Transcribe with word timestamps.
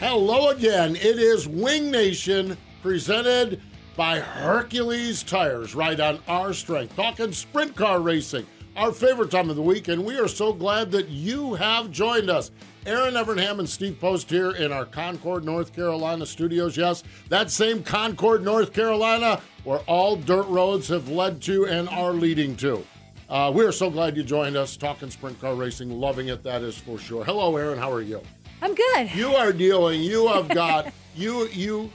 Hello 0.00 0.48
again. 0.48 0.96
It 0.96 1.18
is 1.18 1.46
Winged 1.46 1.92
Nation 1.92 2.56
presented 2.82 3.60
by 3.98 4.18
Hercules 4.18 5.22
Tires, 5.22 5.74
right 5.74 6.00
on 6.00 6.20
our 6.26 6.54
strength. 6.54 6.96
Talking 6.96 7.32
sprint 7.32 7.76
car 7.76 8.00
racing, 8.00 8.46
our 8.76 8.92
favorite 8.92 9.30
time 9.30 9.50
of 9.50 9.56
the 9.56 9.62
week, 9.62 9.88
and 9.88 10.02
we 10.02 10.18
are 10.18 10.26
so 10.26 10.54
glad 10.54 10.90
that 10.92 11.10
you 11.10 11.52
have 11.52 11.90
joined 11.90 12.30
us. 12.30 12.50
Erin 12.86 13.12
Evernham 13.12 13.58
and 13.58 13.68
Steve 13.68 14.00
Post 14.00 14.30
here 14.30 14.52
in 14.52 14.72
our 14.72 14.86
Concord, 14.86 15.44
North 15.44 15.74
Carolina 15.74 16.24
studios. 16.24 16.78
Yes, 16.78 17.02
that 17.28 17.50
same 17.50 17.82
Concord, 17.82 18.42
North 18.42 18.72
Carolina, 18.72 19.42
where 19.64 19.80
all 19.80 20.16
dirt 20.16 20.46
roads 20.46 20.88
have 20.88 21.10
led 21.10 21.42
to 21.42 21.66
and 21.66 21.90
are 21.90 22.14
leading 22.14 22.56
to. 22.56 22.82
Uh, 23.28 23.52
we 23.54 23.66
are 23.66 23.70
so 23.70 23.90
glad 23.90 24.16
you 24.16 24.22
joined 24.22 24.56
us. 24.56 24.78
Talking 24.78 25.10
sprint 25.10 25.38
car 25.42 25.54
racing, 25.54 25.90
loving 25.90 26.28
it, 26.28 26.42
that 26.42 26.62
is 26.62 26.78
for 26.78 26.98
sure. 26.98 27.22
Hello, 27.22 27.54
Erin. 27.58 27.78
How 27.78 27.92
are 27.92 28.00
you? 28.00 28.22
I'm 28.62 28.74
good. 28.74 29.14
You 29.14 29.34
are 29.34 29.52
dealing. 29.52 30.00
You 30.02 30.28
have 30.28 30.48
got 30.48 30.92
you 31.16 31.46
you 31.48 31.90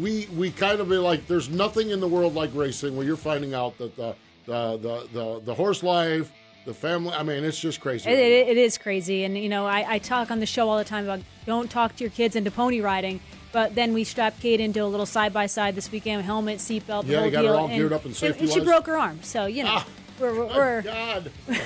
we 0.00 0.28
we 0.36 0.50
kind 0.50 0.80
of 0.80 0.88
be 0.88 0.96
like 0.96 1.26
there's 1.26 1.48
nothing 1.48 1.90
in 1.90 2.00
the 2.00 2.08
world 2.08 2.34
like 2.34 2.50
racing 2.54 2.96
where 2.96 3.06
you're 3.06 3.16
finding 3.16 3.54
out 3.54 3.78
that 3.78 3.96
the 3.96 4.14
the 4.46 4.76
the 4.78 5.08
the, 5.12 5.40
the 5.40 5.54
horse 5.54 5.82
life, 5.82 6.32
the 6.66 6.74
family. 6.74 7.12
I 7.12 7.22
mean, 7.22 7.44
it's 7.44 7.58
just 7.60 7.80
crazy. 7.80 8.08
It, 8.10 8.18
it, 8.18 8.48
it 8.48 8.56
is 8.56 8.78
crazy, 8.78 9.24
and 9.24 9.36
you 9.38 9.48
know, 9.48 9.66
I, 9.66 9.94
I 9.94 9.98
talk 9.98 10.30
on 10.30 10.40
the 10.40 10.46
show 10.46 10.68
all 10.68 10.78
the 10.78 10.84
time 10.84 11.04
about 11.04 11.20
don't 11.46 11.70
talk 11.70 11.96
to 11.96 12.04
your 12.04 12.10
kids 12.10 12.36
into 12.36 12.50
pony 12.50 12.80
riding. 12.80 13.20
But 13.50 13.74
then 13.74 13.94
we 13.94 14.04
strapped 14.04 14.40
Kate 14.40 14.60
into 14.60 14.84
a 14.84 14.86
little 14.86 15.06
side 15.06 15.32
by 15.32 15.46
side 15.46 15.74
this 15.74 15.90
weekend, 15.90 16.22
helmet, 16.22 16.58
seatbelt, 16.58 17.06
Yeah, 17.06 17.24
you 17.24 17.30
got 17.30 17.38
her 17.38 17.50
deal, 17.52 17.56
all 17.56 17.68
geared 17.68 17.94
up 17.94 18.04
and 18.04 18.22
and 18.22 18.50
she 18.50 18.60
broke 18.60 18.86
her 18.86 18.98
arm. 18.98 19.20
So 19.22 19.46
you 19.46 19.64
know, 19.64 19.70
Ah, 19.76 19.86
we're, 20.20 20.34
we're, 20.34 20.44
Oh, 20.44 20.56
we're 20.56 20.82
God. 20.82 21.30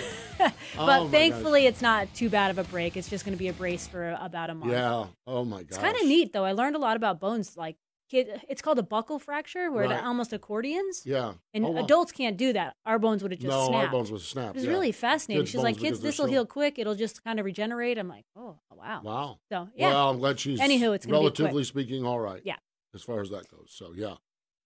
but 0.76 1.00
Oh, 1.00 1.08
thankfully 1.08 1.66
it's 1.66 1.82
not 1.82 2.12
too 2.14 2.28
bad 2.30 2.50
of 2.50 2.58
a 2.58 2.64
break. 2.64 2.96
It's 2.96 3.08
just 3.08 3.24
going 3.24 3.34
to 3.36 3.38
be 3.38 3.48
a 3.48 3.52
brace 3.52 3.86
for 3.86 4.16
about 4.20 4.50
a 4.50 4.54
month. 4.54 4.72
Yeah. 4.72 5.06
Oh 5.26 5.44
my 5.44 5.58
God. 5.58 5.66
It's 5.68 5.78
kind 5.78 5.96
of 5.96 6.06
neat 6.06 6.33
though. 6.33 6.44
I 6.44 6.52
learned 6.52 6.77
a 6.77 6.78
lot 6.78 6.96
about 6.96 7.20
bones. 7.20 7.56
Like 7.56 7.77
kid, 8.11 8.28
it's 8.48 8.61
called 8.61 8.78
a 8.78 8.83
buckle 8.83 9.18
fracture, 9.18 9.70
where 9.72 9.89
Right. 9.89 10.05
almost 10.05 10.33
accordions. 10.34 11.02
Yeah. 11.06 11.33
And 11.55 11.64
Oh, 11.64 11.70
wow. 11.70 11.83
adults 11.84 12.12
can't 12.12 12.36
do 12.36 12.52
that. 12.52 12.77
Our 12.84 12.98
bones 12.98 13.22
would 13.22 13.33
have 13.33 13.40
just 13.40 13.50
no, 13.50 13.68
snapped. 13.68 13.86
our 13.86 13.90
bones 13.90 14.11
was 14.12 14.22
snapped. 14.28 14.50
It 14.50 14.56
was 14.56 14.64
yeah. 14.64 14.70
really 14.70 14.92
fascinating. 14.92 15.42
Kids' 15.44 15.50
She's 15.52 15.62
like, 15.62 15.78
kids, 15.78 16.00
this 16.00 16.18
will 16.18 16.27
heal 16.27 16.44
quick. 16.44 16.78
It'll 16.78 16.94
just 16.94 17.24
kind 17.24 17.38
of 17.38 17.46
regenerate. 17.46 17.96
I'm 17.96 18.08
like, 18.08 18.24
oh, 18.36 18.58
oh, 18.70 18.77
wow. 18.77 19.00
Wow. 19.02 19.38
So 19.50 19.68
yeah, 19.74 19.88
Well, 19.88 20.11
I'm 20.11 20.18
glad 20.18 20.38
she's 20.40 20.61
Anywho, 20.61 20.94
it's 20.94 21.06
gonna 21.06 21.18
be 21.20 21.24
quick. 21.30 21.38
relatively 21.38 21.64
speaking 21.64 22.05
all 22.05 22.20
right. 22.20 22.42
Yeah. 22.44 22.56
As 22.94 23.02
far 23.02 23.20
as 23.22 23.30
that 23.30 23.48
goes. 23.50 23.68
So 23.70 23.92
yeah. 23.96 24.17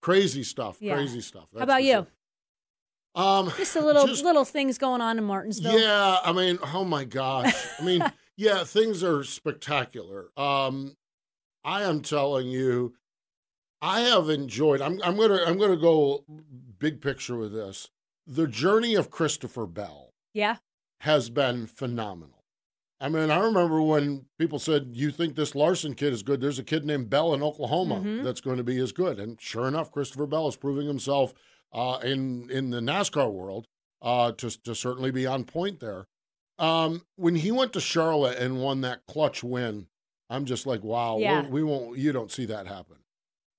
Crazy 0.01 0.43
stuff. 0.43 0.77
Yeah. 0.81 0.95
Crazy 0.95 1.21
stuff. 1.21 1.47
How 1.57 1.63
about 1.63 1.83
you? 1.83 1.93
sure. 1.93 2.07
Um 3.17 3.51
just 3.57 3.75
a 3.75 3.81
little 3.81 4.05
just- 4.07 4.23
little 4.23 4.45
things 4.45 4.77
going 4.77 5.01
on 5.01 5.17
in 5.17 5.23
Martinsville. 5.23 5.77
Yeah, 5.79 6.19
I 6.23 6.31
mean, 6.31 6.59
oh 6.73 6.83
my 6.85 7.03
gosh. 7.03 7.53
I 7.79 7.83
mean, 7.83 8.03
yeah, 8.37 8.63
things 8.63 9.03
are 9.03 9.23
spectacular. 9.23 10.29
Um, 10.37 10.95
I 11.63 11.83
am 11.83 12.01
telling 12.01 12.47
you, 12.47 12.93
I 13.81 14.01
have 14.01 14.29
enjoyed. 14.29 14.81
I'm 14.81 15.01
I'm 15.03 15.17
gonna 15.17 15.39
I'm 15.45 15.57
gonna 15.57 15.75
go 15.77 16.23
big 16.79 17.01
picture 17.01 17.35
with 17.37 17.53
this. 17.53 17.89
The 18.27 18.47
journey 18.47 18.93
of 18.95 19.09
Christopher 19.09 19.65
Bell 19.65 20.13
Yeah. 20.33 20.57
has 21.01 21.29
been 21.29 21.65
phenomenal. 21.65 22.43
I 22.99 23.09
mean, 23.09 23.29
I 23.29 23.37
remember 23.39 23.81
when 23.81 24.25
people 24.39 24.59
said, 24.59 24.91
"You 24.93 25.11
think 25.11 25.35
this 25.35 25.53
Larson 25.55 25.93
kid 25.95 26.13
is 26.13 26.23
good?" 26.23 26.41
There's 26.41 26.59
a 26.59 26.63
kid 26.63 26.85
named 26.85 27.09
Bell 27.09 27.33
in 27.33 27.41
Oklahoma 27.43 27.95
Mhm. 28.03 28.23
that's 28.23 28.41
going 28.41 28.57
to 28.57 28.63
be 28.63 28.77
as 28.79 28.91
good, 28.91 29.19
and 29.19 29.39
sure 29.41 29.67
enough, 29.67 29.91
Christopher 29.91 30.25
Bell 30.27 30.47
is 30.47 30.55
proving 30.55 30.87
himself 30.87 31.33
uh, 31.73 31.99
in 32.03 32.49
in 32.49 32.69
the 32.69 32.79
NASCAR 32.79 33.31
world 33.31 33.67
uh, 34.01 34.31
to 34.33 34.49
to 34.63 34.73
certainly 34.75 35.11
be 35.11 35.25
on 35.25 35.43
point 35.43 35.79
there. 35.79 36.07
Um, 36.59 37.03
when 37.17 37.35
he 37.35 37.51
went 37.51 37.73
to 37.73 37.79
Charlotte 37.79 38.37
and 38.39 38.61
won 38.61 38.81
that 38.81 39.05
clutch 39.07 39.43
win, 39.43 39.87
I'm 40.29 40.45
just 40.45 40.65
like, 40.65 40.83
wow, 40.83 41.17
Yeah. 41.19 41.47
we're- 41.47 41.63
won't. 41.63 41.97
You 41.99 42.11
don't 42.11 42.31
see 42.31 42.45
that 42.45 42.65
happen. 42.67 42.97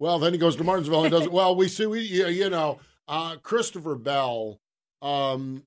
Well, 0.00 0.18
then 0.18 0.32
he 0.32 0.38
goes 0.38 0.56
to 0.56 0.64
Martinsville 0.64 1.04
and 1.04 1.10
does 1.12 1.24
it. 1.26 1.32
Well, 1.32 1.54
we 1.56 1.68
see 1.68 1.86
we 1.86 2.00
you, 2.00 2.26
you 2.28 2.50
know 2.50 2.78
uh, 3.08 3.36
Christopher 3.36 3.94
Bell. 3.96 4.60
Um, 5.02 5.64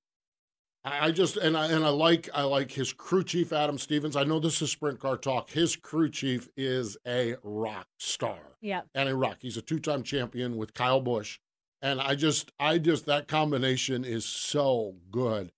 I 0.84 1.08
I 1.08 1.12
just 1.12 1.38
and 1.38 1.56
I 1.58 1.68
and 1.68 1.85
I 1.85 1.90
like 1.90 2.29
I 2.34 2.44
like 2.44 2.72
his 2.72 2.91
crew 2.94 3.23
chief 3.23 3.52
Adam 3.53 3.78
Stevens. 3.78 4.16
I 4.16 4.23
know 4.23 4.40
this 4.40 4.62
is 4.62 4.72
sprint 4.72 5.00
car 5.00 5.18
talk. 5.18 5.50
His 5.52 5.75
crew 5.75 6.09
chief 6.09 6.50
is 6.58 6.97
a 7.08 7.35
rock 7.44 7.88
star 8.00 8.40
Yeah. 8.62 8.81
and 8.96 9.08
a 9.09 9.16
rock. 9.16 9.38
He's 9.41 9.58
a 9.58 9.62
two-time 9.62 10.03
champion 10.03 10.58
with 10.58 10.73
Kyle 10.73 11.02
Busch, 11.02 11.40
and 11.81 12.00
I 12.02 12.16
just 12.16 12.52
I 12.59 12.78
just 12.78 13.06
that 13.06 13.28
combination 13.28 14.03
is 14.06 14.25
so 14.25 14.96
good. 15.12 15.52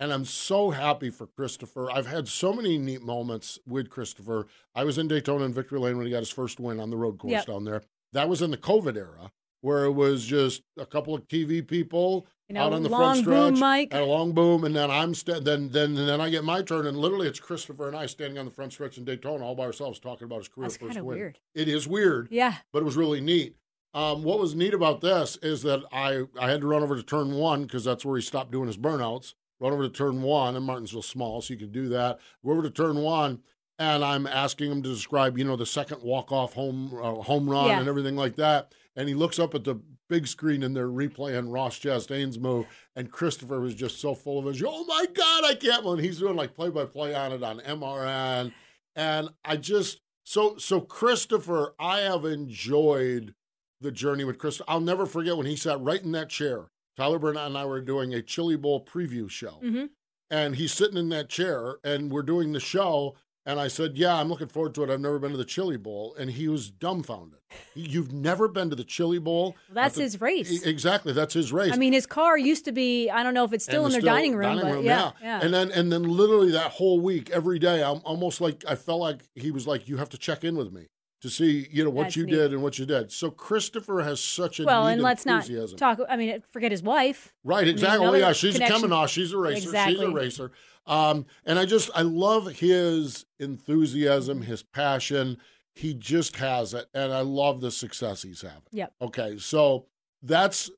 And 0.00 0.12
I'm 0.12 0.24
so 0.24 0.70
happy 0.70 1.10
for 1.10 1.26
Christopher. 1.26 1.90
I've 1.90 2.06
had 2.06 2.28
so 2.28 2.52
many 2.52 2.78
neat 2.78 3.02
moments 3.02 3.58
with 3.66 3.90
Christopher. 3.90 4.46
I 4.72 4.84
was 4.84 4.96
in 4.96 5.08
Daytona 5.08 5.44
and 5.44 5.54
Victory 5.54 5.80
Lane 5.80 5.96
when 5.96 6.06
he 6.06 6.12
got 6.12 6.20
his 6.20 6.30
first 6.30 6.60
win 6.60 6.78
on 6.78 6.90
the 6.90 6.96
road 6.96 7.18
course 7.18 7.32
Yep. 7.32 7.46
down 7.46 7.64
there. 7.64 7.82
That 8.12 8.28
was 8.28 8.40
in 8.40 8.52
the 8.52 8.56
COVID 8.56 8.96
era, 8.96 9.32
where 9.60 9.84
it 9.86 9.90
was 9.92 10.24
just 10.24 10.62
a 10.76 10.86
couple 10.86 11.16
of 11.16 11.26
TV 11.26 11.66
people 11.66 12.28
You 12.48 12.54
know, 12.54 12.60
out 12.62 12.72
on 12.74 12.84
the 12.84 12.88
front 12.88 13.24
boom 13.24 13.56
stretch, 13.56 13.76
mic. 13.80 13.88
and 13.92 14.00
a 14.02 14.06
long 14.06 14.30
boom, 14.32 14.62
and 14.62 14.74
then 14.76 14.88
I'm 14.88 15.14
sta- 15.14 15.40
then 15.40 15.70
then 15.70 15.96
then 15.96 16.20
I 16.20 16.30
get 16.30 16.44
my 16.44 16.62
turn, 16.62 16.86
and 16.86 16.96
literally 16.96 17.26
it's 17.26 17.40
Christopher 17.40 17.88
and 17.88 17.96
I 17.96 18.06
standing 18.06 18.38
on 18.38 18.44
the 18.44 18.52
front 18.52 18.72
stretch 18.72 18.98
in 18.98 19.04
Daytona 19.04 19.44
all 19.44 19.56
by 19.56 19.64
ourselves 19.64 19.98
talking 19.98 20.26
about 20.26 20.38
his 20.38 20.48
career 20.48 20.68
That's 20.68 20.76
first 20.76 20.94
win. 20.94 21.06
weird. 21.06 21.38
It 21.56 21.66
is 21.66 21.88
weird, 21.88 22.28
Yeah. 22.30 22.54
but 22.72 22.78
it 22.82 22.84
was 22.84 22.96
really 22.96 23.20
neat. 23.20 23.56
Um, 23.94 24.22
what 24.22 24.38
was 24.38 24.54
neat 24.54 24.74
about 24.74 25.00
this 25.00 25.38
is 25.42 25.62
that 25.62 25.82
I 25.92 26.24
I 26.38 26.50
had 26.50 26.60
to 26.60 26.66
run 26.66 26.82
over 26.82 26.94
to 26.96 27.02
turn 27.02 27.32
one 27.34 27.62
because 27.62 27.84
that's 27.84 28.04
where 28.04 28.16
he 28.16 28.22
stopped 28.22 28.50
doing 28.52 28.66
his 28.66 28.76
burnouts. 28.76 29.34
Run 29.60 29.72
over 29.72 29.82
to 29.84 29.88
turn 29.92 30.22
one, 30.22 30.54
and 30.56 30.64
Martinsville's 30.64 31.08
small, 31.08 31.40
so 31.40 31.52
you 31.54 31.58
can 31.58 31.72
do 31.72 31.88
that. 31.88 32.20
Go 32.44 32.52
over 32.52 32.62
to 32.62 32.70
turn 32.70 32.98
one, 32.98 33.40
and 33.78 34.04
I'm 34.04 34.26
asking 34.26 34.70
him 34.70 34.82
to 34.84 34.88
describe, 34.88 35.36
you 35.36 35.44
know, 35.44 35.56
the 35.56 35.66
second 35.66 36.02
walk 36.02 36.30
off 36.30 36.52
home 36.54 36.92
uh, 36.94 37.14
home 37.22 37.48
run 37.50 37.66
Yeah. 37.66 37.80
and 37.80 37.88
everything 37.88 38.14
like 38.14 38.36
that. 38.36 38.72
And 38.94 39.08
he 39.08 39.14
looks 39.14 39.38
up 39.38 39.54
at 39.54 39.64
the 39.64 39.80
big 40.08 40.26
screen 40.26 40.62
and 40.62 40.74
they're 40.76 40.88
replaying 40.88 41.52
Ross 41.52 41.78
Chastain's 41.78 42.38
move, 42.38 42.66
and 42.94 43.10
Christopher 43.10 43.60
was 43.60 43.74
just 43.74 44.00
so 44.00 44.14
full 44.14 44.38
of 44.38 44.44
his, 44.44 44.62
Oh 44.64 44.84
my 44.84 45.06
God, 45.12 45.44
I 45.44 45.54
can't! 45.54 45.84
And 45.86 46.00
he's 46.00 46.18
doing 46.18 46.36
like 46.36 46.54
play 46.54 46.68
by 46.70 46.84
play 46.84 47.14
on 47.14 47.32
it 47.32 47.42
on 47.42 47.58
MRN, 47.60 48.52
and 48.96 49.28
I 49.44 49.56
just 49.56 50.00
so 50.24 50.56
so 50.58 50.80
Christopher, 50.80 51.74
I 51.80 52.00
have 52.00 52.24
enjoyed 52.26 53.34
the 53.80 53.92
journey 53.92 54.24
with 54.24 54.38
Chris. 54.38 54.60
I'll 54.68 54.80
never 54.80 55.06
forget 55.06 55.36
when 55.36 55.46
he 55.46 55.56
sat 55.56 55.80
right 55.80 56.02
in 56.02 56.12
that 56.12 56.28
chair. 56.28 56.66
Tyler 56.96 57.18
Burnett 57.18 57.46
and 57.46 57.56
I 57.56 57.64
were 57.64 57.80
doing 57.80 58.12
a 58.14 58.22
Chili 58.22 58.56
Bowl 58.56 58.84
preview 58.84 59.30
show, 59.30 59.58
hmm 59.62 59.84
and 60.30 60.56
he's 60.56 60.72
sitting 60.74 60.98
in 60.98 61.08
that 61.08 61.30
chair, 61.30 61.76
and 61.82 62.10
we're 62.12 62.22
doing 62.22 62.52
the 62.52 62.60
show. 62.60 63.14
And 63.46 63.58
I 63.58 63.68
said, 63.68 63.96
"Yeah, 63.96 64.14
I'm 64.20 64.28
looking 64.28 64.48
forward 64.48 64.74
to 64.74 64.82
it. 64.82 64.90
I've 64.90 65.00
never 65.00 65.18
been 65.18 65.30
to 65.30 65.38
the 65.38 65.44
Chili 65.46 65.78
Bowl," 65.78 66.14
and 66.18 66.30
he 66.32 66.48
was 66.48 66.70
dumbfounded. 66.70 67.38
You've 67.74 68.12
never 68.12 68.46
been 68.46 68.68
to 68.68 68.76
the 68.76 68.84
Chili 68.84 69.18
Bowl? 69.18 69.56
Well, 69.68 69.74
that's 69.84 69.94
the- 69.94 70.02
his 70.02 70.20
race. 70.20 70.62
Exactly, 70.66 71.14
that's 71.14 71.32
his 71.32 71.50
race. 71.50 71.72
I 71.72 71.76
mean, 71.76 71.94
his 71.94 72.04
car 72.04 72.36
used 72.36 72.66
to 72.66 72.72
be. 72.72 73.08
I 73.08 73.22
don't 73.22 73.32
know 73.32 73.44
if 73.44 73.54
it's 73.54 73.64
still 73.64 73.86
And 73.86 73.94
in 73.94 74.00
the 74.00 74.04
their 74.04 74.10
still- 74.10 74.14
dining 74.16 74.36
room, 74.36 74.60
but 74.60 74.82
yeah, 74.82 75.12
yeah. 75.22 75.40
And 75.42 75.54
then 75.54 75.70
and 75.70 75.90
then 75.90 76.02
literally 76.02 76.50
that 76.50 76.72
whole 76.72 77.00
week, 77.00 77.30
every 77.30 77.58
day, 77.58 77.82
I'm 77.82 78.02
almost 78.04 78.42
like 78.42 78.64
I 78.68 78.74
felt 78.74 79.00
like 79.00 79.22
he 79.34 79.50
was 79.50 79.66
like, 79.66 79.88
"You 79.88 79.96
have 79.96 80.10
to 80.10 80.18
check 80.18 80.44
in 80.44 80.54
with 80.56 80.70
me." 80.70 80.88
To 81.22 81.28
see 81.28 81.66
you 81.70 81.82
know 81.82 81.90
what 81.90 82.04
That's 82.04 82.16
you 82.16 82.26
neat. 82.26 82.32
did 82.32 82.52
and 82.52 82.62
what 82.62 82.78
you 82.78 82.86
did. 82.86 83.10
So 83.10 83.30
Christopher 83.30 84.02
has 84.02 84.20
such 84.20 84.60
a 84.60 84.64
well, 84.64 84.86
and 84.86 85.02
let's 85.02 85.26
not 85.26 85.48
talk. 85.76 85.98
I 86.08 86.16
mean, 86.16 86.42
forget 86.48 86.70
his 86.70 86.82
wife. 86.82 87.34
Right, 87.42 87.66
exactly. 87.66 88.04
another 88.04 88.18
yeah, 88.18 88.32
she's 88.32 88.54
connection- 88.54 88.76
a 88.76 88.80
Kemenah. 88.82 89.08
She's 89.08 89.32
a 89.32 89.38
racer. 89.38 89.76
She's 89.88 90.00
a 90.00 90.10
racer. 90.10 90.52
Um, 90.86 91.26
and 91.44 91.58
I 91.58 91.66
just 91.66 91.90
I 91.94 92.02
love 92.02 92.46
his 92.46 93.26
enthusiasm, 93.40 94.42
his 94.42 94.62
passion. 94.62 95.38
He 95.74 95.92
just 95.94 96.36
has 96.36 96.72
it, 96.72 96.86
and 96.94 97.12
I 97.12 97.20
love 97.20 97.60
the 97.60 97.70
success 97.70 98.22
he's 98.22 98.42
having. 98.42 98.62
Yep. 98.72 98.92
Okay, 99.02 99.38
so 99.38 99.86
that's 100.22 100.70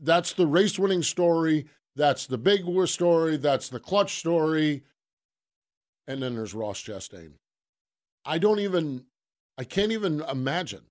that's 0.00 0.32
the 0.32 0.46
race 0.46 0.78
winning 0.78 1.02
story. 1.02 1.66
That's 1.96 2.26
the 2.26 2.38
big 2.38 2.64
war 2.64 2.86
story. 2.86 3.36
That's 3.36 3.68
the 3.68 3.80
clutch 3.80 4.18
story. 4.18 4.82
And 6.06 6.22
then 6.22 6.34
there's 6.34 6.54
Ross 6.54 6.82
Chastain. 6.82 7.32
I 8.24 8.38
don't 8.38 8.58
even, 8.58 9.04
I 9.58 9.64
can't 9.64 9.92
even 9.92 10.20
imagine. 10.22 10.82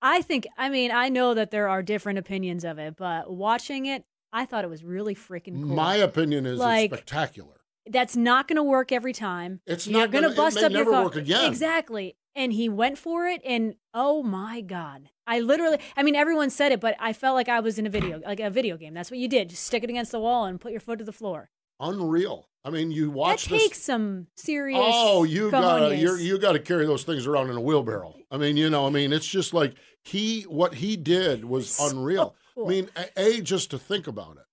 I 0.00 0.22
think. 0.22 0.46
I 0.56 0.68
mean, 0.68 0.90
I 0.92 1.08
know 1.08 1.34
that 1.34 1.50
there 1.50 1.68
are 1.68 1.82
different 1.82 2.18
opinions 2.18 2.64
of 2.64 2.78
it, 2.78 2.96
but 2.96 3.30
watching 3.32 3.86
it, 3.86 4.04
I 4.32 4.44
thought 4.44 4.64
it 4.64 4.70
was 4.70 4.84
really 4.84 5.14
freaking 5.14 5.62
cool. 5.62 5.74
My 5.74 5.96
opinion 5.96 6.46
is 6.46 6.58
Like- 6.58 6.92
it's 6.92 7.00
spectacular. 7.00 7.54
That's 7.90 8.16
not 8.16 8.46
going 8.48 8.56
to 8.56 8.62
work 8.62 8.92
every 8.92 9.14
time. 9.14 9.60
It's 9.66 9.86
You're 9.86 9.98
not 10.00 10.10
gonna 10.10 10.28
gonna- 10.28 10.34
it 10.34 10.36
bust 10.36 10.56
up 10.58 10.70
your 10.70 10.80
never 10.80 10.90
car. 10.90 11.04
work 11.04 11.16
again. 11.16 11.46
Exactly. 11.46 12.16
And 12.36 12.52
he 12.52 12.68
went 12.68 12.98
for 12.98 13.26
it, 13.26 13.40
and 13.44 13.74
oh 13.94 14.22
my 14.22 14.60
god! 14.60 15.08
I 15.26 15.40
literally, 15.40 15.78
I 15.96 16.02
mean, 16.04 16.14
everyone 16.14 16.50
said 16.50 16.70
it, 16.70 16.78
but 16.80 16.94
I 17.00 17.12
felt 17.12 17.34
like 17.34 17.48
I 17.48 17.58
was 17.60 17.78
in 17.78 17.86
a 17.86 17.90
video, 17.90 18.20
like 18.24 18.38
a 18.38 18.48
video 18.50 18.76
game. 18.76 18.94
That's 18.94 19.10
what 19.10 19.18
you 19.18 19.26
did. 19.26 19.48
Just 19.48 19.64
stick 19.64 19.82
it 19.82 19.90
against 19.90 20.12
the 20.12 20.20
wall 20.20 20.44
and 20.44 20.60
put 20.60 20.70
your 20.70 20.80
foot 20.80 20.98
to 21.00 21.04
the 21.04 21.12
floor. 21.12 21.50
Unreal. 21.80 22.47
I 22.64 22.70
mean, 22.70 22.90
you 22.90 23.10
watch 23.10 23.44
that 23.44 23.50
this. 23.50 23.62
takes 23.62 23.82
some 23.82 24.26
serious. 24.36 24.80
Oh, 24.82 25.24
you 25.24 25.50
gotta 25.50 25.96
you're, 25.96 26.18
you 26.18 26.38
got 26.38 26.52
to 26.52 26.58
carry 26.58 26.84
those 26.86 27.04
things 27.04 27.26
around 27.26 27.50
in 27.50 27.56
a 27.56 27.60
wheelbarrow. 27.60 28.14
I 28.30 28.36
mean, 28.36 28.56
you 28.56 28.68
know, 28.68 28.86
I 28.86 28.90
mean, 28.90 29.12
it's 29.12 29.26
just 29.26 29.54
like 29.54 29.74
he 30.04 30.42
what 30.42 30.74
he 30.74 30.96
did 30.96 31.44
was 31.44 31.70
So 31.70 31.88
unreal. 31.88 32.34
cool. 32.54 32.66
I 32.66 32.68
mean, 32.68 32.90
a, 33.16 33.40
just 33.40 33.70
to 33.70 33.78
think 33.78 34.06
about 34.06 34.36
it, 34.36 34.44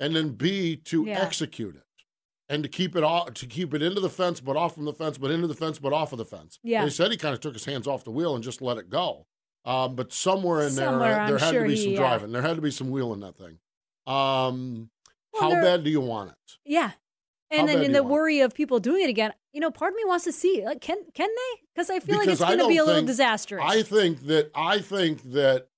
and 0.00 0.16
then 0.16 0.30
b 0.30 0.76
to 0.76 1.04
Yeah. 1.06 1.20
execute 1.20 1.76
it, 1.76 1.82
and 2.48 2.62
to 2.64 2.68
keep 2.68 2.96
it 2.96 3.04
off 3.04 3.34
to 3.34 3.46
keep 3.46 3.74
it 3.74 3.82
into 3.82 4.00
the 4.00 4.10
fence, 4.10 4.40
but 4.40 4.56
off 4.56 4.74
from 4.74 4.86
the 4.86 4.92
fence, 4.94 5.18
but 5.18 5.30
into 5.30 5.46
the 5.46 5.54
fence, 5.54 5.78
but 5.78 5.92
off 5.92 6.12
of 6.12 6.18
the 6.18 6.24
fence. 6.24 6.58
Yeah. 6.64 6.82
they 6.84 6.90
said 6.90 7.10
he 7.12 7.16
kind 7.18 7.34
of 7.34 7.40
took 7.40 7.52
his 7.52 7.66
hands 7.66 7.86
off 7.86 8.02
the 8.02 8.10
wheel 8.10 8.34
and 8.34 8.42
just 8.42 8.60
let 8.62 8.78
it 8.78 8.88
go. 8.90 9.26
Um, 9.64 9.94
but 9.94 10.12
somewhere 10.12 10.62
in 10.62 10.70
Somewhere, 10.70 10.98
there, 10.98 11.20
uh, 11.22 11.26
there 11.28 11.36
I'm 11.36 11.40
had 11.42 11.50
sure 11.52 11.62
to 11.62 11.68
be 11.68 11.76
he, 11.76 11.82
some 11.84 11.92
yeah. 11.92 11.98
driving. 11.98 12.32
There 12.32 12.42
had 12.42 12.56
to 12.56 12.62
be 12.62 12.72
some 12.72 12.90
wheel 12.90 13.12
in 13.12 13.20
that 13.20 13.36
thing. 13.36 13.58
Um, 14.12 14.90
Well, 15.32 15.42
how 15.42 15.50
bad 15.62 15.84
do 15.84 15.90
you 15.90 16.00
want 16.00 16.30
it? 16.30 16.36
Yeah. 16.64 16.92
And 17.52 17.68
then 17.68 17.82
in 17.82 17.92
the 17.92 18.02
worry 18.02 18.40
of 18.40 18.54
people 18.54 18.80
doing 18.80 19.02
it 19.04 19.10
again, 19.10 19.32
you 19.52 19.60
know, 19.60 19.70
part 19.70 19.92
of 19.92 19.96
me 19.96 20.04
wants 20.06 20.24
to 20.24 20.32
see 20.32 20.64
like 20.64 20.80
can 20.80 20.96
can 21.14 21.28
they? 21.28 21.60
Because 21.74 21.90
I 21.90 22.00
feel 22.00 22.18
like 22.18 22.28
it's 22.28 22.40
going 22.40 22.58
to 22.58 22.66
be 22.68 22.74
a 22.74 22.78
don't 22.78 22.86
little 22.86 23.00
think- 23.00 23.06
disastrous. 23.08 23.62
I 23.66 23.82
think 23.82 24.26
that 24.26 24.50
I 24.54 24.78
think 24.80 25.22
that 25.32 25.68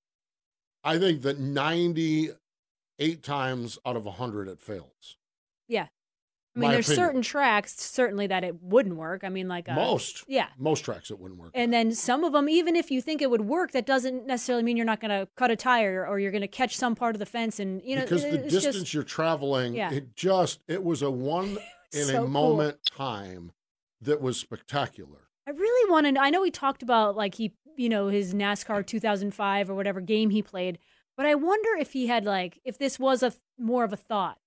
I 0.84 0.98
think 0.98 1.22
that 1.22 1.38
ninety 1.38 2.30
eight 2.98 3.22
times 3.22 3.78
out 3.84 3.96
of 3.96 4.04
hundred 4.06 4.48
it 4.48 4.60
fails. 4.60 5.16
yeah. 5.68 5.86
I 6.56 6.60
mean, 6.60 6.70
there's 6.70 6.88
opinion. 6.88 7.06
certain 7.08 7.22
tracks 7.22 7.74
certainly 7.80 8.26
that 8.28 8.44
it 8.44 8.62
wouldn't 8.62 8.96
work. 8.96 9.24
I 9.24 9.28
mean, 9.28 9.48
like 9.48 9.68
uh, 9.68 9.74
Most, 9.74 10.24
Yeah. 10.28 10.46
most 10.56 10.84
tracks 10.84 11.10
it 11.10 11.18
wouldn't 11.18 11.40
work. 11.40 11.50
And 11.54 11.72
then 11.72 11.92
some 11.92 12.22
of 12.22 12.32
them, 12.32 12.48
even 12.48 12.76
if 12.76 12.90
you 12.92 13.00
think 13.02 13.20
it 13.20 13.30
would 13.30 13.40
work, 13.42 13.72
that 13.72 13.86
doesn't 13.86 14.26
necessarily 14.26 14.62
mean 14.62 14.76
you're 14.76 14.86
not 14.86 15.00
going 15.00 15.10
to 15.10 15.26
cut 15.36 15.50
a 15.50 15.56
tire 15.56 16.06
or 16.06 16.18
you're 16.20 16.30
going 16.30 16.42
to 16.42 16.48
catch 16.48 16.76
some 16.76 16.94
part 16.94 17.14
of 17.16 17.18
the 17.18 17.26
fence. 17.26 17.58
And 17.58 17.82
you 17.84 17.96
know, 17.96 18.02
because 18.02 18.22
the 18.22 18.38
distance 18.38 18.74
just, 18.76 18.94
you're 18.94 19.02
traveling, 19.02 19.74
Yeah. 19.74 19.90
it 19.92 20.14
just 20.14 20.62
it 20.68 20.84
was 20.84 21.02
a 21.02 21.10
one 21.10 21.58
in 21.92 22.04
so 22.04 22.14
a 22.14 22.18
cool. 22.18 22.28
moment 22.28 22.78
time 22.86 23.52
that 24.00 24.20
was 24.20 24.36
spectacular. 24.38 25.28
I 25.48 25.50
really 25.50 25.90
want 25.90 26.06
to. 26.14 26.20
I 26.20 26.30
know 26.30 26.42
he 26.44 26.50
talked 26.52 26.82
about 26.82 27.16
like 27.16 27.34
he, 27.34 27.52
you 27.76 27.88
know, 27.88 28.08
his 28.08 28.32
NASCAR 28.32 28.86
2005 28.86 29.70
or 29.70 29.74
whatever 29.74 30.00
game 30.00 30.30
he 30.30 30.40
played, 30.40 30.78
but 31.16 31.26
I 31.26 31.34
wonder 31.34 31.70
if 31.78 31.92
he 31.94 32.06
had 32.06 32.24
like 32.24 32.60
if 32.64 32.78
this 32.78 32.98
was 32.98 33.22
a 33.24 33.32
more 33.58 33.84
of 33.84 33.92
a 33.92 33.96
thought, 33.96 34.38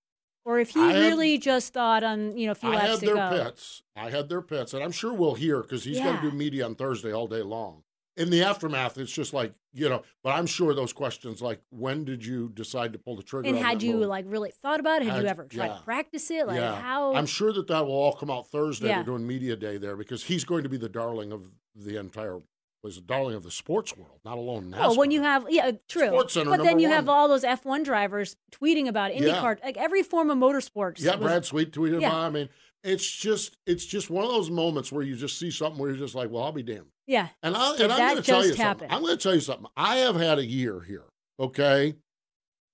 or 0.47 0.59
if 0.59 0.69
he 0.69 0.79
I 0.79 0.93
had- 0.93 0.99
really 0.99 1.37
just 1.37 1.73
thought 1.73 2.03
on 2.03 2.37
you 2.37 2.45
know 2.45 2.53
a 2.53 2.55
few 2.55 2.69
I 2.71 2.75
laps 2.75 2.87
had 2.89 2.99
to 3.01 3.05
their 3.05 3.15
go. 3.15 3.43
pits. 3.43 3.83
I 3.95 4.09
had 4.09 4.29
their 4.29 4.41
pits, 4.41 4.73
and 4.73 4.83
I'm 4.83 4.91
sure 4.93 5.13
we'll 5.13 5.35
hear 5.35 5.61
because 5.61 5.83
he's 5.83 5.97
Yeah. 5.97 6.15
to 6.19 6.29
do 6.31 6.35
media 6.35 6.65
on 6.65 6.75
Thursday 6.75 7.11
all 7.13 7.27
day 7.27 7.41
long. 7.41 7.83
In 8.15 8.31
the 8.31 8.41
aftermath, 8.43 8.97
it's 8.97 9.11
just 9.11 9.31
like 9.33 9.53
you 9.73 9.89
know. 9.89 10.01
But 10.23 10.31
I'm 10.31 10.47
sure 10.47 10.73
those 10.73 10.93
questions, 10.93 11.41
like 11.41 11.61
when 11.69 12.03
did 12.05 12.25
you 12.25 12.49
decide 12.49 12.93
to 12.93 12.99
pull 12.99 13.15
the 13.15 13.21
trigger? 13.23 13.47
And 13.49 13.57
had 13.57 13.83
you 13.83 13.97
move? 13.97 14.07
like 14.07 14.25
really 14.27 14.49
thought 14.51 14.79
about 14.79 15.01
it? 15.01 15.05
Had, 15.05 15.15
Had- 15.17 15.23
you 15.23 15.27
ever 15.29 15.43
tried 15.45 15.67
yeah. 15.67 15.77
to 15.77 15.83
practice 15.83 16.31
it? 16.31 16.47
Like 16.47 16.57
yeah, 16.57 16.81
how? 16.81 17.13
I'm 17.13 17.27
sure 17.27 17.53
that 17.53 17.67
that 17.67 17.85
will 17.85 17.93
all 17.93 18.13
come 18.13 18.31
out 18.31 18.47
Thursday. 18.47 18.87
They're 18.87 19.03
doing 19.03 19.27
media 19.27 19.55
day 19.55 19.77
there 19.77 19.95
because 19.95 20.23
he's 20.23 20.45
going 20.45 20.63
to 20.63 20.69
be 20.69 20.77
the 20.77 20.89
darling 20.89 21.31
of 21.31 21.51
the 21.75 21.97
entire, 21.97 22.39
was 22.87 22.97
a 22.97 23.01
darling 23.01 23.35
of 23.35 23.43
the 23.43 23.51
sports 23.51 23.95
world, 23.95 24.19
not 24.25 24.37
alone 24.37 24.71
NASCAR. 24.71 24.79
Oh, 24.81 24.95
when 24.97 25.11
you 25.11 25.21
have 25.21 25.45
yeah, 25.49 25.71
true. 25.87 26.07
Sports 26.07 26.33
Center, 26.33 26.49
but 26.51 26.63
then 26.63 26.79
you 26.79 26.89
have 26.89 27.07
all 27.09 27.27
those 27.27 27.43
F1 27.43 27.83
drivers 27.83 28.35
tweeting 28.51 28.87
about 28.87 29.15
Yeah. 29.15 29.33
IndyCar, 29.35 29.63
like 29.63 29.77
every 29.77 30.03
form 30.03 30.29
of 30.29 30.37
motorsports. 30.37 30.99
yeah, 31.01 31.15
was- 31.15 31.21
Brad 31.21 31.45
Sweet 31.45 31.71
tweeted 31.71 32.01
Yeah. 32.01 32.07
about. 32.09 32.25
I 32.25 32.29
mean, 32.29 32.49
it's 32.83 33.09
just 33.09 33.57
it's 33.65 33.85
just 33.85 34.09
one 34.09 34.23
of 34.23 34.29
those 34.31 34.49
moments 34.49 34.91
where 34.91 35.03
you 35.03 35.15
just 35.15 35.37
see 35.37 35.51
something 35.51 35.79
where 35.79 35.89
you're 35.89 35.99
just 35.99 36.15
like, 36.15 36.29
well, 36.31 36.43
I'll 36.43 36.51
be 36.51 36.63
damned. 36.63 36.87
Yeah, 37.05 37.29
And, 37.41 37.55
I 37.55 37.75
and 37.77 37.91
I'm 37.91 37.99
going 37.99 38.15
to 38.17 38.21
tell 38.21 38.45
you 38.45 38.53
something. 38.53 38.91
I'm 38.91 39.01
going 39.01 39.15
to 39.17 39.21
tell 39.23 39.33
you 39.33 39.39
something. 39.39 39.67
I 39.77 39.97
have 39.97 40.15
had 40.15 40.39
a 40.39 40.45
year 40.45 40.81
here. 40.81 41.05
Okay, 41.39 41.95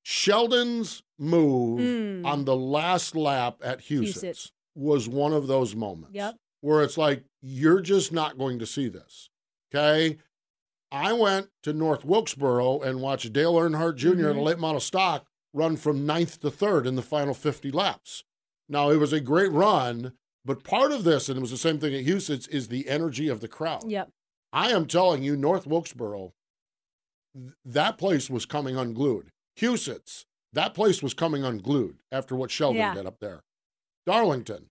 Sheldon's 0.03 1.01
move 1.17 1.79
Mm. 1.79 2.25
on 2.25 2.45
the 2.45 2.55
last 2.55 3.15
lap 3.15 3.57
at 3.63 3.79
Huset's 3.79 4.23
Huset. 4.23 4.51
was 4.75 5.07
one 5.07 5.33
of 5.33 5.47
those 5.47 5.75
moments. 5.75 6.15
Yep. 6.15 6.35
Where 6.61 6.81
it's 6.83 6.97
like 6.97 7.23
you're 7.41 7.81
just 7.81 8.11
not 8.11 8.37
going 8.37 8.59
to 8.59 8.65
see 8.65 8.87
this. 8.89 9.29
Okay. 9.73 10.17
I 10.91 11.11
went 11.13 11.49
to 11.63 11.73
North 11.73 12.05
Wilkesboro 12.05 12.81
and 12.81 13.01
watched 13.01 13.33
Dale 13.33 13.55
Earnhardt 13.55 13.95
junior 13.95 14.29
in 14.29 14.35
a 14.35 14.39
mm-hmm. 14.39 14.45
late 14.45 14.59
model 14.59 14.79
stock 14.79 15.25
run 15.53 15.75
from 15.75 16.05
ninth 16.05 16.39
to 16.41 16.51
third 16.51 16.85
in 16.85 16.95
the 16.95 17.01
final 17.01 17.33
50 17.33 17.71
laps. 17.71 18.23
Now, 18.69 18.89
it 18.89 18.97
was 18.97 19.13
a 19.13 19.19
great 19.19 19.51
run, 19.51 20.13
but 20.45 20.63
part 20.63 20.91
of 20.91 21.03
this, 21.03 21.29
and 21.29 21.37
it 21.37 21.41
was 21.41 21.51
the 21.51 21.57
same 21.57 21.79
thing 21.79 21.93
at 21.93 22.05
Huset's, 22.05 22.47
is 22.47 22.67
the 22.67 22.87
energy 22.87 23.27
of 23.27 23.39
the 23.39 23.47
crowd. 23.47 23.89
yep. 23.89 24.09
I 24.51 24.69
am 24.69 24.85
telling 24.85 25.23
you, 25.23 25.35
North 25.35 25.65
Wilkesboro, 25.65 26.33
th- 27.35 27.53
that 27.65 27.97
place 27.97 28.29
was 28.29 28.45
coming 28.45 28.77
unglued. 28.77 29.31
Huset's, 29.59 30.25
that 30.53 30.75
place 30.75 31.01
was 31.01 31.15
coming 31.15 31.43
unglued 31.43 31.97
after 32.11 32.35
what 32.35 32.51
Sheldon 32.51 32.77
Yeah. 32.77 32.93
did 32.93 33.07
up 33.07 33.19
there. 33.19 33.41
Darlington, 34.05 34.69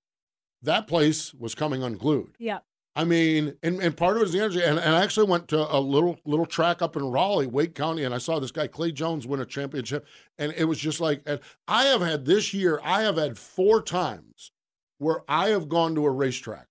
that 0.63 0.87
place 0.87 1.35
was 1.35 1.57
coming 1.57 1.83
unglued. 1.83 2.37
Yep. 2.39 2.65
I 2.95 3.05
mean, 3.05 3.55
and, 3.63 3.81
and 3.81 3.97
part 3.97 4.17
of 4.17 4.23
it 4.23 4.27
is 4.27 4.33
the 4.33 4.41
energy. 4.41 4.63
And, 4.63 4.79
and 4.79 4.95
I 4.95 5.03
actually 5.03 5.27
went 5.27 5.49
to 5.49 5.75
a 5.75 5.81
little 5.81 6.19
little 6.27 6.45
track 6.45 6.83
up 6.83 6.95
in 6.95 7.05
Raleigh, 7.05 7.47
Wake 7.47 7.75
County, 7.75 8.05
and 8.05 8.15
I 8.15 8.19
saw 8.19 8.39
this 8.39 8.51
guy 8.51 8.67
Clay 8.67 8.93
Jones 8.93 9.27
win 9.27 9.41
a 9.41 9.47
championship, 9.47 10.07
and 10.39 10.53
it 10.57 10.65
was 10.65 10.79
just 10.79 11.01
like. 11.01 11.23
And 11.25 11.41
I 11.67 11.85
have 11.85 12.03
had 12.03 12.27
this 12.27 12.53
year. 12.53 12.81
I 12.85 13.03
have 13.03 13.17
had 13.17 13.39
four 13.39 13.83
times 13.83 14.53
where 14.99 15.23
I 15.27 15.49
have 15.49 15.69
gone 15.71 15.95
to 15.95 16.05
a 16.05 16.11
racetrack, 16.11 16.67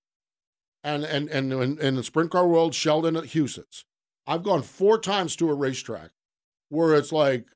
and 0.84 1.04
and 1.04 1.28
and 1.30 1.80
in, 1.80 1.96
the 1.96 2.04
sprint 2.04 2.30
car 2.30 2.48
world, 2.48 2.76
Sheldon 2.76 3.16
at 3.16 3.26
Huset's. 3.26 3.86
I've 4.28 4.44
gone 4.44 4.62
four 4.62 5.00
times 5.00 5.36
to 5.38 5.50
a 5.50 5.56
racetrack 5.56 6.12
where 6.70 6.96
it's 6.96 7.12
like 7.12 7.48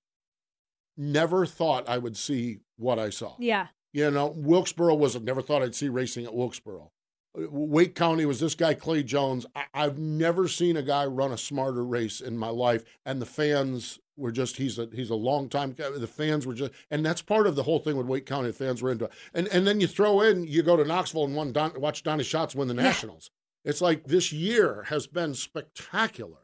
never 0.97 1.45
thought 1.45 1.87
I 1.87 1.99
would 1.99 2.17
see 2.17 2.59
what 2.77 2.97
I 2.97 3.11
saw. 3.11 3.35
Yeah. 3.39 3.67
You 3.93 4.11
know, 4.11 4.33
Wilkesboro 4.35 4.95
was 4.95 5.19
never 5.21 5.41
thought 5.41 5.61
I'd 5.61 5.75
see 5.75 5.87
racing 5.87 6.25
at 6.25 6.33
Wilkesboro. 6.33 6.91
Wake 7.37 7.95
County 7.95 8.25
was 8.25 8.39
this 8.39 8.55
guy 8.55 8.73
Clay 8.73 9.03
Jones. 9.03 9.45
I, 9.55 9.65
I've 9.73 9.97
never 9.97 10.47
seen 10.47 10.77
a 10.77 10.81
guy 10.83 11.05
run 11.05 11.31
a 11.31 11.37
smarter 11.37 11.83
race 11.83 12.21
in 12.21 12.37
my 12.37 12.49
life, 12.49 12.83
and 13.05 13.21
the 13.21 13.25
fans 13.25 13.99
were 14.17 14.31
just 14.31 14.55
he's 14.57 14.79
a 14.79 14.87
he's 14.93 15.09
a 15.09 15.15
long 15.15 15.49
time 15.49 15.73
guy. 15.73 15.89
The 15.89 16.07
fans 16.07 16.47
were 16.47 16.53
just, 16.53 16.71
and 16.89 17.05
that's 17.05 17.21
part 17.21 17.47
of 17.47 17.55
the 17.55 17.63
whole 17.63 17.79
thing 17.79 17.97
with 17.97 18.07
Wake 18.07 18.25
County. 18.25 18.47
The 18.47 18.53
fans 18.53 18.81
were 18.81 18.91
into 18.91 19.05
it, 19.05 19.11
and 19.33 19.47
and 19.49 19.67
then 19.67 19.81
you 19.81 19.87
throw 19.87 20.21
in 20.21 20.47
you 20.47 20.63
go 20.63 20.77
to 20.77 20.85
Knoxville 20.85 21.25
and 21.25 21.35
one 21.35 21.51
Don, 21.51 21.79
watch 21.79 22.03
Donnie 22.03 22.23
Schatz 22.23 22.55
win 22.55 22.67
the 22.69 22.73
Nationals. 22.73 23.29
It's 23.65 23.81
like 23.81 24.05
this 24.05 24.31
year 24.31 24.83
has 24.89 25.07
been 25.07 25.33
spectacular. 25.33 26.37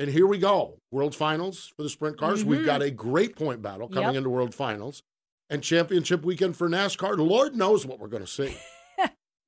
And 0.00 0.08
here 0.08 0.28
we 0.28 0.38
go, 0.38 0.78
World 0.92 1.16
Finals 1.16 1.72
for 1.76 1.82
the 1.82 1.88
sprint 1.88 2.16
cars. 2.16 2.44
We've 2.44 2.60
Mhm. 2.60 2.66
got 2.66 2.82
a 2.82 2.90
great 2.92 3.34
point 3.34 3.60
battle 3.60 3.88
coming 3.88 4.10
Yep. 4.10 4.14
into 4.18 4.30
World 4.30 4.54
Finals 4.54 5.02
and 5.50 5.60
championship 5.60 6.22
weekend 6.24 6.56
for 6.56 6.68
NASCAR. 6.68 7.18
Lord 7.18 7.56
knows 7.56 7.84
what 7.84 7.98
we're 7.98 8.06
going 8.06 8.24
to 8.24 8.28
see. 8.30 8.56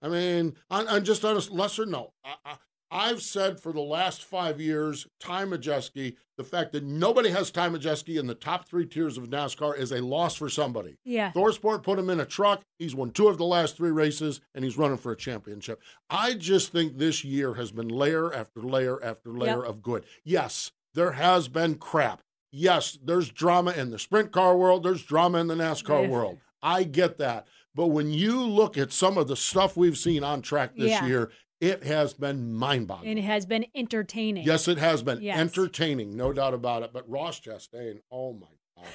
I 0.03 0.09
mean, 0.09 0.55
on, 0.71 0.89
on 0.89 1.05
just 1.05 1.25
on 1.25 1.37
a 1.37 1.41
lesser 1.53 1.87
note, 1.87 2.13
I, 2.25 2.35
I, 2.45 2.57
I've 2.93 3.23
said 3.23 3.61
for 3.61 3.73
the 3.73 3.81
last 3.81 4.25
five 4.25 4.61
years, 4.61 5.07
Ty 5.21 5.45
Majeski, 5.45 6.17
the 6.37 6.43
fact 6.43 6.73
that 6.73 6.83
nobody 6.83 7.29
has 7.31 7.51
Ty 7.51 7.69
Majeski 7.69 8.19
in 8.19 8.27
the 8.27 8.35
top 8.35 8.67
three 8.69 8.87
tiers 8.87 9.17
of 9.17 9.29
NASCAR 9.29 9.79
is 9.79 9.93
a 9.93 10.01
loss 10.03 10.35
for 10.35 10.49
somebody. 10.49 10.97
Yeah. 11.05 11.31
Thorsport 11.33 11.83
put 11.85 11.99
him 11.99 12.11
in 12.11 12.19
a 12.19 12.25
truck. 12.25 12.63
He's 12.79 12.95
won 12.95 13.11
two 13.13 13.29
of 13.29 13.39
the 13.39 13.45
last 13.45 13.77
three 13.77 13.91
races, 13.93 14.41
and 14.55 14.65
he's 14.65 14.77
running 14.79 14.97
for 14.97 15.13
a 15.13 15.17
championship. 15.17 15.81
I 16.09 16.35
just 16.35 16.73
think 16.73 16.99
this 16.99 17.23
year 17.25 17.55
has 17.55 17.71
been 17.71 17.89
layer 17.89 18.33
after 18.35 18.61
layer 18.61 19.03
after 19.05 19.31
layer 19.31 19.59
Yep. 19.59 19.69
of 19.69 19.83
good. 19.83 20.05
Yes, 20.25 20.73
there 20.95 21.13
has 21.13 21.47
been 21.47 21.77
crap. 21.77 22.23
Yes, 22.51 22.99
there's 23.05 23.31
drama 23.31 23.71
in 23.73 23.91
the 23.91 23.99
sprint 24.01 24.33
car 24.33 24.57
world. 24.57 24.83
There's 24.83 25.05
drama 25.05 25.39
in 25.39 25.47
the 25.47 25.55
NASCAR 25.55 26.05
Yeah. 26.05 26.09
world. 26.09 26.39
I 26.63 26.83
get 26.83 27.19
that. 27.19 27.47
But 27.75 27.89
when 27.89 28.11
you 28.13 28.41
look 28.43 28.77
at 28.77 28.93
some 28.93 29.17
of 29.19 29.29
the 29.29 29.37
stuff 29.37 29.77
we've 29.77 29.99
seen 29.99 30.25
on 30.25 30.43
track 30.43 30.75
this 30.77 30.91
Yeah. 30.91 31.07
year, 31.07 31.33
It 31.61 31.83
has 31.85 32.15
been 32.15 32.55
mind 32.55 32.89
boggling. 32.89 33.11
And 33.11 33.19
it 33.19 33.23
has 33.27 33.45
been 33.45 33.67
entertaining. 33.75 34.47
Yes, 34.47 34.67
it 34.67 34.79
has 34.79 35.03
been 35.03 35.21
Yes. 35.21 35.39
entertaining, 35.39 36.17
no 36.17 36.33
doubt 36.33 36.55
about 36.55 36.83
it. 36.85 36.91
But 36.91 37.07
Ross 37.07 37.39
Chastain, 37.39 38.01
oh 38.11 38.33
my 38.33 38.47
God. 38.79 38.87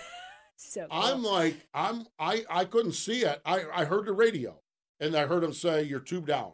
So 0.57 0.87
I'm 0.89 1.21
like, 1.21 1.67
I'm 1.75 2.07
I 2.17 2.43
I 2.49 2.65
couldn't 2.65 2.93
see 2.93 3.23
it. 3.23 3.39
I 3.45 3.65
I 3.71 3.85
heard 3.85 4.07
the 4.07 4.13
radio 4.13 4.61
and 4.99 5.15
I 5.15 5.27
heard 5.27 5.43
him 5.43 5.53
say, 5.53 5.83
You're 5.83 5.99
tube 5.99 6.25
down. 6.25 6.53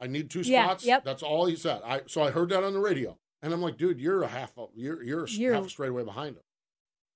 I 0.00 0.06
need 0.06 0.30
two 0.30 0.40
Yeah, 0.40 0.64
spots. 0.64 0.86
yep. 0.86 1.04
That's 1.04 1.22
all 1.22 1.44
he 1.44 1.56
said. 1.56 1.82
I 1.84 2.02
so 2.06 2.22
I 2.22 2.30
heard 2.30 2.48
that 2.50 2.64
on 2.64 2.72
the 2.72 2.80
radio. 2.80 3.18
And 3.42 3.52
I'm 3.52 3.60
like, 3.60 3.76
dude, 3.76 4.00
you're 4.00 4.22
a 4.22 4.28
half 4.28 4.56
a 4.56 4.64
you're 4.74 5.02
you're, 5.02 5.26
You're- 5.26 5.56
half 5.56 5.68
straight 5.68 5.90
away 5.90 6.04
behind 6.04 6.36
him. 6.36 6.42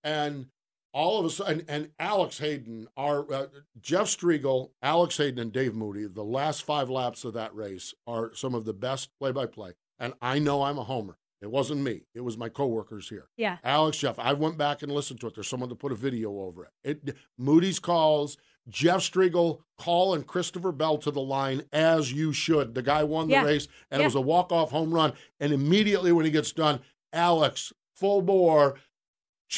And 0.03 0.47
all 0.95 1.19
of 1.19 1.27
a 1.27 1.31
sudden, 1.31 1.65
and 1.69 1.91
Alex 1.99 2.39
Hayden, 2.39 2.87
our 2.97 3.31
uh, 3.31 3.47
Jeff 3.81 4.07
Striegle, 4.07 4.71
Alex 4.81 5.17
Hayden, 5.19 5.39
and 5.41 5.53
Dave 5.53 5.75
Moody, 5.75 6.07
the 6.07 6.23
last 6.25 6.63
five 6.63 6.89
laps 6.89 7.25
of 7.25 7.35
that 7.35 7.55
race 7.55 7.93
are 8.07 8.33
some 8.35 8.55
of 8.55 8.65
the 8.65 8.73
best 8.73 9.11
play 9.19 9.33
by 9.33 9.45
play. 9.47 9.73
And 9.99 10.15
I 10.23 10.39
know 10.39 10.63
I'm 10.63 10.79
a 10.79 10.85
homer. 10.85 11.19
It 11.43 11.51
wasn't 11.51 11.83
me. 11.83 12.03
It 12.15 12.21
was 12.23 12.39
my 12.39 12.49
coworkers 12.49 13.09
here. 13.11 13.29
yeah. 13.37 13.59
Alex 13.63 13.99
Jeff. 13.99 14.19
I 14.19 14.33
went 14.33 14.57
back 14.57 14.83
and 14.83 14.91
listened 14.91 15.21
to 15.21 15.27
it. 15.27 15.35
There's 15.35 15.49
someone 15.49 15.69
to 15.69 15.75
put 15.75 15.93
a 15.93 15.97
video 15.97 16.31
over 16.41 16.65
it. 16.85 17.01
It 17.09 17.17
Moody's 17.37 17.79
calls, 17.79 18.39
Jeff 18.69 19.01
Striegle 19.01 19.59
call 19.77 20.15
and 20.15 20.27
Christopher 20.27 20.73
Bell 20.73 20.97
to 20.99 21.11
the 21.11 21.21
line 21.21 21.65
as 21.71 22.13
you 22.13 22.33
should. 22.33 22.75
The 22.75 22.83
guy 22.83 23.03
won 23.05 23.27
the 23.27 23.33
Yeah. 23.35 23.45
race 23.45 23.69
and 23.91 23.99
Yeah. 24.01 24.05
it 24.05 24.07
was 24.07 24.15
a 24.15 24.21
walk 24.23 24.53
off 24.53 24.71
home 24.71 24.95
run. 24.95 25.13
And 25.39 25.53
immediately 25.53 26.13
when 26.13 26.25
he 26.25 26.31
gets 26.31 26.51
done, 26.53 26.81
Alex 27.13 27.73
full 27.95 28.23
bore. 28.23 28.77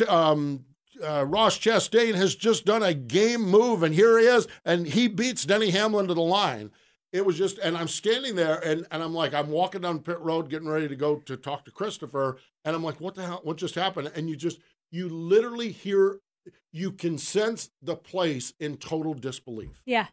Um, 0.09 0.65
uh, 1.03 1.25
Ross 1.27 1.59
Chastain 1.59 2.15
has 2.15 2.35
just 2.35 2.65
done 2.65 2.83
a 2.83 2.95
game 2.95 3.43
move, 3.43 3.83
and 3.83 3.95
here 3.95 4.19
he 4.19 4.27
is, 4.27 4.47
and 4.65 4.87
he 4.87 5.09
beats 5.09 5.45
Denny 5.45 5.71
Hamlin 5.71 6.09
to 6.09 6.15
the 6.15 6.21
line. 6.21 6.71
It 7.13 7.25
was 7.25 7.39
just, 7.39 7.59
and 7.59 7.77
I'm 7.77 7.89
standing 7.89 8.35
there, 8.35 8.59
and, 8.65 8.87
and 8.91 9.03
I'm 9.03 9.15
like, 9.15 9.33
I'm 9.33 9.51
walking 9.51 9.81
down 9.83 10.01
pit 10.01 10.21
road, 10.21 10.51
getting 10.51 10.69
ready 10.69 10.89
to 10.89 10.97
go 10.97 11.17
to 11.17 11.37
talk 11.37 11.65
to 11.65 11.71
Christopher, 11.71 12.39
and 12.65 12.77
I'm 12.77 12.83
like, 12.83 13.01
what 13.01 13.15
the 13.15 13.25
hell? 13.25 13.41
What 13.43 13.57
just 13.57 13.75
happened? 13.75 14.11
And 14.15 14.29
you 14.29 14.37
just, 14.37 14.59
you 14.91 15.09
literally 15.09 15.71
hear, 15.71 16.21
you 16.73 16.93
can 16.93 17.17
sense 17.17 17.71
the 17.81 17.97
place 17.97 18.53
in 18.61 18.77
total 18.77 19.15
disbelief. 19.15 19.83
Yeah. 19.87 20.07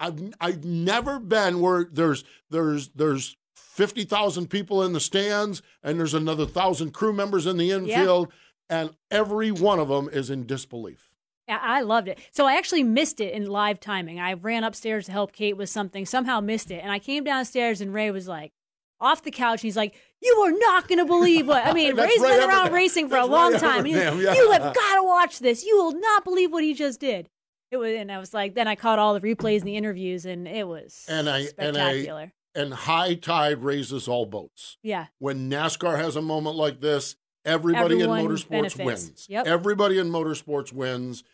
I've 0.00 0.34
I've 0.40 0.64
never 0.64 1.18
been 1.18 1.60
where 1.60 1.88
there's 1.90 2.24
there's 2.50 2.88
there's 2.90 3.36
fifty 3.56 4.04
thousand 4.04 4.48
people 4.48 4.82
in 4.84 4.92
the 4.92 5.00
stands 5.00 5.62
and 5.82 5.98
there's 5.98 6.14
another 6.14 6.46
thousand 6.46 6.92
crew 6.92 7.12
members 7.12 7.46
in 7.46 7.56
the 7.56 7.72
infield, 7.72 8.32
and 8.70 8.90
every 9.10 9.50
one 9.50 9.78
of 9.78 9.88
them 9.88 10.08
is 10.12 10.30
in 10.30 10.46
disbelief. 10.46 11.10
Yeah, 11.46 11.58
I 11.62 11.80
loved 11.80 12.08
it. 12.08 12.18
So 12.30 12.46
I 12.46 12.56
actually 12.56 12.82
missed 12.82 13.20
it 13.20 13.32
in 13.32 13.46
live 13.46 13.80
timing. 13.80 14.20
I 14.20 14.34
ran 14.34 14.64
upstairs 14.64 15.06
to 15.06 15.12
help 15.12 15.32
Kate 15.32 15.56
with 15.56 15.70
something, 15.70 16.04
somehow 16.04 16.40
missed 16.40 16.70
it. 16.70 16.80
And 16.82 16.92
I 16.92 16.98
came 16.98 17.24
downstairs 17.24 17.80
and 17.80 17.94
Ray 17.94 18.10
was 18.10 18.28
like 18.28 18.52
off 19.00 19.22
the 19.22 19.30
couch. 19.30 19.62
He's 19.62 19.76
like, 19.76 19.94
You 20.20 20.34
are 20.46 20.50
not 20.52 20.88
going 20.88 20.98
to 20.98 21.06
believe 21.06 21.46
what. 21.48 21.64
I 21.64 21.72
mean, 21.72 21.96
That's 21.96 22.10
Ray's 22.10 22.20
Ray 22.20 22.38
been 22.40 22.48
around 22.50 22.72
racing 22.72 23.08
for 23.08 23.16
a 23.16 23.24
long 23.24 23.54
Ray 23.54 23.58
time. 23.58 23.84
Like, 23.86 23.94
yeah. 23.94 24.34
You 24.34 24.50
have 24.50 24.74
got 24.74 24.96
to 24.96 25.02
watch 25.04 25.38
this. 25.38 25.64
You 25.64 25.76
will 25.82 25.92
not 25.98 26.22
believe 26.24 26.52
what 26.52 26.62
he 26.64 26.74
just 26.74 27.00
did. 27.00 27.30
It 27.70 27.76
was, 27.78 27.92
and 27.96 28.10
I 28.12 28.18
was 28.18 28.32
like, 28.34 28.54
then 28.54 28.66
I 28.68 28.74
caught 28.76 28.98
all 28.98 29.12
the 29.14 29.20
replays 29.20 29.58
and 29.60 29.68
the 29.68 29.76
interviews, 29.76 30.24
and 30.26 30.48
it 30.48 30.66
was 30.66 31.04
And 31.08 31.28
I 31.28 31.46
and 31.58 31.76
I 31.76 31.92
spectacular. 31.92 32.32
and 32.54 32.72
high 32.74 33.14
tide 33.14 33.62
raises 33.62 34.08
all 34.08 34.24
boats. 34.26 34.78
yeah, 34.82 35.06
When 35.18 35.50
NASCAR 35.50 35.96
has 35.98 36.16
a 36.16 36.22
moment 36.22 36.56
like 36.56 36.80
this, 36.80 37.16
everybody 37.48 37.94
Everyone 37.96 38.18
in 38.20 38.26
motorsports 38.26 38.48
benefits. 38.76 38.76
wins. 38.84 39.26
Yep. 39.28 39.46
Everybody 39.46 39.98
in 39.98 40.10
motorsports 40.10 40.72
wins. 40.72 41.24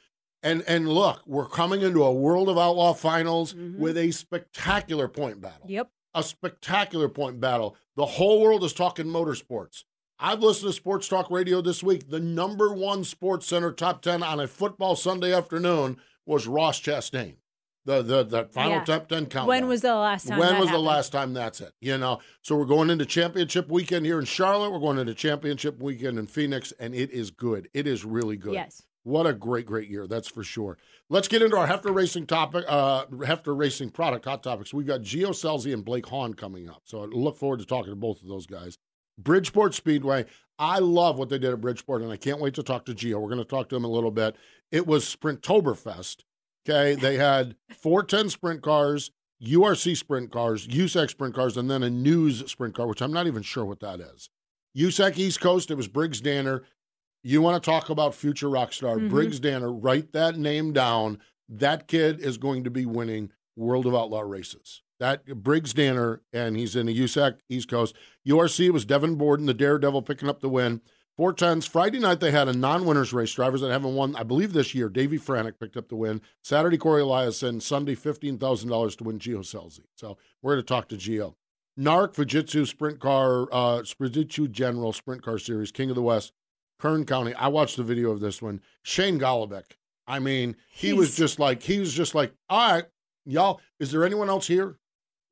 And 0.42 0.62
and 0.68 0.88
look, 0.88 1.22
we're 1.26 1.48
coming 1.48 1.82
into 1.82 2.02
a 2.04 2.12
World 2.12 2.48
of 2.48 2.58
Outlaw 2.58 2.92
finals 2.94 3.54
Mhm. 3.54 3.78
with 3.78 3.96
a 3.96 4.10
spectacular 4.10 5.08
point 5.08 5.40
battle. 5.40 5.66
yep, 5.68 5.90
a 6.14 6.22
spectacular 6.22 7.08
point 7.08 7.40
battle. 7.40 7.76
The 7.96 8.06
whole 8.06 8.40
world 8.42 8.62
is 8.64 8.72
talking 8.72 9.06
motorsports. 9.06 9.84
I've 10.18 10.40
listened 10.40 10.70
to 10.70 10.76
Sports 10.76 11.08
Talk 11.08 11.30
Radio 11.30 11.60
this 11.60 11.82
week. 11.82 12.08
The 12.10 12.20
number 12.20 12.72
one 12.72 13.04
Sports 13.04 13.46
Center 13.46 13.72
top 13.72 14.00
10 14.02 14.22
on 14.22 14.38
a 14.38 14.46
football 14.46 14.96
Sunday 14.96 15.32
afternoon 15.32 15.96
was 16.26 16.46
Ross 16.46 16.80
Chastain. 16.80 17.36
The 17.86 18.02
the 18.02 18.24
the 18.24 18.44
final 18.46 18.72
Yeah. 18.78 18.84
top 18.84 19.08
10 19.08 19.26
countdown. 19.26 19.46
When 19.46 19.66
was 19.66 19.82
the 19.82 19.94
last 19.94 20.26
time? 20.28 20.38
When 20.38 20.58
was 20.58 20.70
the 20.70 20.78
last 20.78 21.10
time 21.12 21.34
that's 21.34 21.60
it? 21.60 21.72
You 21.80 21.98
know, 21.98 22.20
so 22.42 22.56
we're 22.56 22.64
going 22.64 22.88
into 22.90 23.04
championship 23.04 23.68
weekend 23.68 24.06
here 24.06 24.18
in 24.18 24.24
Charlotte. 24.24 24.70
We're 24.70 24.78
going 24.80 24.98
into 24.98 25.14
championship 25.14 25.80
weekend 25.80 26.18
in 26.18 26.26
Phoenix, 26.26 26.72
and 26.80 26.94
it 26.94 27.10
is 27.10 27.30
good. 27.30 27.68
It 27.74 27.86
is 27.86 28.04
really 28.04 28.36
good. 28.38 28.54
Yes. 28.54 28.82
What 29.02 29.26
a 29.26 29.34
great, 29.34 29.66
great 29.66 29.90
year. 29.90 30.06
That's 30.06 30.28
for 30.28 30.42
sure. 30.42 30.78
Let's 31.10 31.28
get 31.28 31.42
into 31.42 31.58
our 31.58 31.66
Hepfner 31.68 31.94
Racing 31.94 32.26
topic, 32.26 32.64
uh, 32.66 33.04
Hepfner 33.06 33.54
Racing 33.54 33.90
product 33.90 34.24
hot 34.24 34.42
topics. 34.42 34.72
We've 34.72 34.86
got 34.86 35.02
Gio 35.02 35.28
Scelzi 35.28 35.74
and 35.74 35.84
Blake 35.84 36.06
Hahn 36.06 36.32
coming 36.32 36.70
up. 36.70 36.80
So 36.84 37.02
I 37.02 37.04
look 37.04 37.36
forward 37.36 37.60
to 37.60 37.66
talking 37.66 37.92
to 37.92 37.96
both 37.96 38.22
of 38.22 38.28
those 38.28 38.46
guys. 38.46 38.78
Bridgeport 39.18 39.74
Speedway. 39.74 40.24
I 40.58 40.78
love 40.78 41.18
what 41.18 41.28
they 41.28 41.38
did 41.38 41.52
at 41.52 41.60
Bridgeport, 41.60 42.00
and 42.00 42.10
I 42.10 42.16
can't 42.16 42.40
wait 42.40 42.54
to 42.54 42.62
talk 42.62 42.86
to 42.86 42.94
Gio. 42.94 43.20
We're 43.20 43.28
going 43.28 43.38
to 43.38 43.44
talk 43.44 43.68
to 43.68 43.76
him 43.76 43.84
a 43.84 43.88
little 43.88 44.10
bit. 44.10 44.36
It 44.72 44.86
was 44.86 45.04
Sprintoberfest. 45.04 46.22
Okay. 46.68 46.94
They 46.94 47.16
had 47.16 47.56
410 47.70 48.30
sprint 48.30 48.62
cars, 48.62 49.10
URC 49.42 49.96
sprint 49.96 50.32
cars, 50.32 50.66
USAC 50.68 51.10
sprint 51.10 51.34
cars, 51.34 51.56
and 51.56 51.70
then 51.70 51.82
a 51.82 51.90
news 51.90 52.48
sprint 52.50 52.74
car, 52.74 52.86
which 52.86 53.02
I'm 53.02 53.12
not 53.12 53.26
even 53.26 53.42
sure 53.42 53.64
what 53.64 53.80
that 53.80 54.00
is. 54.00 54.30
USAC 54.76 55.18
East 55.18 55.40
Coast, 55.40 55.70
it 55.70 55.74
was 55.76 55.88
Briggs 55.88 56.20
Danner. 56.20 56.62
You 57.22 57.40
want 57.42 57.62
to 57.62 57.70
talk 57.70 57.90
about 57.90 58.14
future 58.14 58.50
rock 58.50 58.72
star 58.72 58.96
Mhm. 58.96 59.08
Briggs 59.10 59.40
Danner? 59.40 59.72
Write 59.72 60.12
that 60.12 60.36
name 60.38 60.72
down. 60.72 61.18
That 61.48 61.86
kid 61.88 62.20
is 62.20 62.38
going 62.38 62.64
to 62.64 62.70
be 62.70 62.86
winning 62.86 63.30
World 63.56 63.86
of 63.86 63.94
Outlaw 63.94 64.20
races. 64.22 64.82
That 65.00 65.24
Briggs 65.42 65.74
Danner, 65.74 66.22
and 66.32 66.56
he's 66.56 66.76
in 66.76 66.86
the 66.86 66.94
USAC 66.98 67.38
East 67.48 67.68
Coast. 67.68 67.94
URC 68.26 68.70
was 68.70 68.84
Devon 68.84 69.16
Borden, 69.16 69.46
the 69.46 69.54
Daredevil, 69.54 70.02
picking 70.02 70.28
up 70.28 70.40
the 70.40 70.48
win. 70.48 70.80
Four 71.16 71.32
tens. 71.32 71.66
Friday 71.66 72.00
night 72.00 72.18
they 72.20 72.32
had 72.32 72.48
a 72.48 72.52
non-winners 72.52 73.12
race. 73.12 73.32
Drivers 73.32 73.60
that 73.60 73.70
haven't 73.70 73.94
won, 73.94 74.16
I 74.16 74.24
believe, 74.24 74.52
this 74.52 74.74
year. 74.74 74.88
Davey 74.88 75.18
Franick 75.18 75.60
picked 75.60 75.76
up 75.76 75.88
the 75.88 75.94
win. 75.96 76.20
Saturday 76.42 76.76
Cory 76.76 77.02
Eliason. 77.02 77.62
Sunday 77.62 77.94
fifteen 77.94 78.36
thousand 78.38 78.68
dollars 78.70 78.96
to 78.96 79.04
win 79.04 79.18
Gio 79.20 79.38
Scelzi. 79.40 79.84
So 79.94 80.16
we're 80.42 80.54
going 80.54 80.64
to 80.64 80.66
talk 80.66 80.88
to 80.88 80.96
Gio. 80.96 81.34
Narc 81.78 82.14
Fujitsu 82.14 82.66
Sprint 82.66 83.00
Car, 83.00 83.42
uh, 83.52 83.78
Fujitsu 83.82 84.50
General 84.50 84.92
Sprint 84.92 85.22
Car 85.22 85.38
Series, 85.38 85.72
King 85.72 85.90
of 85.90 85.96
the 85.96 86.02
West, 86.02 86.32
Kern 86.80 87.04
County. 87.04 87.34
I 87.34 87.48
watched 87.48 87.76
the 87.76 87.82
video 87.84 88.10
of 88.10 88.20
this 88.20 88.40
one. 88.42 88.60
Shane 88.82 89.18
Golobic. 89.18 89.72
I 90.06 90.18
mean, 90.18 90.56
he 90.70 90.92
was 90.92 91.16
just 91.16 91.38
like 91.38 91.62
he 91.62 91.78
was 91.80 91.92
just 91.94 92.14
like, 92.14 92.32
all 92.50 92.72
right, 92.72 92.84
y'all. 93.24 93.60
Is 93.80 93.90
there 93.92 94.04
anyone 94.04 94.28
else 94.28 94.46
here? 94.48 94.78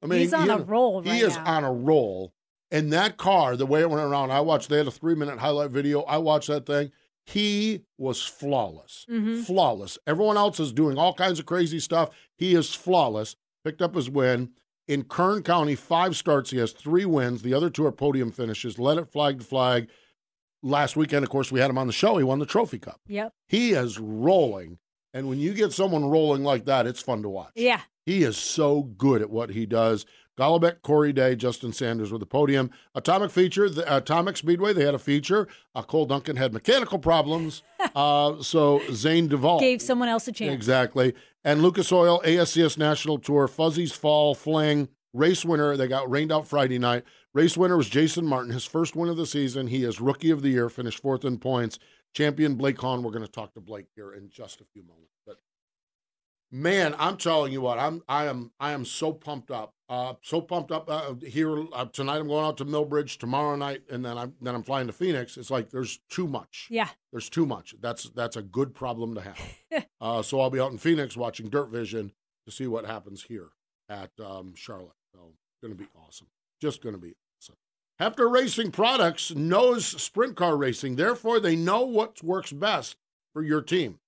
I 0.03 0.07
mean, 0.07 0.21
He's 0.21 0.33
on 0.35 0.45
he- 0.45 0.51
a 0.51 0.59
roll 0.59 1.01
He 1.03 1.11
right 1.11 1.23
is 1.23 1.37
now. 1.37 1.45
on 1.45 1.65
a 1.65 1.73
roll. 1.73 2.33
And 2.73 2.93
that 2.93 3.19
car, 3.19 3.55
the 3.57 3.67
way 3.67 3.83
it 3.83 3.91
went 3.91 4.03
around, 4.03 4.31
I 4.33 4.41
watched. 4.41 4.69
They 4.69 4.79
had 4.79 4.87
a 4.89 4.91
three-minute 4.91 5.39
highlight 5.39 5.71
video. 5.71 6.03
I 6.03 6.17
watched 6.19 6.49
that 6.49 6.67
thing. 6.67 6.91
He 7.27 7.85
was 7.99 8.21
flawless, 8.23 9.07
Mhm. 9.09 9.45
flawless. 9.45 9.97
Everyone 10.09 10.37
else 10.37 10.59
is 10.59 10.73
doing 10.73 10.99
all 10.99 11.15
kinds 11.15 11.39
of 11.39 11.47
crazy 11.47 11.79
stuff. 11.79 12.09
He 12.37 12.55
is 12.55 12.75
flawless. 12.75 13.37
Picked 13.65 13.81
up 13.83 13.95
his 13.95 14.11
win 14.11 14.51
in 14.89 15.05
Kern 15.05 15.45
County. 15.45 15.77
Five 15.77 16.17
starts. 16.17 16.51
He 16.51 16.59
has 16.59 16.73
three 16.73 17.05
wins. 17.05 17.43
The 17.43 17.55
other 17.55 17.71
two 17.71 17.87
are 17.87 17.93
podium 17.93 18.33
finishes. 18.33 18.79
Let 18.79 18.99
it 18.99 19.07
flag 19.13 19.39
to 19.39 19.45
flag. 19.45 19.89
Last 20.65 20.97
weekend, 20.97 21.25
of 21.25 21.31
course, 21.31 21.53
we 21.53 21.61
had 21.61 21.71
him 21.71 21.79
on 21.79 21.87
the 21.87 21.93
show. 21.93 22.17
He 22.17 22.25
won 22.25 22.39
the 22.39 22.47
Trophy 22.47 22.79
Cup. 22.79 23.01
Yep. 23.07 23.33
He 23.49 23.73
is 23.73 23.99
rolling. 23.99 24.79
And 25.15 25.29
when 25.29 25.39
you 25.39 25.53
get 25.55 25.73
someone 25.73 26.05
rolling 26.07 26.43
like 26.43 26.65
that, 26.65 26.87
it's 26.87 27.03
fun 27.03 27.23
to 27.23 27.29
watch. 27.29 27.53
Yeah. 27.55 27.81
He 28.05 28.23
is 28.23 28.37
so 28.37 28.83
good 28.83 29.23
at 29.23 29.31
what 29.31 29.51
he 29.51 29.67
does. 29.67 30.07
Golobic, 30.39 30.81
Corey 30.83 31.13
Day, 31.13 31.37
Justin 31.37 31.73
Sanders 31.73 32.11
with 32.11 32.21
the 32.21 32.27
podium. 32.27 32.71
Atomic 32.95 33.31
feature, 33.31 33.69
the 33.69 33.97
Atomic 33.97 34.37
Speedway, 34.39 34.73
they 34.73 34.85
had 34.85 34.95
a 34.95 34.99
feature. 34.99 35.47
Uh, 35.75 35.83
Cole 35.83 36.07
Duncan 36.07 36.37
had 36.37 36.53
mechanical 36.55 36.99
problems. 36.99 37.63
uh, 37.95 38.43
so 38.43 38.81
Zane 38.91 39.29
DeVault. 39.29 39.61
Gave 39.61 39.83
someone 39.83 40.09
else 40.09 40.27
a 40.29 40.33
chance. 40.33 40.53
Exactly. 40.53 41.15
And 41.45 41.63
Lucas 41.63 41.93
Oil, 41.93 42.23
ASCS 42.25 42.79
National 42.79 43.19
Tour, 43.19 43.47
Fuzzy's 43.47 43.93
Fall, 43.93 44.35
Fling, 44.35 44.89
race 45.13 45.45
winner. 45.45 45.77
They 45.77 45.89
got 45.89 46.11
rained 46.11 46.33
out 46.33 46.49
Friday 46.49 46.79
night. 46.79 47.05
Race 47.35 47.57
winner 47.57 47.77
was 47.77 47.89
Jason 47.89 48.27
Martin, 48.27 48.53
his 48.53 48.65
first 48.65 48.97
win 48.97 49.09
of 49.09 49.17
the 49.17 49.27
season. 49.27 49.67
He 49.67 49.85
is 49.85 50.01
Rookie 50.01 50.31
of 50.31 50.43
the 50.43 50.51
Year, 50.51 50.69
finished 50.69 51.01
fourth 51.01 51.25
in 51.25 51.39
points. 51.39 51.79
Champion 52.15 52.55
Blake 52.55 52.79
Hahn. 52.81 53.03
We're 53.03 53.11
going 53.11 53.25
to 53.25 53.31
talk 53.31 53.55
to 53.55 53.61
Blake 53.61 53.87
here 53.95 54.13
in 54.13 54.29
just 54.31 54.61
a 54.61 54.65
few 54.73 54.83
moments. 54.83 55.15
But 55.27 55.39
man, 56.53 56.95
I'm 56.99 57.17
telling 57.17 57.53
you 57.53 57.63
what, 57.63 57.79
I'm 57.79 58.03
I 58.09 58.27
am 58.27 58.53
I 58.61 58.73
am 58.73 58.85
so 58.85 59.13
pumped 59.13 59.51
up. 59.51 59.75
Uh, 59.89 60.15
so 60.23 60.41
pumped 60.41 60.71
up 60.71 60.89
uh, 60.89 61.15
here 61.27 61.67
uh, 61.73 61.85
tonight. 61.87 62.19
I'm 62.19 62.29
going 62.29 62.47
out 62.47 62.57
to 62.59 62.65
Millbridge 62.65 63.19
tomorrow 63.19 63.57
night, 63.57 63.83
and 63.91 64.05
then 64.05 64.17
I'm 64.17 64.35
then 64.41 64.55
I'm 64.55 64.63
flying 64.63 64.87
to 64.87 64.93
Phoenix. 64.93 65.37
It's 65.37 65.51
like 65.51 65.71
there's 65.71 65.99
too 66.09 66.27
much. 66.27 66.69
Yeah. 66.71 66.89
There's 67.11 67.29
too 67.29 67.47
much. 67.47 67.75
That's 67.81 68.05
that's 68.11 68.37
a 68.37 68.43
good 68.43 68.75
problem 68.75 69.15
to 69.17 69.23
have. 69.23 69.87
uh, 70.01 70.23
so 70.23 70.41
I'll 70.41 70.51
be 70.51 70.61
out 70.61 70.71
in 70.71 70.79
Phoenix 70.79 71.17
watching 71.17 71.49
Dirt 71.49 71.71
Vision 71.71 72.13
to 72.47 72.53
see 72.53 72.67
what 72.67 72.87
happens 72.87 73.25
here 73.25 73.49
at 73.89 74.11
um, 74.25 74.55
Charlotte. 74.55 74.97
So 75.13 75.33
going 75.63 75.77
to 75.77 75.79
be 75.79 75.89
awesome. 76.07 76.29
Just 76.61 76.83
going 76.83 76.95
to 76.95 77.01
be 77.01 77.15
awesome. 77.39 77.57
Hepfner 78.01 78.33
Racing 78.33 78.71
Products 78.71 79.35
knows 79.35 79.87
sprint 79.87 80.37
car 80.37 80.57
racing, 80.57 80.97
therefore 80.97 81.39
they 81.41 81.57
know 81.57 81.83
what 81.83 82.23
works 82.23 82.53
best 82.53 82.97
for 83.33 83.43
your 83.43 83.63
team. 83.63 83.99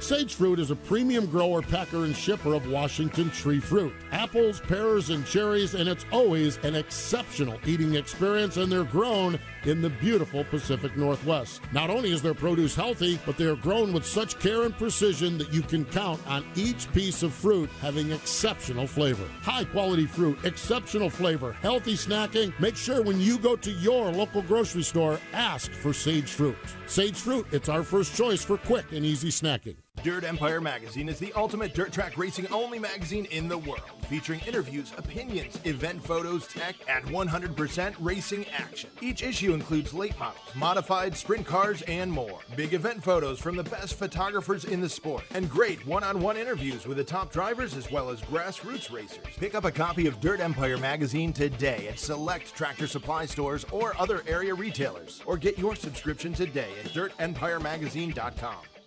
Sage 0.00 0.34
Fruit 0.34 0.60
is 0.60 0.70
a 0.70 0.76
premium 0.76 1.26
grower, 1.26 1.60
packer, 1.60 2.04
and 2.04 2.14
shipper 2.14 2.54
of 2.54 2.70
Washington 2.70 3.30
tree 3.30 3.58
fruit. 3.58 3.92
Apples, 4.12 4.60
pears, 4.60 5.10
and 5.10 5.26
cherries, 5.26 5.74
and 5.74 5.88
it's 5.88 6.06
always 6.12 6.56
an 6.58 6.76
exceptional 6.76 7.58
eating 7.66 7.96
experience, 7.96 8.58
and 8.58 8.70
they're 8.70 8.84
grown 8.84 9.40
in 9.64 9.82
the 9.82 9.90
beautiful 9.90 10.44
Pacific 10.44 10.96
Northwest. 10.96 11.62
Not 11.72 11.90
only 11.90 12.12
is 12.12 12.22
their 12.22 12.32
produce 12.32 12.76
healthy, 12.76 13.18
but 13.26 13.36
they 13.36 13.46
are 13.46 13.56
grown 13.56 13.92
with 13.92 14.06
such 14.06 14.38
care 14.38 14.62
and 14.62 14.76
precision 14.78 15.36
that 15.38 15.52
you 15.52 15.62
can 15.62 15.84
count 15.86 16.24
on 16.28 16.46
each 16.54 16.90
piece 16.92 17.24
of 17.24 17.32
fruit 17.34 17.68
having 17.80 18.12
exceptional 18.12 18.86
flavor. 18.86 19.26
High 19.42 19.64
quality 19.64 20.06
fruit, 20.06 20.38
exceptional 20.44 21.10
flavor, 21.10 21.52
healthy 21.54 21.94
snacking. 21.94 22.58
Make 22.60 22.76
sure 22.76 23.02
when 23.02 23.20
you 23.20 23.36
go 23.36 23.56
to 23.56 23.70
your 23.72 24.12
local 24.12 24.42
grocery 24.42 24.84
store, 24.84 25.18
ask 25.32 25.72
for 25.72 25.92
Sage 25.92 26.30
Fruit. 26.30 26.56
Sage 26.86 27.16
Fruit, 27.16 27.46
it's 27.50 27.68
our 27.68 27.82
first 27.82 28.14
choice 28.16 28.44
for 28.44 28.58
quick 28.58 28.92
and 28.92 29.04
easy 29.04 29.30
snacking. 29.30 29.76
Dirt 30.04 30.22
Empire 30.22 30.60
Magazine 30.60 31.08
is 31.08 31.18
the 31.18 31.32
ultimate 31.32 31.74
dirt 31.74 31.92
track 31.92 32.16
racing 32.16 32.46
only 32.52 32.78
magazine 32.78 33.24
in 33.26 33.48
the 33.48 33.58
world, 33.58 33.82
featuring 34.08 34.40
interviews, 34.46 34.92
opinions, 34.96 35.58
event 35.64 36.02
photos, 36.02 36.46
tech, 36.46 36.76
and 36.88 37.04
100% 37.06 37.94
racing 37.98 38.46
action. 38.56 38.90
Each 39.00 39.22
issue 39.22 39.52
includes 39.54 39.92
late 39.92 40.18
models, 40.18 40.54
modified 40.54 41.16
sprint 41.16 41.46
cars, 41.46 41.82
and 41.82 42.10
more. 42.10 42.38
Big 42.54 42.74
event 42.74 43.02
photos 43.02 43.40
from 43.40 43.56
the 43.56 43.64
best 43.64 43.94
photographers 43.94 44.64
in 44.64 44.80
the 44.80 44.88
sport, 44.88 45.24
and 45.34 45.50
great 45.50 45.84
one 45.86 46.04
on 46.04 46.20
one 46.20 46.36
interviews 46.36 46.86
with 46.86 46.96
the 46.96 47.04
top 47.04 47.32
drivers 47.32 47.76
as 47.76 47.90
well 47.90 48.08
as 48.08 48.20
grassroots 48.22 48.92
racers. 48.92 49.24
Pick 49.36 49.54
up 49.54 49.64
a 49.64 49.72
copy 49.72 50.06
of 50.06 50.20
Dirt 50.20 50.40
Empire 50.40 50.78
Magazine 50.78 51.32
today 51.32 51.88
at 51.88 51.98
select 51.98 52.54
tractor 52.54 52.86
supply 52.86 53.26
stores 53.26 53.66
or 53.72 54.00
other 54.00 54.22
area 54.28 54.54
retailers, 54.54 55.22
or 55.26 55.36
get 55.36 55.58
your 55.58 55.74
subscription 55.74 56.32
today 56.32 56.70
at 56.84 56.92
dirtempiremagazine.com. 56.92 58.77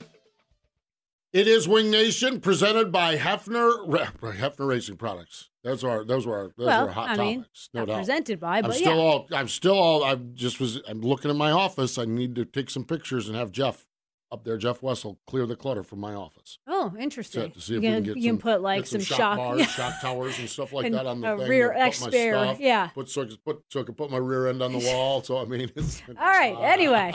It 1.34 1.48
is 1.48 1.66
Winged 1.66 1.92
Nation 1.92 2.42
presented 2.42 2.92
by 2.92 3.16
Hepfner 3.16 3.88
Hepfner 3.88 4.68
Racing 4.68 4.98
Products. 4.98 5.50
Those 5.64 5.82
are 5.82 6.04
those 6.04 6.28
were 6.28 6.36
our, 6.38 6.44
those 6.58 6.68
well, 6.68 6.86
were 6.88 6.92
hot 6.92 7.10
I 7.12 7.18
mean, 7.18 7.38
topics. 7.44 7.70
No 7.74 7.80
not 7.82 7.88
doubt. 7.88 7.98
presented 8.00 8.40
by, 8.42 8.62
but 8.62 8.72
I'm 8.72 8.78
still 8.78 8.96
yeah. 8.98 9.02
all 9.02 9.28
I'm 9.32 9.48
still 9.48 9.74
all 9.80 10.04
I 10.04 10.16
just 10.16 10.60
was 10.60 10.82
I'm 10.90 11.00
looking 11.00 11.32
at 11.32 11.38
my 11.38 11.52
office. 11.52 11.98
I 11.98 12.04
need 12.04 12.36
to 12.36 12.44
take 12.44 12.70
some 12.70 12.84
pictures 12.84 13.30
and 13.30 13.38
have 13.38 13.50
Jeff 13.50 13.86
up 14.30 14.44
there, 14.44 14.58
Jeff 14.58 14.82
Wessel, 14.82 15.20
clear 15.28 15.46
the 15.46 15.56
clutter 15.56 15.84
from 15.84 16.00
my 16.00 16.14
office. 16.14 16.58
Oh, 16.68 16.94
interesting. 17.00 17.50
To, 17.50 17.50
to 17.50 17.62
see 17.62 17.74
you 17.74 17.80
if 17.80 17.84
can, 17.84 17.92
we 17.92 17.96
can 17.96 18.04
get 18.04 18.18
you 18.18 18.30
can 18.32 18.38
put 18.38 18.62
like 18.62 18.86
some, 18.86 19.00
some, 19.02 19.18
shock, 19.18 19.38
bars, 19.38 19.60
yeah. 19.60 19.66
shock 19.68 20.02
towers, 20.02 20.38
and 20.38 20.50
stuff 20.50 20.74
like 20.74 20.86
And 20.86 20.96
that 20.96 21.06
on 21.06 21.22
the 21.22 21.34
a 21.34 21.38
thing. 21.38 21.48
rear 21.48 21.72
X 21.72 22.00
spare, 22.00 22.34
stuff, 22.34 22.60
yeah. 22.60 22.88
Put 22.88 23.10
so 23.10 23.22
I 23.22 23.26
can 23.26 23.38
put 23.46 23.64
so 23.70 23.80
I 23.80 23.84
can 23.84 23.94
put 23.94 24.12
my 24.12 24.18
rear 24.18 24.48
end 24.48 24.62
on 24.62 24.74
the 24.74 24.80
wall. 24.86 25.24
So 25.24 25.38
I 25.38 25.46
mean, 25.46 25.72
it's, 25.78 26.02
All 26.10 26.16
right. 26.16 26.58
Anyway, 26.60 27.14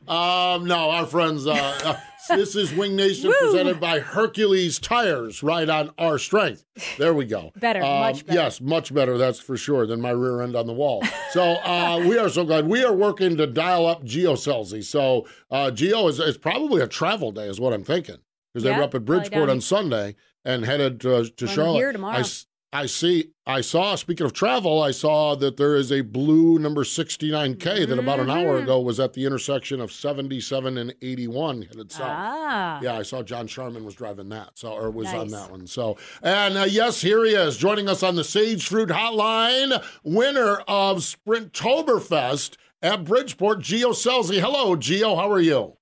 Um, 0.07 0.65
no, 0.65 0.89
our 0.91 1.05
friends. 1.05 1.45
Uh, 1.45 1.53
uh, 1.83 1.99
this 2.29 2.55
is 2.55 2.73
Winged 2.73 2.95
Nation 2.95 3.29
Woo! 3.29 3.35
presented 3.41 3.79
by 3.79 3.99
Hercules 3.99 4.79
Tires. 4.79 5.43
Right 5.43 5.69
on 5.69 5.91
our 5.97 6.17
strength. 6.17 6.63
There 6.97 7.13
we 7.13 7.25
go. 7.25 7.51
Better, 7.57 7.83
Um, 7.83 7.99
much 7.99 8.25
better. 8.25 8.39
Yes, 8.39 8.61
much 8.61 8.93
better. 8.93 9.17
That's 9.17 9.39
for 9.39 9.57
sure 9.57 9.85
than 9.85 9.99
my 10.01 10.11
rear 10.11 10.41
end 10.41 10.55
on 10.55 10.65
the 10.67 10.73
wall. 10.73 11.03
So 11.31 11.43
uh, 11.43 11.99
we 12.07 12.17
are 12.17 12.29
so 12.29 12.45
glad. 12.45 12.67
We 12.67 12.83
are 12.83 12.93
working 12.93 13.37
to 13.37 13.47
dial 13.47 13.85
up 13.85 14.03
Gio 14.03 14.33
Scelzi. 14.35 14.83
So 14.83 15.27
uh, 15.51 15.71
Gio 15.73 16.09
is, 16.09 16.19
is 16.19 16.37
probably 16.37 16.81
a 16.81 16.87
travel 16.87 17.31
day, 17.31 17.47
is 17.47 17.59
what 17.59 17.73
I'm 17.73 17.83
thinking, 17.83 18.17
because 18.53 18.63
they 18.63 18.71
were 18.71 18.83
up 18.83 18.95
at 18.95 19.05
Bridgeport 19.05 19.49
on 19.49 19.61
Sunday 19.61 20.15
and 20.45 20.65
headed 20.65 21.05
uh, 21.05 21.25
to 21.37 21.47
Charlotte. 21.47 21.77
here 21.79 21.91
tomorrow. 21.91 22.17
I, 22.19 22.23
I 22.71 22.85
see. 22.85 23.31
I 23.47 23.61
saw. 23.61 23.95
Speaking 23.95 24.27
of 24.27 24.33
travel, 24.33 24.83
I 24.83 24.91
saw 24.91 25.33
that 25.37 25.57
there 25.57 25.75
is 25.75 25.91
a 25.91 26.01
blue 26.01 26.59
number 26.59 26.83
69K 26.83 27.85
that 27.87 27.97
about 27.97 28.19
an 28.19 28.29
hour 28.29 28.59
Mhm. 28.59 28.63
ago 28.63 28.79
was 28.79 28.99
at 28.99 29.13
the 29.13 29.25
intersection 29.25 29.81
of 29.81 29.91
77 29.91 30.77
and 30.77 30.93
81 31.01 31.63
headed 31.63 31.91
south. 31.91 32.03
ah, 32.07 32.79
Yeah, 32.83 32.95
I 32.95 33.01
saw 33.01 33.23
John 33.23 33.47
Sharman 33.47 33.85
was 33.85 33.95
driving 33.95 34.29
that, 34.29 34.51
so 34.53 34.69
or 34.73 34.91
was 34.91 35.07
on 35.07 35.29
that 35.29 35.49
one. 35.49 35.65
So, 35.65 35.97
and 36.21 36.59
uh, 36.59 36.65
yes, 36.69 37.01
here 37.01 37.25
he 37.25 37.33
is 37.33 37.57
joining 37.57 37.89
us 37.89 38.03
on 38.03 38.15
the 38.15 38.23
Sage 38.23 38.67
Fruit 38.67 38.89
Hotline, 38.89 39.83
winner 40.03 40.57
of 40.67 40.97
Sprintoberfest 40.99 42.51
at 42.83 43.03
Bridgeport, 43.03 43.61
Gio 43.61 43.93
Scelzi. 43.95 44.39
Hello, 44.39 44.75
Gio. 44.75 45.15
How 45.15 45.31
are 45.31 45.39
you? 45.41 45.73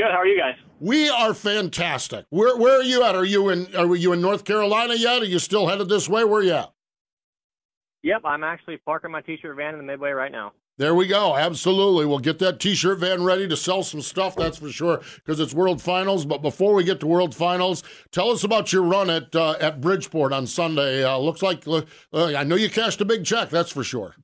Good. 0.00 0.12
How 0.12 0.20
are 0.20 0.26
you 0.26 0.38
guys? 0.38 0.54
We 0.78 1.10
are 1.10 1.34
fantastic. 1.34 2.24
Where 2.30 2.56
where 2.56 2.80
are 2.80 2.82
you 2.82 3.04
at? 3.04 3.14
Are 3.14 3.24
you 3.24 3.50
in 3.50 3.74
are 3.76 3.94
you 3.94 4.14
in 4.14 4.22
North 4.22 4.46
Carolina 4.46 4.94
yet? 4.94 5.20
Are 5.20 5.26
you 5.26 5.38
still 5.38 5.66
headed 5.66 5.90
this 5.90 6.08
way? 6.08 6.24
Where 6.24 6.40
are 6.40 6.42
you 6.42 6.54
at? 6.54 6.72
Yep, 8.02 8.22
I'm 8.24 8.42
actually 8.42 8.78
parking 8.78 9.10
my 9.10 9.20
t-shirt 9.20 9.54
van 9.56 9.74
in 9.74 9.78
the 9.78 9.84
midway 9.84 10.12
right 10.12 10.32
now. 10.32 10.52
There 10.78 10.94
we 10.94 11.06
go. 11.06 11.36
Absolutely. 11.36 12.06
We'll 12.06 12.18
get 12.18 12.38
that 12.38 12.60
t 12.60 12.74
shirt 12.74 13.00
van 13.00 13.24
ready 13.24 13.46
to 13.46 13.56
sell 13.58 13.82
some 13.82 14.00
stuff, 14.00 14.36
that's 14.36 14.56
for 14.56 14.70
sure, 14.70 15.02
because 15.16 15.38
it's 15.38 15.52
World 15.52 15.82
Finals. 15.82 16.24
But 16.24 16.40
before 16.40 16.72
we 16.72 16.82
get 16.82 16.98
to 17.00 17.06
World 17.06 17.34
Finals, 17.34 17.82
tell 18.10 18.30
us 18.30 18.42
about 18.42 18.72
your 18.72 18.84
run 18.84 19.10
at 19.10 19.36
uh, 19.36 19.56
at 19.60 19.82
Bridgeport 19.82 20.32
on 20.32 20.46
Sunday. 20.46 21.04
Uh, 21.04 21.18
looks 21.18 21.42
like, 21.42 21.68
uh, 21.68 21.82
I 22.14 22.44
know 22.44 22.56
you 22.56 22.70
cashed 22.70 23.02
a 23.02 23.04
big 23.04 23.26
check, 23.26 23.50
that's 23.50 23.70
for 23.70 23.84
sure. 23.84 24.14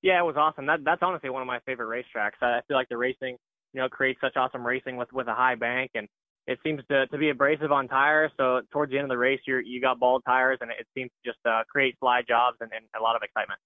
Yeah, 0.00 0.20
it 0.20 0.24
was 0.24 0.36
awesome. 0.36 0.66
That 0.66 0.84
that's 0.84 1.02
honestly 1.02 1.30
one 1.30 1.42
of 1.42 1.48
my 1.48 1.58
favorite 1.66 1.88
racetracks. 2.14 2.40
I 2.40 2.58
I 2.58 2.60
feel 2.68 2.76
like 2.76 2.88
the 2.88 2.96
racing, 2.96 3.36
you 3.74 3.80
know, 3.80 3.88
creates 3.88 4.20
such 4.20 4.36
awesome 4.36 4.66
racing 4.66 4.96
with 4.96 5.12
with 5.12 5.26
a 5.26 5.34
high 5.34 5.56
bank, 5.56 5.90
and 5.94 6.08
it 6.46 6.58
seems 6.64 6.80
to 6.90 7.06
to 7.08 7.18
be 7.18 7.30
abrasive 7.30 7.72
on 7.72 7.88
tires. 7.88 8.30
So 8.36 8.60
towards 8.70 8.92
the 8.92 8.98
end 8.98 9.04
of 9.04 9.10
the 9.10 9.18
race, 9.18 9.40
you 9.46 9.58
you 9.58 9.80
got 9.80 9.98
bald 9.98 10.22
tires, 10.24 10.58
and 10.60 10.70
it 10.70 10.86
seems 10.94 11.10
to 11.10 11.30
just 11.30 11.44
uh, 11.44 11.64
create 11.70 11.96
slide 11.98 12.24
jobs 12.26 12.56
and, 12.60 12.70
and 12.72 12.84
a 12.98 13.02
lot 13.02 13.16
of 13.16 13.22
excitement. 13.22 13.60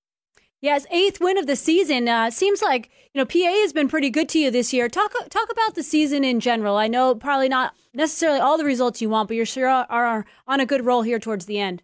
yes, 0.61 0.87
eighth 0.91 1.21
win 1.21 1.39
of 1.39 1.47
the 1.47 1.57
season. 1.57 2.09
Uh, 2.09 2.31
seems 2.31 2.63
like 2.63 2.91
you 3.13 3.21
know 3.21 3.27
PA 3.27 3.61
has 3.63 3.73
been 3.73 3.89
pretty 3.89 4.11
good 4.11 4.29
to 4.31 4.39
you 4.39 4.51
this 4.51 4.73
year. 4.73 4.89
Talk 4.89 5.13
talk 5.29 5.53
about 5.53 5.75
the 5.75 5.83
season 5.83 6.25
in 6.25 6.41
general. 6.41 6.77
I 6.77 6.89
know 6.89 7.15
probably 7.15 7.51
not 7.51 7.75
necessarily 7.93 8.41
all 8.41 8.57
the 8.57 8.65
results 8.65 9.03
you 9.03 9.11
want, 9.11 9.29
but 9.29 9.37
you're 9.37 9.47
sure 9.47 9.69
are, 9.69 9.87
are 9.91 10.27
on 10.47 10.61
a 10.61 10.67
good 10.67 10.87
roll 10.87 11.03
here 11.03 11.19
towards 11.19 11.47
the 11.47 11.59
end. 11.59 11.83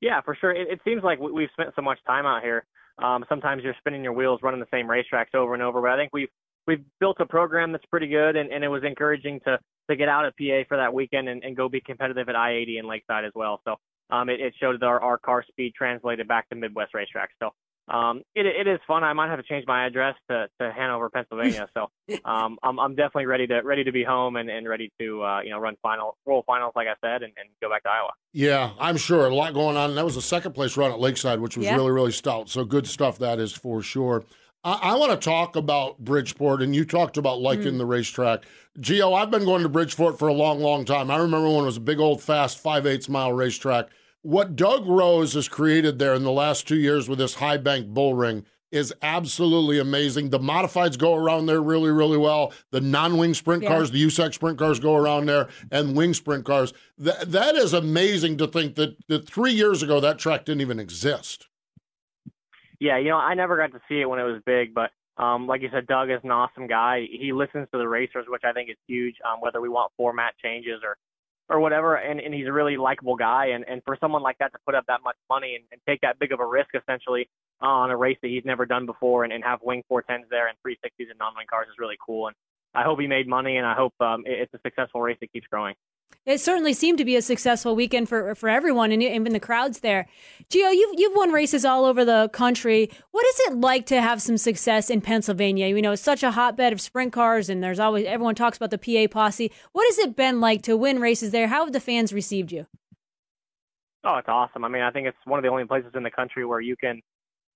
Yeah, 0.00 0.22
for 0.22 0.34
sure. 0.34 0.50
It, 0.50 0.68
it 0.68 0.80
seems 0.84 1.04
like 1.04 1.20
we, 1.20 1.30
we've 1.30 1.50
spent 1.52 1.70
so 1.76 1.82
much 1.82 1.98
time 2.06 2.26
out 2.26 2.42
here. 2.42 2.64
Um, 2.98 3.24
sometimes 3.28 3.62
you're 3.62 3.74
spinning 3.78 4.02
your 4.02 4.12
wheels, 4.12 4.40
running 4.42 4.60
the 4.60 4.66
same 4.70 4.86
racetracks 4.86 5.34
over 5.34 5.54
and 5.54 5.62
over. 5.62 5.80
But 5.80 5.90
I 5.90 5.96
think 5.96 6.10
we've 6.12 6.28
we've 6.70 6.84
built 7.00 7.16
a 7.20 7.26
program 7.26 7.72
that's 7.72 7.84
pretty 7.86 8.06
good, 8.06 8.36
and, 8.36 8.52
and 8.52 8.62
it 8.62 8.68
was 8.68 8.82
encouraging 8.84 9.40
to 9.46 9.58
to 9.90 9.96
get 9.96 10.08
out 10.08 10.24
at 10.24 10.36
PA 10.38 10.62
for 10.68 10.76
that 10.76 10.94
weekend 10.94 11.28
and, 11.28 11.42
and 11.42 11.56
go 11.56 11.68
be 11.68 11.80
competitive 11.80 12.28
at 12.28 12.36
I-80 12.36 12.78
and 12.78 12.86
Lakeside 12.86 13.24
as 13.24 13.32
well. 13.34 13.60
So 13.64 13.74
um, 14.10 14.28
it, 14.28 14.38
it 14.40 14.54
showed 14.60 14.78
that 14.80 14.86
our, 14.86 15.00
our 15.00 15.18
car 15.18 15.44
speed 15.48 15.72
translated 15.76 16.28
back 16.28 16.48
to 16.50 16.54
Midwest 16.54 16.92
racetracks. 16.94 17.34
So 17.42 17.50
um, 17.92 18.22
it 18.36 18.46
it 18.46 18.68
is 18.68 18.78
fun. 18.86 19.02
I 19.02 19.12
might 19.14 19.30
have 19.30 19.40
to 19.40 19.42
change 19.42 19.64
my 19.66 19.86
address 19.86 20.14
to, 20.30 20.46
to 20.60 20.72
Hanover, 20.72 21.10
Pennsylvania. 21.10 21.68
So 21.74 21.88
um, 22.24 22.56
I'm 22.62 22.78
I'm 22.78 22.94
definitely 22.94 23.26
ready 23.26 23.48
to 23.48 23.60
ready 23.64 23.82
to 23.82 23.90
be 23.90 24.04
home 24.04 24.36
and, 24.36 24.48
and 24.48 24.68
ready 24.68 24.92
to 25.00 25.24
uh, 25.24 25.40
you 25.40 25.50
know 25.50 25.58
run 25.58 25.74
final 25.82 26.16
roll 26.24 26.44
finals 26.46 26.72
like 26.76 26.86
I 26.86 26.94
said 27.04 27.24
and, 27.24 27.32
and 27.36 27.48
go 27.60 27.68
back 27.68 27.82
to 27.82 27.88
Iowa. 27.90 28.10
Yeah, 28.32 28.70
I'm 28.78 28.96
sure. 28.96 29.26
A 29.26 29.34
lot 29.34 29.54
going 29.54 29.76
on. 29.76 29.96
That 29.96 30.04
was 30.04 30.16
a 30.16 30.22
second 30.22 30.52
place 30.52 30.76
run 30.76 30.92
at 30.92 31.00
Lakeside, 31.00 31.40
which 31.40 31.56
was 31.56 31.66
Yeah. 31.66 31.74
really, 31.74 31.90
really 31.90 32.12
stout. 32.12 32.48
So 32.48 32.64
good 32.64 32.86
stuff, 32.86 33.18
that 33.18 33.40
is 33.40 33.52
for 33.52 33.82
sure. 33.82 34.24
I, 34.64 34.72
I 34.82 34.94
want 34.96 35.12
to 35.12 35.24
talk 35.24 35.56
about 35.56 35.98
Bridgeport, 35.98 36.62
and 36.62 36.74
you 36.74 36.84
talked 36.84 37.16
about 37.16 37.40
liking 37.40 37.74
mm. 37.74 37.78
the 37.78 37.86
racetrack. 37.86 38.44
Gio, 38.78 39.18
I've 39.18 39.30
been 39.30 39.44
going 39.44 39.62
to 39.62 39.68
Bridgeport 39.68 40.18
for 40.18 40.28
a 40.28 40.32
long, 40.32 40.60
long 40.60 40.84
time. 40.84 41.10
I 41.10 41.16
remember 41.16 41.48
when 41.48 41.62
it 41.62 41.66
was 41.66 41.76
a 41.76 41.80
big 41.80 42.00
old 42.00 42.22
fast 42.22 42.58
five 42.58 42.86
eighths 42.86 43.08
mile 43.08 43.32
racetrack. 43.32 43.88
What 44.22 44.54
Doug 44.54 44.86
Rose 44.86 45.32
has 45.32 45.48
created 45.48 45.98
there 45.98 46.14
in 46.14 46.24
the 46.24 46.30
last 46.30 46.68
two 46.68 46.76
years 46.76 47.08
with 47.08 47.18
this 47.18 47.34
high 47.34 47.56
bank 47.56 47.88
bull 47.88 48.14
ring 48.14 48.44
is 48.70 48.94
absolutely 49.02 49.78
amazing. 49.78 50.30
The 50.30 50.38
modifieds 50.38 50.96
go 50.96 51.14
around 51.14 51.46
there 51.46 51.62
really, 51.62 51.90
really 51.90 52.18
well. 52.18 52.52
The 52.70 52.80
non-wing 52.80 53.34
sprint 53.34 53.62
yeah. 53.62 53.70
cars, 53.70 53.90
the 53.90 54.04
USAC 54.04 54.34
sprint 54.34 54.58
cars 54.58 54.78
go 54.78 54.94
around 54.94 55.26
there, 55.26 55.48
and 55.72 55.96
wing 55.96 56.14
sprint 56.14 56.44
cars. 56.44 56.72
That 56.98 57.32
that 57.32 57.56
is 57.56 57.72
amazing 57.72 58.36
to 58.38 58.46
think 58.46 58.76
that, 58.76 58.96
that 59.08 59.28
three 59.28 59.52
years 59.52 59.82
ago 59.82 60.00
that 60.00 60.18
track 60.18 60.44
didn't 60.44 60.60
even 60.60 60.78
exist. 60.78 61.48
Yeah, 62.80 62.98
you 62.98 63.10
know, 63.10 63.18
I 63.18 63.34
never 63.34 63.56
got 63.56 63.72
to 63.72 63.80
see 63.88 64.00
it 64.00 64.08
when 64.08 64.18
it 64.18 64.24
was 64.24 64.42
big, 64.46 64.74
but 64.74 64.90
um, 65.22 65.46
like 65.46 65.60
you 65.60 65.68
said, 65.70 65.86
Doug 65.86 66.10
is 66.10 66.20
an 66.24 66.30
awesome 66.30 66.66
guy. 66.66 67.06
He 67.10 67.32
listens 67.32 67.68
to 67.72 67.78
the 67.78 67.86
racers, 67.86 68.24
which 68.26 68.42
I 68.44 68.52
think 68.52 68.70
is 68.70 68.76
huge. 68.88 69.16
Um, 69.24 69.40
whether 69.40 69.60
we 69.60 69.68
want 69.68 69.92
format 69.96 70.32
changes 70.42 70.80
or 70.82 70.96
or 71.50 71.58
whatever, 71.58 71.96
and, 71.96 72.20
and 72.20 72.32
he's 72.32 72.46
a 72.46 72.52
really 72.52 72.76
likable 72.76 73.16
guy. 73.16 73.46
And, 73.46 73.64
and 73.68 73.82
for 73.84 73.98
someone 74.00 74.22
like 74.22 74.38
that 74.38 74.52
to 74.52 74.58
put 74.64 74.76
up 74.76 74.84
that 74.86 75.00
much 75.02 75.16
money 75.28 75.56
and, 75.56 75.64
and 75.72 75.80
take 75.86 76.00
that 76.02 76.16
big 76.20 76.30
of 76.32 76.38
a 76.38 76.46
risk, 76.46 76.70
essentially, 76.80 77.28
on 77.60 77.90
a 77.90 77.96
race 77.96 78.16
that 78.22 78.28
he's 78.28 78.44
never 78.44 78.64
done 78.64 78.86
before 78.86 79.24
and, 79.24 79.32
and 79.32 79.42
have 79.42 79.58
wing 79.62 79.82
410s 79.90 80.28
there 80.30 80.46
and 80.46 80.56
360s 80.64 81.10
and 81.10 81.18
non-wing 81.18 81.46
cars 81.50 81.66
is 81.68 81.74
really 81.78 81.96
cool. 82.04 82.28
And 82.28 82.36
I 82.72 82.84
hope 82.84 83.00
he 83.00 83.08
made 83.08 83.26
money, 83.26 83.56
and 83.56 83.66
I 83.66 83.74
hope 83.74 83.92
um, 84.00 84.22
it's 84.26 84.54
a 84.54 84.60
successful 84.64 85.02
race 85.02 85.18
that 85.20 85.32
keeps 85.32 85.48
growing. 85.48 85.74
It 86.26 86.38
certainly 86.38 86.74
seemed 86.74 86.98
to 86.98 87.04
be 87.04 87.16
a 87.16 87.22
successful 87.22 87.74
weekend 87.74 88.08
for 88.08 88.34
for 88.34 88.48
everyone, 88.48 88.92
and 88.92 89.02
even 89.02 89.32
the 89.32 89.40
crowds 89.40 89.80
there. 89.80 90.06
Gio, 90.50 90.72
you've 90.72 90.98
you've 90.98 91.16
won 91.16 91.32
races 91.32 91.64
all 91.64 91.84
over 91.84 92.04
the 92.04 92.28
country. 92.32 92.90
What 93.10 93.26
is 93.26 93.40
it 93.40 93.54
like 93.54 93.86
to 93.86 94.00
have 94.00 94.20
some 94.20 94.36
success 94.36 94.90
in 94.90 95.00
Pennsylvania? 95.00 95.68
You 95.68 95.80
know, 95.80 95.92
it's 95.92 96.02
such 96.02 96.22
a 96.22 96.32
hotbed 96.32 96.72
of 96.72 96.80
sprint 96.80 97.12
cars, 97.12 97.48
and 97.48 97.62
there's 97.62 97.80
always 97.80 98.06
everyone 98.06 98.34
talks 98.34 98.58
about 98.58 98.70
the 98.70 98.78
PA 98.78 99.10
posse. 99.10 99.50
What 99.72 99.86
has 99.86 99.98
it 99.98 100.14
been 100.14 100.40
like 100.40 100.62
to 100.62 100.76
win 100.76 101.00
races 101.00 101.30
there? 101.30 101.48
How 101.48 101.64
have 101.64 101.72
the 101.72 101.80
fans 101.80 102.12
received 102.12 102.52
you? 102.52 102.66
Oh, 104.04 104.16
it's 104.16 104.28
awesome. 104.28 104.64
I 104.64 104.68
mean, 104.68 104.82
I 104.82 104.90
think 104.90 105.06
it's 105.06 105.18
one 105.24 105.38
of 105.38 105.42
the 105.42 105.50
only 105.50 105.64
places 105.64 105.92
in 105.94 106.02
the 106.02 106.10
country 106.10 106.44
where 106.44 106.60
you 106.60 106.76
can 106.76 107.00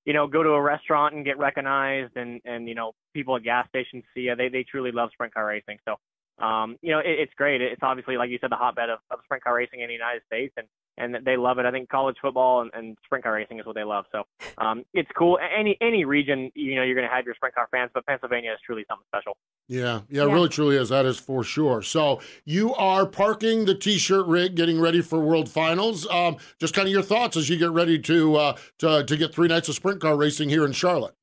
you 0.05 0.13
know, 0.13 0.27
go 0.27 0.43
to 0.43 0.51
a 0.51 0.61
restaurant 0.61 1.15
and 1.15 1.25
get 1.25 1.39
recognized, 1.39 2.17
and 2.17 2.41
and 2.45 2.69
you 2.69 2.75
know, 2.75 2.93
people 3.15 3.37
at 3.37 3.43
gas 3.43 3.67
stations 3.69 4.05
see 4.15 4.23
you. 4.23 4.37
They 4.37 4.49
they 4.49 4.65
truly 4.65 4.93
love 4.93 5.11
sprint 5.13 5.33
car 5.33 5.47
racing. 5.47 5.79
So, 5.87 5.97
um, 6.39 6.77
you 6.83 6.91
know, 6.91 6.99
it, 6.99 7.19
it's 7.21 7.33
great. 7.37 7.61
It's 7.61 7.83
obviously, 7.83 8.17
like 8.17 8.31
you 8.31 8.39
said, 8.41 8.51
the 8.51 8.57
hotbed 8.57 8.91
of, 8.91 8.99
of 9.11 9.21
sprint 9.25 9.45
car 9.45 9.55
racing 9.55 9.81
in 9.81 9.89
the 9.89 9.93
United 9.93 10.23
States, 10.27 10.53
and 10.57 10.67
and 10.97 11.27
they 11.27 11.37
love 11.37 11.59
it. 11.59 11.67
I 11.67 11.73
think 11.73 11.89
college 11.89 12.17
football 12.23 12.63
and, 12.63 12.71
and 12.73 12.97
sprint 13.05 13.25
car 13.25 13.35
racing 13.35 13.59
is 13.59 13.67
what 13.67 13.75
they 13.75 13.83
love. 13.83 14.05
So, 14.13 14.23
um, 14.59 14.85
it's 14.95 15.11
cool. 15.17 15.39
Any 15.57 15.77
any 15.81 16.05
region, 16.05 16.51
you 16.55 16.77
know, 16.77 16.83
you're 16.83 16.95
going 16.95 17.09
to 17.09 17.15
have 17.15 17.25
your 17.25 17.35
sprint 17.35 17.55
car 17.55 17.69
fans, 17.71 17.91
but 17.95 18.07
Pennsylvania 18.07 18.53
is 18.53 18.59
truly 18.65 18.85
something 18.89 19.07
special. 19.09 19.37
Yeah, 19.69 20.01
yeah, 20.09 20.27
yeah, 20.27 20.33
really 20.33 20.49
truly 20.49 20.77
is. 20.77 20.89
That 20.89 21.07
is 21.07 21.19
for 21.19 21.43
sure. 21.43 21.83
So 21.83 22.21
you 22.45 22.75
are 22.75 23.07
parking 23.07 23.65
the 23.65 23.75
t-shirt 23.75 24.27
rig, 24.27 24.55
getting 24.55 24.81
ready 24.81 25.01
for 25.01 25.21
World 25.21 25.49
Finals. 25.49 26.07
Um, 26.09 26.37
just 26.61 26.75
kind 26.75 26.87
of 26.87 26.93
your 26.93 27.03
thoughts 27.03 27.37
as 27.37 27.49
you 27.49 27.57
get 27.57 27.71
ready 27.71 27.99
to 28.01 28.37
uh, 28.37 28.57
to 28.79 29.05
to 29.05 29.17
get 29.17 29.35
three 29.35 29.49
nights 29.49 29.69
of 29.69 29.75
sprint 29.75 30.01
car 30.01 30.17
racing 30.17 30.49
here 30.49 30.65
in 30.65 30.73
Charlotte. 30.73 31.15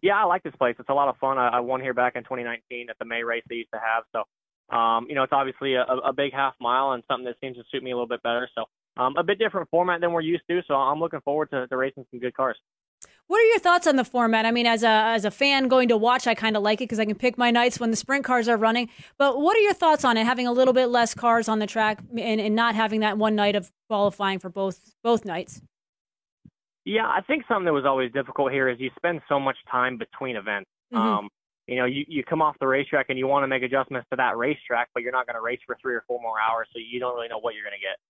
Yeah, 0.00 0.16
I 0.16 0.24
like 0.24 0.42
this 0.42 0.54
place. 0.56 0.76
It's 0.78 0.88
a 0.88 0.94
lot 0.94 1.08
of 1.08 1.16
fun. 1.18 1.38
I, 1.38 1.48
I 1.48 1.60
won 1.60 1.80
here 1.80 1.94
back 1.94 2.14
in 2.16 2.22
2019 2.22 2.90
at 2.90 2.98
the 2.98 3.04
May 3.04 3.22
race 3.22 3.42
they 3.48 3.56
used 3.56 3.70
to 3.72 3.80
have. 3.80 4.04
So, 4.12 4.76
um, 4.76 5.06
you 5.08 5.14
know, 5.14 5.24
it's 5.24 5.32
obviously 5.32 5.74
a, 5.74 5.82
a 5.82 6.12
big 6.12 6.32
half 6.32 6.54
mile 6.60 6.92
and 6.92 7.02
something 7.08 7.24
that 7.24 7.36
seems 7.40 7.56
to 7.56 7.64
suit 7.72 7.82
me 7.82 7.90
a 7.90 7.94
little 7.94 8.08
bit 8.08 8.22
better. 8.22 8.48
So, 8.54 8.64
um, 8.96 9.14
a 9.16 9.22
bit 9.22 9.38
different 9.38 9.68
format 9.70 10.00
than 10.00 10.12
we're 10.12 10.20
used 10.20 10.44
to. 10.50 10.60
So, 10.68 10.74
I'm 10.74 11.00
looking 11.00 11.20
forward 11.22 11.50
to, 11.50 11.66
to 11.66 11.76
racing 11.76 12.06
some 12.10 12.20
good 12.20 12.34
cars. 12.34 12.56
What 13.28 13.40
are 13.42 13.44
your 13.44 13.58
thoughts 13.58 13.86
on 13.86 13.96
the 13.96 14.04
format? 14.04 14.46
I 14.46 14.50
mean, 14.50 14.66
as 14.66 14.82
a 14.82 14.88
as 14.88 15.26
a 15.26 15.30
fan 15.30 15.68
going 15.68 15.88
to 15.88 15.98
watch, 15.98 16.26
I 16.26 16.34
kind 16.34 16.56
of 16.56 16.62
like 16.62 16.80
it 16.80 16.84
because 16.84 16.98
I 16.98 17.04
can 17.04 17.14
pick 17.14 17.36
my 17.36 17.50
nights 17.50 17.78
when 17.78 17.90
the 17.90 17.96
sprint 17.96 18.24
cars 18.24 18.48
are 18.48 18.56
running. 18.56 18.88
But 19.18 19.38
what 19.38 19.54
are 19.54 19.60
your 19.60 19.74
thoughts 19.74 20.02
on 20.02 20.16
it? 20.16 20.24
Having 20.24 20.46
a 20.46 20.52
little 20.52 20.72
bit 20.72 20.86
less 20.86 21.14
cars 21.14 21.46
on 21.46 21.58
the 21.58 21.66
track 21.66 22.02
and, 22.18 22.40
and 22.40 22.54
not 22.54 22.74
having 22.74 23.00
that 23.00 23.18
one 23.18 23.34
night 23.34 23.54
of 23.54 23.70
qualifying 23.88 24.38
for 24.38 24.48
both 24.48 24.94
both 25.04 25.26
nights. 25.26 25.60
Yeah, 26.88 27.06
I 27.06 27.20
think 27.20 27.44
something 27.46 27.66
that 27.66 27.72
was 27.74 27.84
always 27.84 28.10
difficult 28.12 28.50
here 28.50 28.68
is 28.68 28.80
you 28.80 28.90
spend 28.96 29.20
so 29.28 29.38
much 29.38 29.56
time 29.70 29.98
between 29.98 30.36
events. 30.36 30.70
Mm-hmm. 30.92 31.02
Um, 31.02 31.28
you 31.66 31.76
know, 31.76 31.84
you, 31.84 32.04
you 32.08 32.24
come 32.24 32.40
off 32.40 32.56
the 32.60 32.66
racetrack 32.66 33.06
and 33.10 33.18
you 33.18 33.26
want 33.26 33.42
to 33.42 33.46
make 33.46 33.62
adjustments 33.62 34.08
to 34.10 34.16
that 34.16 34.38
racetrack, 34.38 34.88
but 34.94 35.02
you're 35.02 35.12
not 35.12 35.26
going 35.26 35.34
to 35.34 35.42
race 35.42 35.60
for 35.66 35.76
three 35.82 35.94
or 35.94 36.02
four 36.08 36.18
more 36.22 36.40
hours, 36.40 36.66
so 36.72 36.80
you 36.80 36.98
don't 36.98 37.14
really 37.14 37.28
know 37.28 37.40
what 37.40 37.54
you're 37.54 37.64
going 37.64 37.76
to 37.76 37.84
get. 37.84 38.00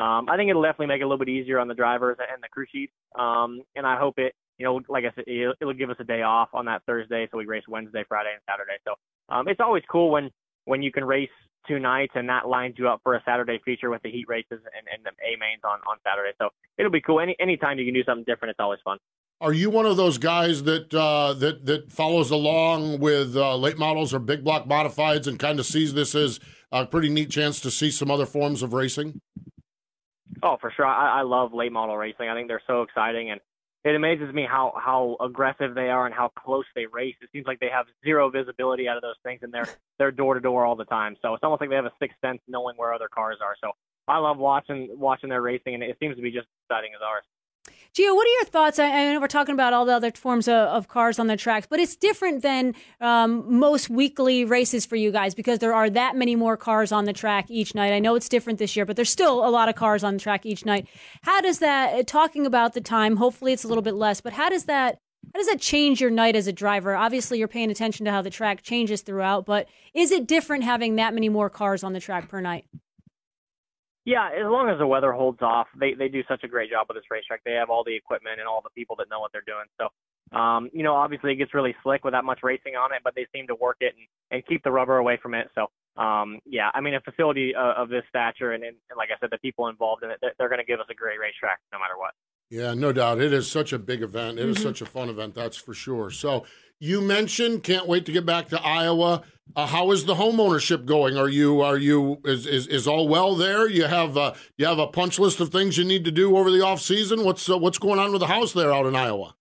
Um, 0.00 0.28
I 0.28 0.36
think 0.36 0.50
it'll 0.50 0.62
definitely 0.62 0.86
make 0.86 1.00
it 1.00 1.04
a 1.04 1.08
little 1.08 1.18
bit 1.18 1.28
easier 1.28 1.58
on 1.58 1.66
the 1.66 1.74
drivers 1.74 2.16
and 2.20 2.40
the 2.40 2.48
crew 2.48 2.66
chiefs. 2.70 2.92
Um, 3.18 3.62
and 3.74 3.84
I 3.84 3.98
hope 3.98 4.18
it 4.18 4.34
you 4.58 4.66
know, 4.66 4.80
like 4.88 5.04
I 5.04 5.12
said, 5.14 5.24
it'll, 5.26 5.54
it'll 5.60 5.72
give 5.72 5.90
us 5.90 5.96
a 6.00 6.04
day 6.04 6.22
off 6.22 6.48
on 6.52 6.66
that 6.66 6.82
Thursday, 6.84 7.28
so 7.30 7.38
we 7.38 7.46
race 7.46 7.62
Wednesday, 7.68 8.04
Friday, 8.08 8.30
and 8.34 8.42
Saturday. 8.48 8.78
So 8.84 8.94
um, 9.34 9.48
it's 9.48 9.60
always 9.60 9.84
cool 9.90 10.10
when 10.10 10.30
when 10.68 10.82
you 10.82 10.92
can 10.92 11.04
race 11.04 11.30
two 11.66 11.78
nights 11.78 12.12
and 12.14 12.28
that 12.28 12.48
lines 12.48 12.74
you 12.78 12.88
up 12.88 13.00
for 13.02 13.14
a 13.14 13.22
Saturday 13.24 13.58
feature 13.64 13.90
with 13.90 14.02
the 14.02 14.10
heat 14.10 14.26
races 14.28 14.60
and, 14.76 14.86
and 14.92 15.04
the 15.04 15.10
A 15.26 15.36
mains 15.38 15.62
on 15.64 15.80
on 15.88 15.96
Saturday. 16.04 16.32
So 16.40 16.50
it'll 16.78 16.92
be 16.92 17.00
cool. 17.00 17.20
Any 17.20 17.34
anytime 17.40 17.78
you 17.78 17.84
can 17.84 17.94
do 17.94 18.04
something 18.04 18.24
different, 18.24 18.50
it's 18.50 18.60
always 18.60 18.80
fun. 18.84 18.98
Are 19.40 19.52
you 19.52 19.70
one 19.70 19.86
of 19.86 19.96
those 19.96 20.18
guys 20.18 20.64
that 20.64 20.92
uh, 20.92 21.32
that 21.34 21.66
that 21.66 21.92
follows 21.92 22.30
along 22.30 22.98
with 22.98 23.36
uh, 23.36 23.56
late 23.56 23.78
models 23.78 24.12
or 24.12 24.18
big 24.18 24.44
block 24.44 24.66
modifieds 24.66 25.26
and 25.26 25.38
kind 25.38 25.58
of 25.60 25.66
sees 25.66 25.94
this 25.94 26.14
as 26.14 26.40
a 26.72 26.86
pretty 26.86 27.08
neat 27.08 27.30
chance 27.30 27.60
to 27.60 27.70
see 27.70 27.90
some 27.90 28.10
other 28.10 28.26
forms 28.26 28.62
of 28.62 28.72
racing? 28.72 29.20
Oh, 30.42 30.56
for 30.60 30.72
sure. 30.74 30.86
I, 30.86 31.20
I 31.20 31.22
love 31.22 31.52
late 31.54 31.72
model 31.72 31.96
racing. 31.96 32.28
I 32.28 32.34
think 32.34 32.48
they're 32.48 32.62
so 32.66 32.82
exciting, 32.82 33.30
and 33.30 33.40
it 33.84 33.94
amazes 33.94 34.32
me 34.34 34.46
how 34.48 34.72
how 34.76 35.16
aggressive 35.20 35.74
they 35.74 35.88
are 35.88 36.06
and 36.06 36.14
how 36.14 36.28
close 36.38 36.64
they 36.74 36.86
race. 36.86 37.14
It 37.20 37.30
seems 37.32 37.46
like 37.46 37.60
they 37.60 37.70
have 37.70 37.86
zero 38.04 38.30
visibility 38.30 38.88
out 38.88 38.96
of 38.96 39.02
those 39.02 39.16
things, 39.22 39.40
and 39.42 39.52
they're 39.52 39.68
they're 39.98 40.10
door 40.10 40.34
to 40.34 40.40
door 40.40 40.64
all 40.64 40.76
the 40.76 40.84
time. 40.84 41.16
So 41.22 41.34
it's 41.34 41.44
almost 41.44 41.60
like 41.60 41.70
they 41.70 41.76
have 41.76 41.86
a 41.86 41.92
sixth 42.00 42.16
sense 42.20 42.40
knowing 42.48 42.76
where 42.76 42.92
other 42.92 43.08
cars 43.08 43.38
are. 43.42 43.54
So 43.60 43.72
I 44.08 44.18
love 44.18 44.38
watching 44.38 44.88
watching 44.92 45.28
their 45.30 45.42
racing, 45.42 45.74
and 45.74 45.82
it 45.82 45.96
seems 46.00 46.16
to 46.16 46.22
be 46.22 46.30
just 46.30 46.46
as 46.46 46.64
exciting 46.66 46.90
as 46.94 47.00
ours. 47.06 47.24
Gio, 47.94 48.14
what 48.14 48.26
are 48.26 48.30
your 48.30 48.44
thoughts? 48.44 48.78
I, 48.78 48.86
I 48.86 49.12
know 49.12 49.20
we're 49.20 49.26
talking 49.26 49.54
about 49.54 49.72
all 49.72 49.84
the 49.84 49.94
other 49.94 50.12
forms 50.12 50.46
of, 50.46 50.54
of 50.54 50.88
cars 50.88 51.18
on 51.18 51.26
the 51.26 51.36
tracks, 51.36 51.66
but 51.68 51.80
it's 51.80 51.96
different 51.96 52.42
than 52.42 52.74
um, 53.00 53.58
most 53.58 53.90
weekly 53.90 54.44
races 54.44 54.86
for 54.86 54.96
you 54.96 55.10
guys 55.10 55.34
because 55.34 55.58
there 55.58 55.74
are 55.74 55.90
that 55.90 56.14
many 56.14 56.36
more 56.36 56.56
cars 56.56 56.92
on 56.92 57.06
the 57.06 57.12
track 57.12 57.50
each 57.50 57.74
night. 57.74 57.92
I 57.92 57.98
know 57.98 58.14
it's 58.14 58.28
different 58.28 58.58
this 58.58 58.76
year, 58.76 58.84
but 58.84 58.96
there's 58.96 59.10
still 59.10 59.46
a 59.46 59.50
lot 59.50 59.68
of 59.68 59.74
cars 59.74 60.04
on 60.04 60.14
the 60.14 60.20
track 60.20 60.46
each 60.46 60.64
night. 60.64 60.86
How 61.22 61.40
does 61.40 61.58
that, 61.58 61.94
uh, 61.94 62.02
talking 62.04 62.46
about 62.46 62.74
the 62.74 62.80
time, 62.80 63.16
hopefully 63.16 63.52
it's 63.52 63.64
a 63.64 63.68
little 63.68 63.82
bit 63.82 63.94
less, 63.94 64.20
but 64.20 64.32
how 64.32 64.48
does 64.48 64.64
that 64.64 64.98
how 65.34 65.40
does 65.40 65.48
that 65.48 65.60
change 65.60 66.00
your 66.00 66.10
night 66.10 66.36
as 66.36 66.46
a 66.46 66.52
driver? 66.52 66.96
Obviously, 66.96 67.38
you're 67.38 67.48
paying 67.48 67.70
attention 67.70 68.06
to 68.06 68.10
how 68.10 68.22
the 68.22 68.30
track 68.30 68.62
changes 68.62 69.02
throughout, 69.02 69.44
but 69.44 69.68
is 69.92 70.10
it 70.10 70.26
different 70.26 70.64
having 70.64 70.96
that 70.96 71.12
many 71.12 71.28
more 71.28 71.50
cars 71.50 71.84
on 71.84 71.92
the 71.92 72.00
track 72.00 72.28
per 72.28 72.40
night? 72.40 72.64
Yeah, 74.08 74.30
as 74.32 74.48
long 74.48 74.70
as 74.70 74.78
the 74.78 74.86
weather 74.86 75.12
holds 75.12 75.42
off, 75.42 75.66
they 75.78 75.92
they 75.92 76.08
do 76.08 76.22
such 76.26 76.42
a 76.42 76.48
great 76.48 76.70
job 76.70 76.86
with 76.88 76.96
this 76.96 77.04
racetrack. 77.10 77.44
They 77.44 77.52
have 77.52 77.68
all 77.68 77.84
the 77.84 77.94
equipment 77.94 78.40
and 78.40 78.48
all 78.48 78.62
the 78.64 78.70
people 78.70 78.96
that 78.96 79.10
know 79.10 79.20
what 79.20 79.32
they're 79.32 79.44
doing. 79.44 79.68
So, 79.76 79.92
um, 80.34 80.70
you 80.72 80.82
know, 80.82 80.94
obviously 80.94 81.32
it 81.32 81.36
gets 81.36 81.52
really 81.52 81.76
slick 81.82 82.04
with 82.04 82.14
that 82.14 82.24
much 82.24 82.38
racing 82.42 82.72
on 82.74 82.94
it, 82.94 83.02
but 83.04 83.14
they 83.14 83.26
seem 83.34 83.46
to 83.48 83.54
work 83.54 83.76
it 83.80 83.92
and, 83.98 84.06
and 84.30 84.46
keep 84.46 84.64
the 84.64 84.70
rubber 84.70 84.96
away 84.96 85.18
from 85.22 85.34
it. 85.34 85.50
So, 85.54 85.66
um, 86.02 86.38
yeah, 86.46 86.70
I 86.72 86.80
mean, 86.80 86.94
a 86.94 87.02
facility 87.02 87.54
uh, 87.54 87.74
of 87.82 87.90
this 87.90 88.02
stature 88.08 88.52
and, 88.52 88.64
and, 88.64 88.76
like 88.96 89.10
I 89.14 89.20
said, 89.20 89.28
the 89.30 89.36
people 89.36 89.68
involved 89.68 90.02
in 90.02 90.10
it, 90.10 90.16
they're, 90.22 90.32
they're 90.38 90.48
going 90.48 90.60
to 90.60 90.64
give 90.64 90.80
us 90.80 90.86
a 90.90 90.94
great 90.94 91.20
racetrack 91.20 91.58
no 91.70 91.78
matter 91.78 91.98
what. 91.98 92.14
Yeah, 92.48 92.72
no 92.72 92.92
doubt. 92.92 93.20
It 93.20 93.34
is 93.34 93.50
such 93.50 93.74
a 93.74 93.78
big 93.78 94.00
event. 94.00 94.38
It 94.38 94.42
mm-hmm. 94.42 94.52
is 94.52 94.62
such 94.62 94.80
a 94.80 94.86
fun 94.86 95.10
event, 95.10 95.34
that's 95.34 95.58
for 95.58 95.74
sure. 95.74 96.10
So, 96.10 96.46
you 96.80 97.00
mentioned 97.00 97.62
can't 97.62 97.86
wait 97.86 98.06
to 98.06 98.12
get 98.12 98.24
back 98.24 98.48
to 98.48 98.60
Iowa. 98.62 99.22
Uh, 99.56 99.66
how 99.66 99.90
is 99.90 100.04
the 100.04 100.14
home 100.14 100.40
ownership 100.40 100.84
going? 100.84 101.16
Are 101.16 101.28
you 101.28 101.60
are 101.60 101.78
you 101.78 102.20
is 102.24 102.46
is, 102.46 102.66
is 102.66 102.86
all 102.86 103.08
well 103.08 103.34
there? 103.34 103.68
You 103.68 103.84
have 103.84 104.16
uh, 104.16 104.34
you 104.56 104.66
have 104.66 104.78
a 104.78 104.86
punch 104.86 105.18
list 105.18 105.40
of 105.40 105.50
things 105.50 105.78
you 105.78 105.84
need 105.84 106.04
to 106.04 106.10
do 106.10 106.36
over 106.36 106.50
the 106.50 106.60
off 106.60 106.80
season. 106.80 107.24
What's 107.24 107.48
uh, 107.48 107.58
what's 107.58 107.78
going 107.78 107.98
on 107.98 108.12
with 108.12 108.20
the 108.20 108.26
house 108.26 108.52
there 108.52 108.72
out 108.72 108.86
in 108.86 108.94
Iowa? 108.94 109.34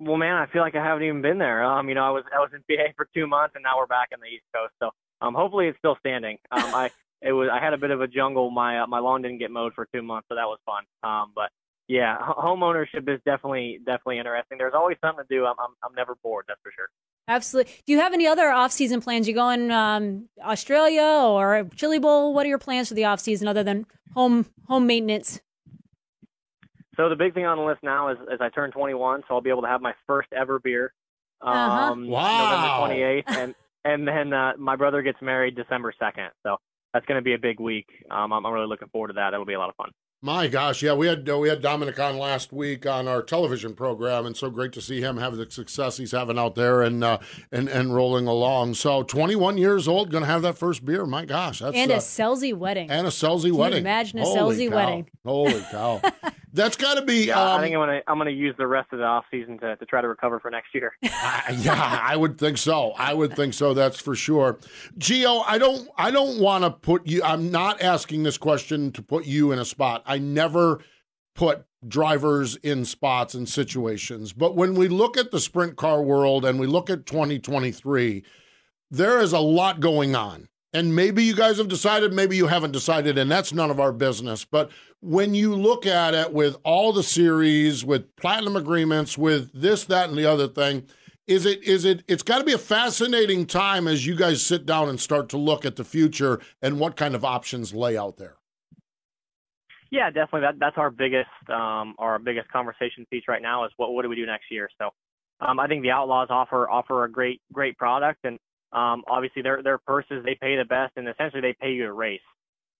Well, 0.00 0.16
man, 0.16 0.36
I 0.36 0.46
feel 0.46 0.62
like 0.62 0.74
I 0.74 0.84
haven't 0.84 1.04
even 1.04 1.22
been 1.22 1.38
there. 1.38 1.62
Um, 1.64 1.88
you 1.88 1.94
know, 1.94 2.04
I 2.04 2.10
was 2.10 2.24
I 2.34 2.38
was 2.38 2.50
in 2.54 2.60
PA 2.60 2.92
for 2.96 3.08
two 3.14 3.26
months, 3.26 3.54
and 3.54 3.62
now 3.62 3.78
we're 3.78 3.86
back 3.86 4.08
in 4.12 4.20
the 4.20 4.26
East 4.26 4.44
Coast. 4.54 4.72
So, 4.80 4.90
um, 5.20 5.34
hopefully 5.34 5.68
it's 5.68 5.78
still 5.78 5.96
standing. 6.00 6.38
Um, 6.50 6.74
I 6.74 6.90
it 7.22 7.32
was 7.32 7.48
I 7.52 7.62
had 7.62 7.74
a 7.74 7.78
bit 7.78 7.90
of 7.90 8.00
a 8.00 8.06
jungle. 8.06 8.50
My 8.50 8.80
uh, 8.80 8.86
my 8.86 9.00
lawn 9.00 9.22
didn't 9.22 9.38
get 9.38 9.50
mowed 9.50 9.74
for 9.74 9.88
two 9.92 10.02
months, 10.02 10.28
so 10.28 10.36
that 10.36 10.46
was 10.46 10.58
fun. 10.66 10.84
Um, 11.02 11.32
but 11.34 11.50
yeah, 11.88 12.16
home 12.20 12.62
ownership 12.62 13.08
is 13.08 13.20
definitely 13.24 13.80
definitely 13.84 14.18
interesting. 14.18 14.58
There's 14.58 14.74
always 14.74 14.96
something 15.04 15.24
to 15.24 15.34
do. 15.34 15.44
I'm 15.44 15.56
I'm, 15.58 15.74
I'm 15.82 15.94
never 15.94 16.16
bored. 16.22 16.46
That's 16.48 16.60
for 16.62 16.72
sure. 16.74 16.88
Absolutely. 17.26 17.72
Do 17.86 17.92
you 17.92 18.00
have 18.00 18.12
any 18.12 18.26
other 18.26 18.50
off-season 18.50 19.00
plans? 19.00 19.26
You 19.26 19.34
going 19.34 19.70
um, 19.70 20.28
Australia 20.42 21.02
or 21.02 21.66
Chili 21.74 21.98
Bowl? 21.98 22.34
What 22.34 22.44
are 22.44 22.50
your 22.50 22.58
plans 22.58 22.88
for 22.88 22.94
the 22.94 23.04
off-season 23.06 23.48
other 23.48 23.62
than 23.62 23.86
home 24.14 24.46
home 24.68 24.86
maintenance? 24.86 25.40
So 26.96 27.08
the 27.08 27.16
big 27.16 27.34
thing 27.34 27.46
on 27.46 27.58
the 27.58 27.64
list 27.64 27.82
now 27.82 28.08
is, 28.10 28.18
is 28.32 28.40
I 28.40 28.50
turn 28.50 28.70
21, 28.70 29.22
so 29.26 29.34
I'll 29.34 29.40
be 29.40 29.50
able 29.50 29.62
to 29.62 29.68
have 29.68 29.80
my 29.80 29.94
first 30.06 30.28
ever 30.32 30.60
beer. 30.60 30.92
Uh-huh. 31.40 31.58
Um, 31.58 32.04
uh-huh. 32.04 32.12
Wow. 32.12 32.86
November 32.86 32.94
28th, 32.94 33.36
and 33.36 33.54
and 33.84 34.08
then 34.08 34.32
uh, 34.32 34.52
my 34.58 34.76
brother 34.76 35.02
gets 35.02 35.20
married 35.20 35.56
December 35.56 35.92
2nd. 36.00 36.28
So 36.42 36.56
that's 36.92 37.04
going 37.06 37.18
to 37.18 37.22
be 37.22 37.34
a 37.34 37.38
big 37.38 37.60
week. 37.60 37.88
Um, 38.10 38.32
I'm, 38.32 38.46
I'm 38.46 38.52
really 38.52 38.68
looking 38.68 38.88
forward 38.88 39.08
to 39.08 39.14
that. 39.14 39.30
That'll 39.32 39.44
be 39.44 39.54
a 39.54 39.58
lot 39.58 39.68
of 39.68 39.76
fun. 39.76 39.90
My 40.24 40.48
gosh, 40.48 40.82
yeah, 40.82 40.94
we 40.94 41.06
had 41.06 41.28
uh, 41.28 41.36
we 41.36 41.50
had 41.50 41.60
Dominic 41.60 42.00
on 42.00 42.16
last 42.16 42.50
week 42.50 42.86
on 42.86 43.06
our 43.06 43.20
television 43.20 43.74
program, 43.74 44.24
and 44.24 44.34
so 44.34 44.48
great 44.48 44.72
to 44.72 44.80
see 44.80 45.02
him 45.02 45.18
have 45.18 45.36
the 45.36 45.50
success 45.50 45.98
he's 45.98 46.12
having 46.12 46.38
out 46.38 46.54
there 46.54 46.80
and 46.80 47.04
uh, 47.04 47.18
and 47.52 47.68
and 47.68 47.94
rolling 47.94 48.26
along. 48.26 48.72
So, 48.72 49.02
21 49.02 49.58
years 49.58 49.86
old, 49.86 50.10
going 50.10 50.22
to 50.24 50.26
have 50.30 50.40
that 50.40 50.56
first 50.56 50.82
beer. 50.82 51.04
My 51.04 51.26
gosh, 51.26 51.58
that's 51.58 51.76
and 51.76 51.92
uh, 51.92 51.96
a 51.96 51.98
Scelzi 51.98 52.54
wedding. 52.54 52.90
and 52.90 53.06
a 53.06 53.10
Scelzi 53.10 53.52
wedding. 53.52 53.80
imagine 53.80 54.18
a 54.18 54.24
Holy 54.24 54.56
Scelzi 54.56 54.70
cow. 54.70 54.76
wedding? 54.76 55.10
Holy 55.26 55.60
cow! 55.70 56.00
that's 56.54 56.76
got 56.76 56.94
to 56.94 57.02
be. 57.02 57.26
Yeah, 57.26 57.40
I 57.40 57.54
um, 57.56 57.60
think 57.60 57.74
I'm 57.74 57.80
gonna 57.80 58.00
I'm 58.06 58.18
gonna 58.18 58.30
use 58.30 58.54
the 58.56 58.66
rest 58.66 58.92
of 58.92 59.00
the 59.00 59.04
off 59.04 59.24
season 59.30 59.58
to, 59.58 59.76
to 59.76 59.84
try 59.84 60.00
to 60.00 60.08
recover 60.08 60.38
for 60.40 60.50
next 60.50 60.74
year. 60.74 60.92
I- 61.04 61.56
yeah, 61.58 62.00
I 62.02 62.16
would 62.16 62.38
think 62.38 62.58
so. 62.58 62.92
I 62.96 63.12
would 63.12 63.34
think 63.34 63.54
so. 63.54 63.74
That's 63.74 64.00
for 64.00 64.14
sure. 64.14 64.58
Gio, 64.98 65.42
I 65.46 65.58
don't. 65.58 65.88
I 65.98 66.10
don't 66.10 66.40
want 66.40 66.64
to 66.64 66.70
put 66.70 67.06
you. 67.06 67.22
I'm 67.22 67.50
not 67.50 67.82
asking 67.82 68.22
this 68.22 68.38
question 68.38 68.92
to 68.92 69.02
put 69.02 69.26
you 69.26 69.52
in 69.52 69.58
a 69.58 69.64
spot. 69.64 70.02
I 70.06 70.18
never 70.18 70.80
put 71.34 71.66
drivers 71.86 72.56
in 72.56 72.84
spots 72.84 73.34
and 73.34 73.48
situations. 73.48 74.32
But 74.32 74.56
when 74.56 74.74
we 74.74 74.88
look 74.88 75.16
at 75.16 75.30
the 75.30 75.40
sprint 75.40 75.76
car 75.76 76.02
world 76.02 76.44
and 76.44 76.58
we 76.58 76.66
look 76.66 76.88
at 76.88 77.06
2023, 77.06 78.24
there 78.90 79.20
is 79.20 79.32
a 79.32 79.40
lot 79.40 79.80
going 79.80 80.14
on. 80.14 80.48
And 80.74 80.94
maybe 80.94 81.22
you 81.22 81.36
guys 81.36 81.58
have 81.58 81.68
decided, 81.68 82.12
maybe 82.12 82.36
you 82.36 82.48
haven't 82.48 82.72
decided, 82.72 83.16
and 83.16 83.30
that's 83.30 83.52
none 83.52 83.70
of 83.70 83.78
our 83.78 83.92
business. 83.92 84.44
But 84.44 84.72
when 85.00 85.32
you 85.32 85.54
look 85.54 85.86
at 85.86 86.14
it 86.14 86.32
with 86.32 86.56
all 86.64 86.92
the 86.92 87.04
series, 87.04 87.84
with 87.84 88.14
platinum 88.16 88.56
agreements, 88.56 89.16
with 89.16 89.52
this, 89.54 89.84
that, 89.84 90.08
and 90.08 90.18
the 90.18 90.26
other 90.26 90.48
thing, 90.48 90.84
is 91.26 91.46
it 91.46 91.62
is 91.62 91.84
it 91.84 92.02
it's 92.08 92.22
got 92.22 92.38
to 92.38 92.44
be 92.44 92.52
a 92.52 92.58
fascinating 92.58 93.46
time 93.46 93.88
as 93.88 94.04
you 94.04 94.14
guys 94.14 94.44
sit 94.44 94.66
down 94.66 94.88
and 94.88 95.00
start 95.00 95.28
to 95.30 95.38
look 95.38 95.64
at 95.64 95.76
the 95.76 95.84
future 95.84 96.40
and 96.60 96.78
what 96.78 96.96
kind 96.96 97.14
of 97.14 97.24
options 97.24 97.72
lay 97.72 97.96
out 97.96 98.18
there. 98.18 98.36
Yeah, 99.90 100.10
definitely. 100.10 100.42
That 100.42 100.58
that's 100.58 100.76
our 100.76 100.90
biggest 100.90 101.30
um, 101.48 101.94
our 101.98 102.18
biggest 102.18 102.50
conversation 102.50 103.06
piece 103.10 103.24
right 103.28 103.40
now 103.40 103.64
is 103.64 103.70
what 103.76 103.92
what 103.92 104.02
do 104.02 104.08
we 104.08 104.16
do 104.16 104.26
next 104.26 104.50
year? 104.50 104.68
So 104.78 104.90
um, 105.40 105.58
I 105.60 105.66
think 105.66 105.82
the 105.82 105.92
Outlaws 105.92 106.28
offer 106.30 106.68
offer 106.68 107.04
a 107.04 107.10
great 107.10 107.40
great 107.52 107.78
product, 107.78 108.24
and 108.24 108.38
um, 108.74 109.02
obviously 109.08 109.42
their 109.42 109.62
their 109.62 109.78
purses 109.78 110.24
they 110.24 110.36
pay 110.40 110.56
the 110.56 110.64
best, 110.64 110.92
and 110.96 111.08
essentially 111.08 111.40
they 111.40 111.54
pay 111.60 111.72
you 111.72 111.84
to 111.84 111.92
race. 111.92 112.20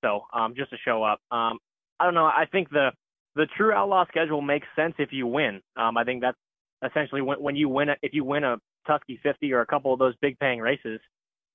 So 0.05 0.23
um, 0.33 0.55
just 0.57 0.71
to 0.71 0.77
show 0.85 1.03
up. 1.03 1.21
Um, 1.31 1.59
I 1.99 2.05
don't 2.05 2.15
know. 2.15 2.27
I 2.27 2.47
think 2.51 2.71
the 2.71 2.91
the 3.37 3.47
true 3.57 3.73
Outlaw 3.73 4.05
schedule 4.09 4.43
makes 4.43 4.67
sense 4.77 4.95
if 4.99 5.11
you 5.13 5.27
win. 5.27 5.61
Um, 5.77 5.97
I 5.97 6.05
think 6.05 6.21
that's 6.21 6.39
essentially 6.85 7.23
when 7.23 7.41
when 7.41 7.57
you 7.57 7.69
win 7.69 7.91
a, 7.91 7.97
if 8.03 8.13
you 8.13 8.25
win 8.25 8.45
a 8.45 8.57
Tusky 8.87 9.19
50 9.23 9.53
or 9.53 9.61
a 9.61 9.67
couple 9.67 9.93
of 9.93 9.99
those 9.99 10.15
big 10.21 10.39
paying 10.39 10.61
races. 10.61 11.01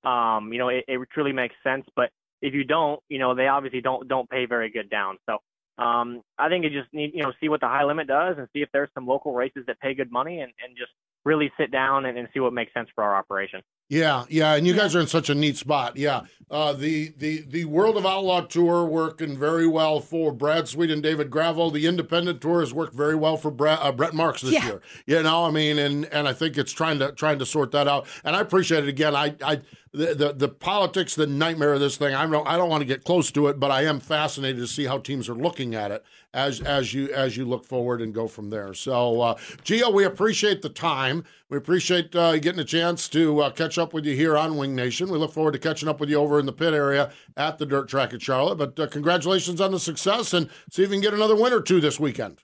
Um, 0.04 0.52
you 0.54 0.60
know, 0.60 0.70
it, 0.70 0.86
it 0.88 1.00
truly 1.14 1.34
makes 1.34 1.56
sense. 1.64 1.86
But 1.96 2.10
if 2.42 2.54
you 2.54 2.64
don't, 2.64 3.02
you 3.10 3.20
know, 3.20 3.36
they 3.36 3.48
obviously 3.48 3.82
don't 3.82 4.08
don't 4.08 4.30
pay 4.30 4.46
very 4.46 4.70
good 4.72 4.90
down. 4.90 5.18
So 5.26 5.38
um, 5.84 6.22
I 6.38 6.50
think 6.50 6.64
you 6.64 6.70
just 6.70 6.94
need, 6.94 7.12
you 7.14 7.24
know, 7.24 7.32
see 7.40 7.50
what 7.50 7.62
the 7.62 7.68
high 7.68 7.84
limit 7.84 8.08
does 8.08 8.36
and 8.38 8.48
see 8.54 8.62
if 8.62 8.70
there's 8.74 8.90
some 8.94 9.08
local 9.08 9.34
races 9.34 9.64
that 9.68 9.80
pay 9.80 9.94
good 9.94 10.12
money 10.12 10.42
and, 10.42 10.52
and 10.64 10.76
just 10.78 10.92
really 11.26 11.52
sit 11.58 11.72
down 11.72 12.06
and, 12.06 12.18
and 12.18 12.28
see 12.34 12.40
what 12.40 12.54
makes 12.54 12.74
sense 12.74 12.90
for 12.96 13.04
our 13.04 13.16
operation. 13.16 13.62
Yeah, 13.90 14.26
yeah, 14.30 14.54
and 14.54 14.68
you 14.68 14.76
guys 14.76 14.96
are 14.96 15.00
in 15.00 15.08
such 15.08 15.32
a 15.32 15.36
neat 15.36 15.58
spot. 15.58 15.98
Yeah, 15.98 16.22
uh, 16.52 16.74
the 16.74 17.12
the 17.18 17.42
the 17.42 17.66
World 17.66 17.98
of 17.98 18.06
Outlaw 18.06 18.42
tour 18.42 18.86
working 18.86 19.36
very 19.36 19.66
well 19.66 20.00
for 20.00 20.32
Brad 20.32 20.68
Sweet 20.68 20.92
and 20.92 21.02
David 21.02 21.32
Gravel. 21.32 21.72
The 21.72 21.88
Independent 21.88 22.40
tour 22.40 22.60
has 22.60 22.72
worked 22.72 22.94
very 22.94 23.16
well 23.16 23.36
for 23.36 23.50
Brent, 23.50 23.84
uh, 23.84 23.92
Brent 23.92 24.14
Marks 24.14 24.42
this 24.42 24.54
Yeah. 24.54 24.66
year. 24.66 24.82
You 25.08 25.24
know, 25.24 25.44
I 25.46 25.50
mean, 25.50 25.80
and 25.80 26.06
and 26.06 26.28
I 26.28 26.34
think 26.34 26.56
it's 26.60 26.72
trying 26.72 27.00
to 27.00 27.12
trying 27.14 27.40
to 27.40 27.48
sort 27.48 27.72
that 27.72 27.88
out. 27.88 28.06
And 28.24 28.36
I 28.36 28.42
appreciate 28.42 28.84
it 28.84 28.90
again. 28.90 29.16
I 29.16 29.34
I 29.44 29.62
the 29.92 30.14
the, 30.14 30.34
the 30.34 30.50
politics, 30.50 31.16
the 31.16 31.26
nightmare 31.26 31.74
of 31.74 31.80
this 31.80 31.98
thing. 31.98 32.14
I 32.14 32.28
don't 32.28 32.48
I 32.48 32.58
don't 32.58 32.70
want 32.70 32.82
to 32.82 32.86
get 32.88 33.04
close 33.04 33.32
to 33.32 33.48
it, 33.48 33.60
but 33.60 33.72
I 33.72 33.86
am 33.86 34.00
fascinated 34.00 34.60
to 34.60 34.68
see 34.68 34.86
how 34.86 35.00
teams 35.00 35.28
are 35.30 35.34
looking 35.36 35.74
at 35.74 35.90
it 35.90 36.04
as 36.32 36.62
as 36.62 36.94
you 36.94 37.12
as 37.12 37.36
you 37.38 37.46
look 37.46 37.66
forward 37.66 38.04
and 38.04 38.14
go 38.14 38.28
from 38.28 38.52
there. 38.52 38.76
So, 38.76 39.20
uh, 39.22 39.36
Gio, 39.64 39.92
we 39.92 40.04
appreciate 40.04 40.62
the 40.62 40.70
time. 40.70 41.24
We 41.50 41.58
appreciate 41.58 42.16
uh, 42.16 42.38
getting 42.38 42.60
a 42.60 42.66
chance 42.66 43.10
to 43.10 43.42
uh, 43.42 43.50
catch 43.50 43.80
up 43.80 43.92
with 43.92 44.06
you 44.06 44.16
here 44.16 44.38
on 44.38 44.56
Winged 44.56 44.76
Nation. 44.76 45.10
We 45.10 45.18
look 45.18 45.34
forward 45.34 45.54
to 45.54 45.60
catching 45.60 45.90
up 45.90 46.00
with 46.00 46.08
you 46.10 46.18
over 46.18 46.40
in 46.40 46.46
the 46.46 46.54
pit 46.54 46.74
area 46.76 47.12
at 47.36 47.58
the 47.58 47.66
dirt 47.66 47.90
track 47.90 48.14
at 48.14 48.22
Charlotte. 48.22 48.58
But 48.60 48.80
uh, 48.80 48.86
congratulations 48.88 49.60
on 49.60 49.72
the 49.72 49.80
success 49.80 50.32
and 50.32 50.48
see 50.70 50.84
if 50.84 50.90
you 50.90 50.96
can 50.96 51.02
get 51.02 51.16
another 51.16 51.36
win 51.36 51.52
or 51.52 51.62
two 51.62 51.82
this 51.82 52.00
weekend. 52.00 52.44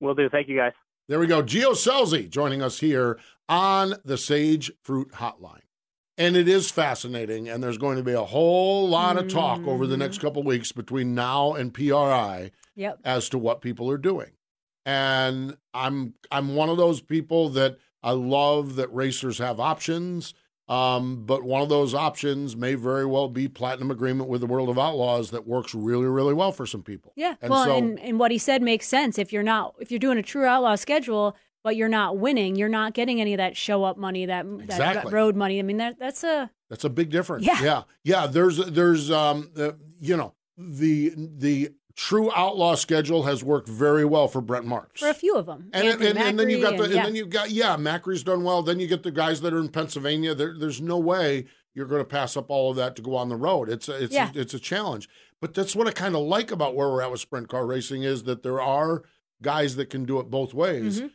Will 0.00 0.14
do. 0.14 0.28
Thank 0.28 0.48
you 0.48 0.56
guys. 0.56 0.74
There 1.08 1.18
we 1.18 1.26
go. 1.26 1.42
Gio 1.42 1.72
Scelzi 1.72 2.30
joining 2.30 2.62
us 2.62 2.78
here 2.78 3.18
on 3.48 3.94
the 4.04 4.16
Sage 4.16 4.70
Fruit 4.84 5.10
Hotline. 5.14 5.62
And 6.16 6.36
it 6.36 6.48
is 6.48 6.70
fascinating, 6.70 7.48
and 7.48 7.62
there's 7.62 7.78
going 7.78 7.96
to 7.96 8.02
be 8.02 8.12
a 8.12 8.24
whole 8.24 8.88
lot 8.88 9.16
of 9.16 9.28
talk 9.28 9.64
over 9.66 9.86
the 9.86 9.96
next 9.96 10.20
couple 10.20 10.42
weeks 10.42 10.72
between 10.72 11.14
now 11.14 11.52
and 11.54 11.72
PRI 11.72 12.50
Yep. 12.74 12.98
as 13.04 13.28
to 13.30 13.38
what 13.38 13.60
people 13.60 13.88
are 13.90 13.98
doing. 13.98 14.30
And 14.84 15.56
I'm 15.74 16.14
I'm 16.30 16.54
one 16.56 16.68
of 16.70 16.76
those 16.76 17.00
people 17.00 17.50
that 17.50 17.78
I 18.02 18.12
love 18.12 18.76
that 18.76 18.92
racers 18.94 19.38
have 19.38 19.58
options. 19.60 20.34
Um, 20.68 21.24
but 21.24 21.44
one 21.44 21.62
of 21.62 21.70
those 21.70 21.94
options 21.94 22.54
may 22.54 22.74
very 22.74 23.06
well 23.06 23.28
be 23.28 23.48
platinum 23.48 23.90
agreement 23.90 24.28
with 24.28 24.42
the 24.42 24.46
World 24.46 24.68
of 24.68 24.78
Outlaws 24.78 25.30
that 25.30 25.46
works 25.46 25.74
really, 25.74 26.04
really 26.04 26.34
well 26.34 26.52
for 26.52 26.66
some 26.66 26.82
people. 26.82 27.14
Yeah. 27.16 27.36
And 27.40 27.50
well, 27.50 27.64
so- 27.64 27.76
and, 27.78 27.98
and 28.00 28.18
what 28.18 28.30
he 28.30 28.36
said 28.38 28.60
makes 28.60 28.86
sense. 28.86 29.18
If 29.18 29.32
you're 29.32 29.42
not, 29.42 29.74
if 29.80 29.90
you're 29.90 29.98
doing 29.98 30.18
a 30.18 30.22
true 30.22 30.44
outlaw 30.44 30.74
schedule, 30.74 31.34
but 31.64 31.74
you're 31.74 31.88
not 31.88 32.18
winning, 32.18 32.54
you're 32.56 32.68
not 32.68 32.92
getting 32.92 33.18
any 33.18 33.32
of 33.32 33.38
that 33.38 33.56
show 33.56 33.82
up 33.82 33.96
money, 33.96 34.26
that 34.26 34.44
Exactly. 34.44 35.10
that 35.10 35.12
road 35.16 35.36
money. 35.36 35.58
I 35.58 35.62
mean, 35.62 35.78
that 35.78 35.98
that's 35.98 36.22
a 36.22 36.50
That's 36.68 36.84
a 36.84 36.90
big 36.90 37.08
difference. 37.08 37.46
Yeah. 37.46 37.62
yeah, 37.62 37.82
yeah. 38.04 38.26
There's 38.26 38.58
there's 38.58 39.10
um 39.10 39.50
uh, 39.56 39.70
you 40.00 40.18
know 40.18 40.34
the 40.58 41.14
the 41.16 41.70
true 41.98 42.30
outlaw 42.32 42.76
schedule 42.76 43.24
has 43.24 43.42
worked 43.42 43.68
very 43.68 44.04
well 44.04 44.28
for 44.28 44.40
Brent 44.40 44.64
Marks. 44.64 45.00
for 45.00 45.08
a 45.08 45.14
few 45.14 45.34
of 45.34 45.46
them. 45.46 45.68
And, 45.72 45.88
and, 45.88 46.02
Anthony 46.02 46.24
and 46.28 46.38
then 46.38 46.48
you've 46.48 46.62
got 46.62 46.76
the 46.76 46.84
and, 46.84 46.92
yeah. 46.94 47.02
then 47.02 47.16
you've 47.16 47.28
got 47.28 47.50
yeah 47.50 47.76
Macri's 47.76 48.22
done 48.22 48.44
well. 48.44 48.62
Then 48.62 48.78
you 48.78 48.86
get 48.86 49.02
the 49.02 49.10
guys 49.10 49.40
that 49.40 49.52
are 49.52 49.58
in 49.58 49.68
Pennsylvania. 49.68 50.32
There, 50.32 50.54
there's 50.56 50.80
no 50.80 50.96
way 50.96 51.46
you're 51.74 51.86
going 51.86 52.00
to 52.00 52.08
pass 52.08 52.36
up 52.36 52.50
all 52.50 52.70
of 52.70 52.76
that 52.76 52.94
to 52.96 53.02
go 53.02 53.16
on 53.16 53.28
the 53.28 53.36
road. 53.36 53.68
It's 53.68 53.88
a, 53.88 54.04
it's 54.04 54.14
Yeah. 54.14 54.30
a, 54.32 54.38
it's 54.38 54.54
a 54.54 54.60
challenge. 54.60 55.08
But 55.40 55.54
that's 55.54 55.74
what 55.74 55.88
I 55.88 55.90
kind 55.90 56.14
of 56.14 56.22
like 56.22 56.52
about 56.52 56.76
where 56.76 56.88
we're 56.88 57.02
at 57.02 57.10
with 57.10 57.20
sprint 57.20 57.48
car 57.48 57.66
racing 57.66 58.04
is 58.04 58.22
that 58.24 58.44
there 58.44 58.60
are 58.60 59.02
guys 59.42 59.74
that 59.74 59.90
can 59.90 60.04
do 60.04 60.20
it 60.20 60.30
both 60.30 60.54
ways. 60.54 61.00
Mhm. 61.00 61.10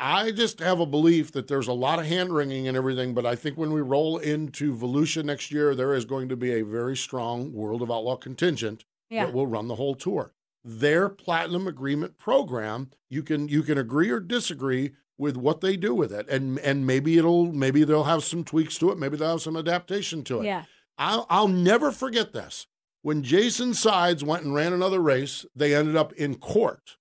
I 0.00 0.32
just 0.32 0.58
have 0.58 0.80
a 0.80 0.86
belief 0.86 1.30
that 1.32 1.46
there's 1.46 1.68
a 1.68 1.72
lot 1.72 2.00
of 2.00 2.06
hand 2.06 2.32
wringing 2.34 2.66
and 2.66 2.76
everything, 2.76 3.14
but 3.14 3.26
I 3.26 3.36
think 3.36 3.56
when 3.56 3.72
we 3.72 3.80
roll 3.80 4.18
into 4.18 4.74
Volusia 4.74 5.24
next 5.24 5.52
year, 5.52 5.74
there 5.74 5.94
is 5.94 6.04
going 6.04 6.28
to 6.30 6.36
be 6.36 6.52
a 6.52 6.62
very 6.64 6.96
strong 6.96 7.52
World 7.52 7.82
of 7.82 7.90
Outlaw 7.90 8.16
contingent 8.16 8.84
yeah. 9.10 9.26
that 9.26 9.34
will 9.34 9.46
run 9.46 9.68
the 9.68 9.74
whole 9.74 9.94
tour. 9.94 10.32
Their 10.64 11.08
platinum 11.08 11.66
agreement 11.66 12.18
program, 12.18 12.90
you 13.08 13.22
can 13.22 13.48
you 13.48 13.62
can 13.62 13.78
agree 13.78 14.10
or 14.10 14.20
disagree 14.20 14.92
with 15.18 15.36
what 15.36 15.60
they 15.60 15.76
do 15.76 15.94
with 15.94 16.12
it, 16.12 16.28
and 16.28 16.58
and 16.60 16.86
maybe 16.86 17.18
it'll 17.18 17.52
maybe 17.52 17.84
they'll 17.84 18.04
have 18.04 18.24
some 18.24 18.44
tweaks 18.44 18.78
to 18.78 18.90
it, 18.90 18.98
maybe 18.98 19.16
they'll 19.16 19.32
have 19.32 19.42
some 19.42 19.56
adaptation 19.56 20.22
to 20.24 20.40
it. 20.40 20.46
Yeah. 20.46 20.64
I'll 20.98 21.26
I'll 21.30 21.48
never 21.48 21.90
forget 21.90 22.32
this. 22.32 22.66
When 23.02 23.22
Jason 23.22 23.72
Sides 23.72 24.22
went 24.22 24.44
and 24.44 24.54
ran 24.54 24.74
another 24.74 25.00
race, 25.00 25.46
they 25.56 25.74
ended 25.74 25.96
up 25.96 26.12
in 26.12 26.34
court, 26.34 26.98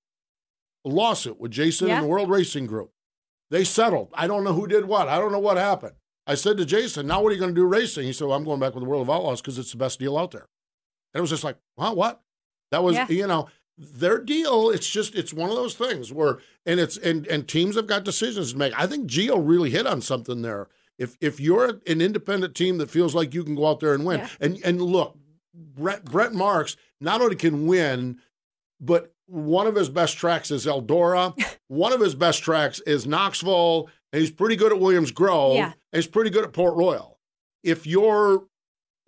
a 0.86 0.90
lawsuit 0.90 1.40
with 1.40 1.52
Jason 1.52 1.90
Yeah. 1.90 1.96
and 1.96 2.06
the 2.06 2.10
World 2.10 2.30
Racing 2.30 2.66
Group. 2.68 2.92
They 3.52 3.66
settled. 3.66 4.10
I 4.14 4.28
don't 4.28 4.46
know 4.46 4.54
who 4.54 4.68
did 4.68 4.86
what. 4.86 5.10
I 5.10 5.18
don't 5.18 5.34
know 5.34 5.40
what 5.40 5.58
happened. 5.58 5.96
I 6.26 6.36
said 6.36 6.56
to 6.58 6.66
Jason, 6.66 7.08
"Now 7.08 7.22
what 7.22 7.30
are 7.32 7.34
you 7.34 7.40
going 7.40 7.54
to 7.54 7.60
do 7.60 7.66
racing?" 7.66 8.06
He 8.06 8.14
said, 8.14 8.28
well, 8.28 8.38
"I'm 8.38 8.46
going 8.46 8.60
back 8.62 8.74
with 8.76 8.84
the 8.84 8.90
World 8.90 9.02
of 9.02 9.10
Outlaws 9.10 9.42
because 9.42 9.58
it's 9.58 9.72
the 9.72 9.78
best 9.78 10.00
deal 10.00 10.18
out 10.18 10.32
there." 10.32 10.48
And 11.14 11.20
it 11.20 11.22
was 11.22 11.30
just 11.30 11.44
like, 11.44 11.58
"Huh? 11.78 11.94
What?" 11.94 12.22
That 12.72 12.84
was 12.84 12.96
Yeah. 12.96 13.08
you 13.10 13.28
know 13.28 13.48
their 13.78 14.20
deal. 14.20 14.70
It's 14.70 14.90
just 14.90 15.16
it's 15.16 15.34
one 15.34 15.50
of 15.50 15.56
those 15.56 15.74
things 15.76 16.12
where 16.12 16.40
and 16.66 16.80
it's 16.80 16.98
and 16.98 17.26
and 17.28 17.48
teams 17.48 17.76
have 17.76 17.88
got 17.88 18.04
decisions 18.04 18.52
to 18.54 18.58
make. 18.58 18.74
I 18.80 18.86
think 18.88 19.10
Gio 19.10 19.42
really 19.42 19.70
hit 19.70 19.88
on 19.88 20.02
something 20.02 20.42
there. 20.42 20.68
If 20.98 21.16
if 21.22 21.40
you're 21.40 21.80
an 21.88 22.02
independent 22.02 22.56
team 22.56 22.78
that 22.80 22.92
feels 22.92 23.16
like 23.16 23.34
you 23.34 23.44
can 23.44 23.56
go 23.56 23.68
out 23.68 23.80
there 23.80 23.94
and 23.94 24.06
win, 24.06 24.20
Yeah. 24.20 24.30
and 24.42 24.60
and 24.66 24.82
look, 24.82 25.18
Brent 25.54 26.06
Brent 26.06 26.34
Marks 26.36 26.76
not 27.00 27.22
only 27.22 27.36
can 27.38 27.68
win, 27.68 28.20
but 28.82 29.14
one 29.28 29.66
of 29.68 29.76
his 29.76 29.90
best 29.90 30.18
tracks 30.18 30.52
is 30.52 30.66
Eldora. 30.66 31.34
one 31.68 31.94
of 31.94 32.02
his 32.02 32.16
best 32.16 32.44
tracks 32.44 32.80
is 32.82 33.06
Knoxville. 33.08 33.90
And 34.12 34.20
he's 34.22 34.32
pretty 34.32 34.56
good 34.56 34.72
at 34.72 34.80
Williams 34.80 35.12
Grove. 35.12 35.56
Yeah. 35.56 35.66
And 35.68 35.74
he's 36.04 36.08
pretty 36.08 36.32
good 36.32 36.44
at 36.44 36.52
Port 36.52 36.76
Royal. 36.76 37.20
If 37.64 37.86
you're, 37.86 38.44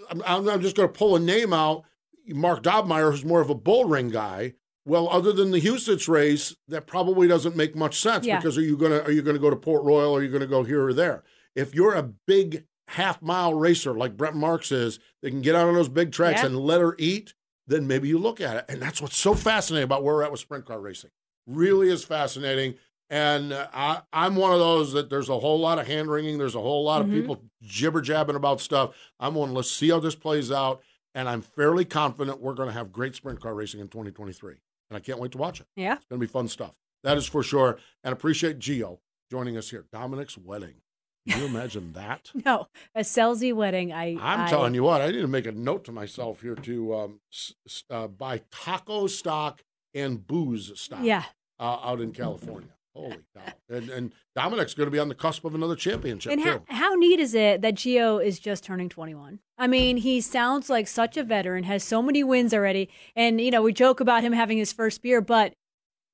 I'm 0.09 0.21
I'm 0.47 0.61
just 0.61 0.75
going 0.75 0.87
to 0.87 0.93
pull 0.93 1.15
a 1.15 1.19
name 1.19 1.53
out. 1.53 1.85
Mark 2.33 2.63
Dobmeier, 2.63 3.11
who's 3.11 3.25
more 3.25 3.41
of 3.41 3.49
a 3.49 3.55
bull 3.55 3.85
ring 3.85 4.09
guy. 4.09 4.53
Well, 4.85 5.07
other 5.09 5.31
than 5.31 5.51
the 5.51 5.61
Huset's 5.61 6.07
race, 6.07 6.55
that 6.67 6.87
probably 6.87 7.27
doesn't 7.27 7.55
make 7.55 7.75
much 7.75 7.99
sense 7.99 8.25
Yeah. 8.25 8.37
because 8.37 8.57
are 8.57 8.61
you 8.63 8.75
gonna 8.77 8.99
are 8.99 9.11
you 9.11 9.21
gonna 9.21 9.37
go 9.39 9.49
to 9.51 9.55
Port 9.55 9.83
Royal 9.83 10.11
or 10.13 10.19
are 10.19 10.23
you 10.23 10.31
gonna 10.31 10.47
go 10.47 10.63
here 10.63 10.83
or 10.87 10.93
there? 10.93 11.23
If 11.55 11.75
you're 11.75 11.93
a 11.93 12.11
big 12.25 12.65
half 12.87 13.21
mile 13.21 13.53
racer 13.53 13.93
like 13.93 14.17
Brent 14.17 14.35
Marks 14.35 14.71
is, 14.71 14.99
that 15.21 15.29
can 15.29 15.41
get 15.41 15.55
out 15.55 15.67
on 15.67 15.75
those 15.75 15.87
big 15.89 16.11
tracks 16.11 16.41
Yeah. 16.41 16.47
and 16.47 16.59
let 16.59 16.81
her 16.81 16.95
eat, 16.97 17.33
then 17.67 17.85
maybe 17.87 18.07
you 18.07 18.17
look 18.17 18.41
at 18.41 18.57
it. 18.57 18.65
And 18.69 18.81
that's 18.81 19.01
what's 19.01 19.15
so 19.17 19.33
fascinating 19.33 19.83
about 19.85 20.03
where 20.03 20.15
we're 20.15 20.23
at 20.23 20.31
with 20.31 20.41
sprint 20.41 20.65
car 20.65 20.79
racing. 20.81 21.11
Really 21.47 21.89
is 21.89 22.03
fascinating. 22.03 22.75
And 23.09 23.51
uh, 23.53 23.67
I, 23.73 24.01
I'm 24.13 24.35
one 24.35 24.51
of 24.53 24.59
those 24.59 24.93
that 24.93 25.09
there's 25.09 25.29
a 25.29 25.37
whole 25.39 25.59
lot 25.59 25.79
of 25.79 25.85
hand 25.87 26.09
wringing. 26.09 26.37
There's 26.37 26.55
a 26.55 26.61
whole 26.61 26.83
lot 26.83 27.01
Mhm. 27.01 27.05
of 27.05 27.11
people 27.11 27.43
jibber 27.61 28.01
jabbing 28.01 28.35
about 28.37 28.61
stuff. 28.61 28.95
I'm 29.19 29.35
one, 29.35 29.53
let's 29.53 29.69
see 29.69 29.89
how 29.89 29.99
this 29.99 30.15
plays 30.15 30.51
out. 30.51 30.81
And 31.13 31.27
I'm 31.27 31.41
fairly 31.41 31.85
confident 31.85 32.39
we're 32.41 32.53
going 32.53 32.69
to 32.69 32.73
have 32.73 32.91
great 32.91 33.15
sprint 33.15 33.41
car 33.41 33.53
racing 33.53 33.79
in 33.79 33.87
2023. 33.89 34.55
And 34.89 34.97
I 34.97 34.99
can't 34.99 35.19
wait 35.19 35.31
to 35.33 35.37
watch 35.37 35.59
it. 35.59 35.67
Yeah. 35.75 35.95
It's 35.95 36.05
going 36.05 36.19
to 36.19 36.25
be 36.25 36.31
fun 36.31 36.47
stuff. 36.47 36.75
That 37.03 37.17
is 37.17 37.25
for 37.27 37.43
sure. 37.43 37.77
And 38.03 38.13
appreciate 38.13 38.59
Gio 38.59 38.99
joining 39.29 39.57
us 39.57 39.69
here. 39.69 39.85
Dominic's 39.91 40.37
wedding. 40.37 40.75
Can 41.29 41.39
you 41.41 41.45
imagine 41.47 41.93
that? 41.93 42.31
No, 42.45 42.67
a 42.95 43.01
Scelzi 43.01 43.53
wedding. 43.53 43.93
I. 43.93 44.17
I'm 44.19 44.41
I, 44.41 44.49
telling 44.49 44.73
you 44.73 44.83
what, 44.83 45.01
I 45.01 45.11
need 45.11 45.21
to 45.21 45.27
make 45.27 45.45
a 45.45 45.51
note 45.51 45.83
to 45.85 45.91
myself 45.91 46.41
here 46.41 46.55
to 46.55 46.95
um, 46.95 47.19
uh, 47.89 48.07
buy 48.07 48.41
taco 48.51 49.05
stock 49.07 49.63
and 49.93 50.25
booze 50.25 50.71
stock 50.79 50.99
Yeah. 51.03 51.23
uh, 51.59 51.77
out 51.83 52.01
in 52.01 52.11
California. 52.11 52.69
Holy 52.93 53.17
cow. 53.35 53.53
And, 53.69 53.89
and 53.89 54.11
Dominic's 54.35 54.73
going 54.73 54.87
to 54.87 54.91
be 54.91 54.99
on 54.99 55.07
the 55.07 55.15
cusp 55.15 55.45
of 55.45 55.55
another 55.55 55.75
championship, 55.75 56.31
And 56.31 56.43
too. 56.43 56.49
how, 56.49 56.61
how 56.67 56.93
neat 56.95 57.19
is 57.19 57.33
it 57.33 57.61
that 57.61 57.75
Gio 57.75 58.23
is 58.23 58.37
just 58.39 58.63
turning 58.65 58.89
21? 58.89 59.39
I 59.57 59.67
mean, 59.67 59.97
he 59.97 60.19
sounds 60.21 60.69
like 60.69 60.87
such 60.87 61.15
a 61.17 61.23
veteran, 61.23 61.63
has 61.63 61.83
so 61.83 62.01
many 62.01 62.23
wins 62.23 62.53
already. 62.53 62.89
And, 63.15 63.39
you 63.39 63.49
know, 63.51 63.61
we 63.61 63.71
joke 63.73 63.99
about 63.99 64.23
him 64.23 64.33
having 64.33 64.57
his 64.57 64.73
first 64.73 65.01
beer, 65.01 65.21
but 65.21 65.53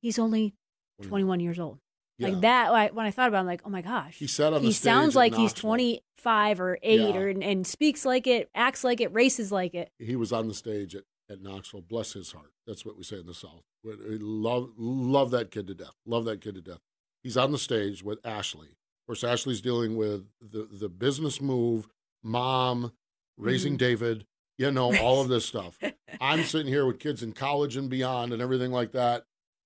he's 0.02 0.20
only 0.20 0.54
21 1.02 1.40
years 1.40 1.60
old. 1.60 1.80
Yeah. 2.20 2.30
Like 2.30 2.42
that, 2.42 2.96
when 2.96 3.06
I 3.06 3.12
thought 3.12 3.28
about 3.30 3.38
it, 3.38 3.42
I'm 3.42 3.46
like, 3.48 3.62
oh 3.66 3.70
my 3.70 3.82
gosh. 3.82 4.18
He 4.18 4.28
said 4.28 4.54
on 4.54 4.62
the 4.62 4.68
he 4.68 4.74
sounds 4.74 5.16
like 5.16 5.36
he's 5.36 5.54
25 5.54 6.60
or 6.60 6.78
8 6.82 7.00
Yeah. 7.00 7.16
or, 7.16 7.28
and, 7.30 7.44
and 7.44 7.66
speaks 7.66 8.06
like 8.06 8.28
it, 8.28 8.50
acts 8.56 8.84
like 8.84 9.02
it, 9.02 9.13
races 9.13 9.52
like 9.52 9.74
it. 9.76 9.90
he 10.00 10.16
was 10.16 10.34
on 10.34 10.48
the 10.48 10.54
stage 10.54 10.96
at, 10.96 11.04
at 11.30 11.42
Knoxville. 11.42 11.82
Bless 11.82 12.13
his 12.13 12.32
heart. 12.32 12.52
That's 12.66 12.86
what 12.86 12.98
we 12.98 13.04
say 13.04 13.20
in 13.20 13.28
the 13.28 13.34
South. 13.36 13.62
We 13.88 14.17
love 14.19 14.71
love 14.78 15.32
that 15.32 15.52
kid 15.52 15.67
to 15.67 15.73
death. 15.76 15.95
Love 16.06 16.26
that 16.26 16.41
kid 16.41 16.56
to 16.56 16.62
death. 16.62 16.80
He's 17.23 17.38
on 17.38 17.52
the 17.52 17.58
stage 17.58 18.04
with 18.04 18.19
Ashley. 18.26 18.67
Of 18.67 19.08
course, 19.08 19.23
Ashley's 19.23 19.62
dealing 19.62 19.95
with 19.95 20.26
the 20.41 20.67
the 20.71 20.89
business 20.89 21.41
move, 21.41 21.88
mom, 22.23 22.91
raising 23.38 23.73
Mm-hmm. 23.73 23.78
David. 23.78 24.26
You 24.58 24.71
know 24.71 24.95
all 24.97 25.21
of 25.21 25.28
this 25.30 25.45
stuff. 25.45 25.78
I'm 26.21 26.43
sitting 26.43 26.67
here 26.67 26.86
with 26.86 27.00
kids 27.00 27.21
in 27.21 27.34
college 27.34 27.78
and 27.78 27.89
beyond, 27.89 28.34
and 28.34 28.41
everything 28.41 28.71
like 28.71 28.91
that. 28.93 29.23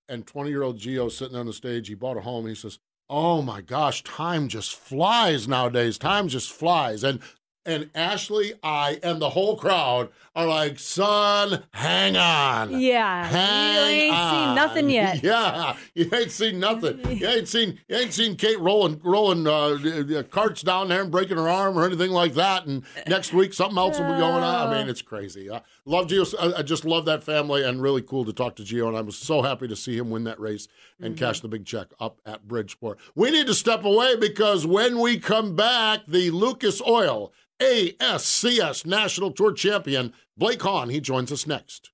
And 0.10 0.28
20 0.28 0.50
year 0.50 0.64
old 0.64 0.78
Gio 0.78 1.10
sitting 1.10 1.38
on 1.38 1.46
the 1.46 1.54
stage. 1.54 1.88
He 1.88 1.96
bought 1.96 2.18
a 2.18 2.22
home. 2.22 2.46
He 2.46 2.56
says, 2.56 2.78
"Oh 3.10 3.42
my 3.42 3.62
gosh, 3.62 4.04
time 4.04 4.50
just 4.50 4.76
flies 4.76 5.48
nowadays. 5.48 5.98
Time 5.98 6.28
just 6.28 6.52
flies." 6.52 7.04
And 7.04 7.22
and 7.66 7.90
Ashley, 7.94 8.54
I, 8.64 9.00
and 9.04 9.22
the 9.22 9.30
whole 9.30 9.56
crowd 9.56 10.10
are 10.36 10.48
like, 10.48 10.80
son, 10.80 11.64
hang 11.74 12.18
on. 12.18 12.80
Yeah. 12.80 13.28
Hang 13.28 13.76
you 13.76 14.02
ain't 14.04 14.16
on. 14.16 14.34
seen 14.34 14.56
nothing 14.56 14.90
yet. 14.90 15.24
Yeah, 15.24 15.76
you 15.94 16.10
ain't 16.14 16.32
seen 16.32 16.60
nothing. 16.60 17.00
You 17.22 17.28
ain't 17.28 17.48
seen 17.48 17.78
you 17.88 17.98
ain't 17.98 18.14
seen 18.14 18.36
Kate 18.36 18.60
rolling 18.60 19.00
rolling 19.04 19.46
uh, 19.46 20.24
carts 20.32 20.64
down 20.64 20.88
there 20.88 21.02
and 21.02 21.12
breaking 21.12 21.38
her 21.38 21.48
arm 21.48 21.78
or 21.78 21.86
anything 21.86 22.10
like 22.12 22.34
that. 22.34 22.66
And 22.66 22.84
next 23.08 23.32
week 23.34 23.54
something 23.54 23.78
else 23.78 24.00
will 24.00 24.08
be 24.08 24.18
going 24.18 24.44
on. 24.44 24.70
I 24.70 24.80
mean, 24.80 24.90
it's 24.90 25.02
crazy. 25.04 25.52
I 25.52 25.62
love 25.86 26.08
Gio. 26.08 26.34
I, 26.40 26.60
I 26.60 26.62
just 26.64 26.84
love 26.84 27.06
that 27.06 27.24
family 27.24 27.64
and 27.64 27.82
really 27.82 28.02
cool 28.02 28.26
to 28.26 28.34
talk 28.34 28.56
to 28.56 28.64
Gio. 28.64 28.88
And 28.88 28.98
I 28.98 29.02
was 29.02 29.18
so 29.18 29.42
happy 29.44 29.68
to 29.68 29.76
see 29.76 29.98
him 29.98 30.10
win 30.10 30.24
that 30.24 30.40
race 30.40 30.68
and 31.00 31.18
cash 31.18 31.42
the 31.42 31.48
big 31.48 31.66
check 31.66 31.88
up 32.00 32.20
at 32.26 32.48
Bridgeport. 32.48 32.98
We 33.14 33.30
need 33.30 33.48
to 33.48 33.54
step 33.54 33.84
away 33.84 34.16
because 34.16 34.66
when 34.66 35.00
we 35.00 35.20
come 35.20 35.56
back, 35.56 36.02
the 36.08 36.32
Lucas 36.32 36.82
Oil 36.82 37.34
ASCS 37.62 38.88
National 38.88 39.32
Tour 39.32 39.54
Champion 39.54 40.14
Blake 40.36 40.64
Hahn 40.64 40.90
he 40.90 41.00
joins 41.00 41.32
us 41.32 41.46
next. 41.46 41.91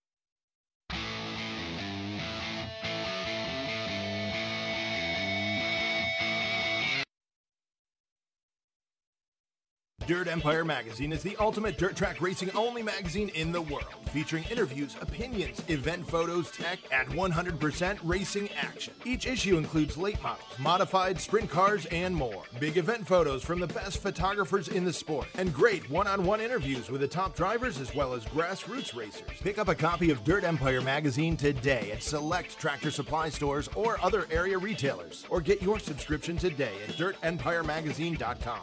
Dirt 10.08 10.30
Empire 10.30 10.64
Magazine 10.64 11.12
is 11.12 11.22
the 11.22 11.36
ultimate 11.36 11.78
dirt 11.78 11.98
track 11.98 12.22
racing 12.22 12.50
only 12.56 12.82
magazine 12.82 13.28
in 13.36 13.52
the 13.52 13.62
world, 13.62 13.94
featuring 14.14 14.46
interviews, 14.46 14.96
opinions, 15.02 15.62
event 15.68 16.08
photos, 16.10 16.50
tech, 16.50 16.80
and 16.94 17.10
100% 17.10 18.00
racing 18.06 18.48
action. 18.58 18.94
Each 19.04 19.28
issue 19.28 19.58
includes 19.58 19.98
late 19.98 20.24
models, 20.24 20.48
modified 20.60 21.20
sprint 21.20 21.50
cars, 21.50 21.88
and 21.88 22.16
more. 22.16 22.44
Big 22.58 22.78
event 22.78 23.06
photos 23.06 23.44
from 23.44 23.60
the 23.60 23.68
best 23.68 24.02
photographers 24.02 24.70
in 24.70 24.86
the 24.86 24.94
sport, 24.94 25.28
and 25.36 25.54
great 25.54 25.90
one 25.90 26.08
on 26.08 26.24
one 26.24 26.40
interviews 26.40 26.90
with 26.90 27.02
the 27.02 27.08
top 27.08 27.36
drivers 27.36 27.78
as 27.78 27.94
well 27.94 28.14
as 28.14 28.24
grassroots 28.24 28.96
racers. 28.96 29.28
Pick 29.42 29.58
up 29.58 29.68
a 29.68 29.76
copy 29.76 30.10
of 30.10 30.24
Dirt 30.24 30.46
Empire 30.46 30.80
Magazine 30.80 31.36
today 31.36 31.92
at 31.92 32.02
select 32.02 32.58
tractor 32.58 32.92
supply 32.92 33.28
stores 33.28 33.68
or 33.76 34.02
other 34.02 34.26
area 34.32 34.58
retailers, 34.58 35.26
or 35.30 35.42
get 35.42 35.62
your 35.62 35.80
subscription 35.80 36.38
today 36.38 36.76
at 36.88 36.96
dirtempiremagazine.com. 36.96 38.62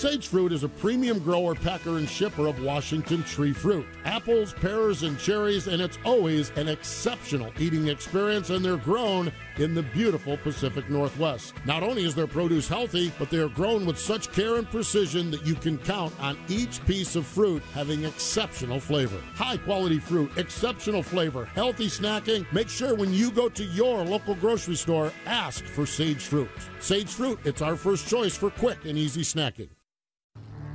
Sage 0.00 0.28
Fruit 0.28 0.52
is 0.52 0.62
a 0.62 0.68
premium 0.68 1.18
grower, 1.18 1.54
packer, 1.54 1.98
and 1.98 2.08
shipper 2.08 2.46
of 2.46 2.62
Washington 2.62 3.24
tree 3.24 3.52
fruit. 3.52 3.84
Apples, 4.04 4.54
pears, 4.54 5.02
and 5.02 5.18
cherries, 5.18 5.66
and 5.66 5.82
it's 5.82 5.98
always 6.04 6.50
an 6.50 6.68
exceptional 6.68 7.52
eating 7.58 7.88
experience, 7.88 8.50
and 8.50 8.64
they're 8.64 8.76
grown 8.76 9.32
in 9.56 9.74
the 9.74 9.82
beautiful 9.82 10.36
Pacific 10.38 10.88
Northwest. 10.88 11.54
Not 11.66 11.82
only 11.82 12.04
is 12.04 12.14
their 12.14 12.28
produce 12.28 12.68
healthy, 12.68 13.12
but 13.18 13.30
they 13.30 13.38
are 13.38 13.48
grown 13.48 13.84
with 13.84 13.98
such 13.98 14.32
care 14.32 14.56
and 14.56 14.70
precision 14.70 15.28
that 15.32 15.44
you 15.44 15.56
can 15.56 15.76
count 15.76 16.14
on 16.20 16.38
each 16.48 16.82
piece 16.86 17.16
of 17.16 17.26
fruit 17.26 17.60
having 17.74 18.04
exceptional 18.04 18.78
flavor. 18.78 19.20
High 19.34 19.56
quality 19.56 19.98
fruit, 19.98 20.30
exceptional 20.38 21.02
flavor, 21.02 21.46
healthy 21.46 21.88
snacking. 21.88 22.50
Make 22.52 22.68
sure 22.68 22.94
when 22.94 23.12
you 23.12 23.32
go 23.32 23.48
to 23.48 23.64
your 23.64 24.04
local 24.04 24.36
grocery 24.36 24.76
store, 24.76 25.12
ask 25.26 25.64
for 25.64 25.84
Sage 25.84 26.22
Fruit. 26.22 26.48
Sage 26.78 27.10
Fruit, 27.10 27.40
it's 27.44 27.60
our 27.60 27.74
first 27.74 28.08
choice 28.08 28.36
for 28.36 28.50
quick 28.50 28.84
and 28.84 28.96
easy 28.96 29.22
snacking. 29.22 29.68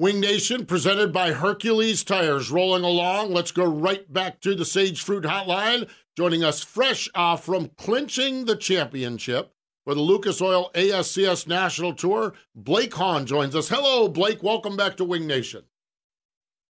Winged 0.00 0.20
Nation 0.20 0.64
presented 0.64 1.12
by 1.12 1.32
Hercules 1.32 2.04
Tires. 2.04 2.52
Rolling 2.52 2.84
along, 2.84 3.32
let's 3.32 3.50
go 3.50 3.64
right 3.64 4.10
back 4.12 4.40
to 4.42 4.54
the 4.54 4.64
Sage 4.64 5.02
Fruit 5.02 5.24
Hotline. 5.24 5.90
Joining 6.16 6.44
us 6.44 6.62
fresh 6.62 7.08
off 7.16 7.44
from 7.44 7.72
clinching 7.76 8.44
the 8.44 8.54
championship 8.54 9.52
for 9.84 9.96
the 9.96 10.00
Lucas 10.00 10.40
Oil 10.40 10.70
ASCS 10.74 11.48
National 11.48 11.92
Tour, 11.92 12.34
Blake 12.54 12.94
Hahn 12.94 13.26
joins 13.26 13.56
us. 13.56 13.70
Hello, 13.70 14.06
Blake. 14.06 14.40
Welcome 14.40 14.76
back 14.76 14.96
to 14.98 15.04
Winged 15.04 15.26
Nation. 15.26 15.64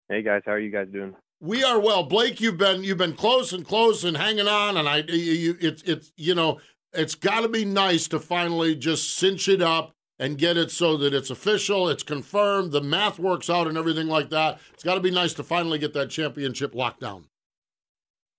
Hey 0.07 0.21
guys, 0.21 0.43
how 0.45 0.53
are 0.53 0.59
you 0.59 0.71
guys 0.71 0.87
doing? 0.93 1.13
We 1.41 1.65
are 1.65 1.81
well, 1.81 2.03
Blake. 2.03 2.39
You've 2.39 2.57
been 2.57 2.81
you've 2.81 2.97
been 2.97 3.13
close 3.13 3.51
and 3.51 3.65
close 3.65 4.05
and 4.05 4.15
hanging 4.15 4.47
on, 4.47 4.77
and 4.77 4.87
I 4.87 4.99
you, 4.99 5.15
you 5.15 5.57
it's 5.59 5.83
it's 5.83 6.13
you 6.15 6.33
know 6.33 6.61
it's 6.93 7.15
got 7.15 7.41
to 7.41 7.49
be 7.49 7.65
nice 7.65 8.07
to 8.07 8.21
finally 8.21 8.73
just 8.73 9.17
cinch 9.17 9.49
it 9.49 9.61
up 9.61 9.96
and 10.19 10.37
get 10.37 10.57
it 10.57 10.71
so 10.71 10.97
that 10.97 11.13
it's 11.13 11.29
official, 11.29 11.87
it's 11.89 12.03
confirmed, 12.03 12.71
the 12.71 12.81
math 12.81 13.19
works 13.19 13.49
out, 13.49 13.67
and 13.67 13.77
everything 13.77 14.07
like 14.07 14.29
that. 14.29 14.59
It's 14.73 14.83
got 14.83 14.95
to 14.95 15.01
be 15.01 15.11
nice 15.11 15.33
to 15.35 15.43
finally 15.43 15.77
get 15.77 15.93
that 15.93 16.09
championship 16.09 16.73
locked 16.73 17.01
down. 17.01 17.25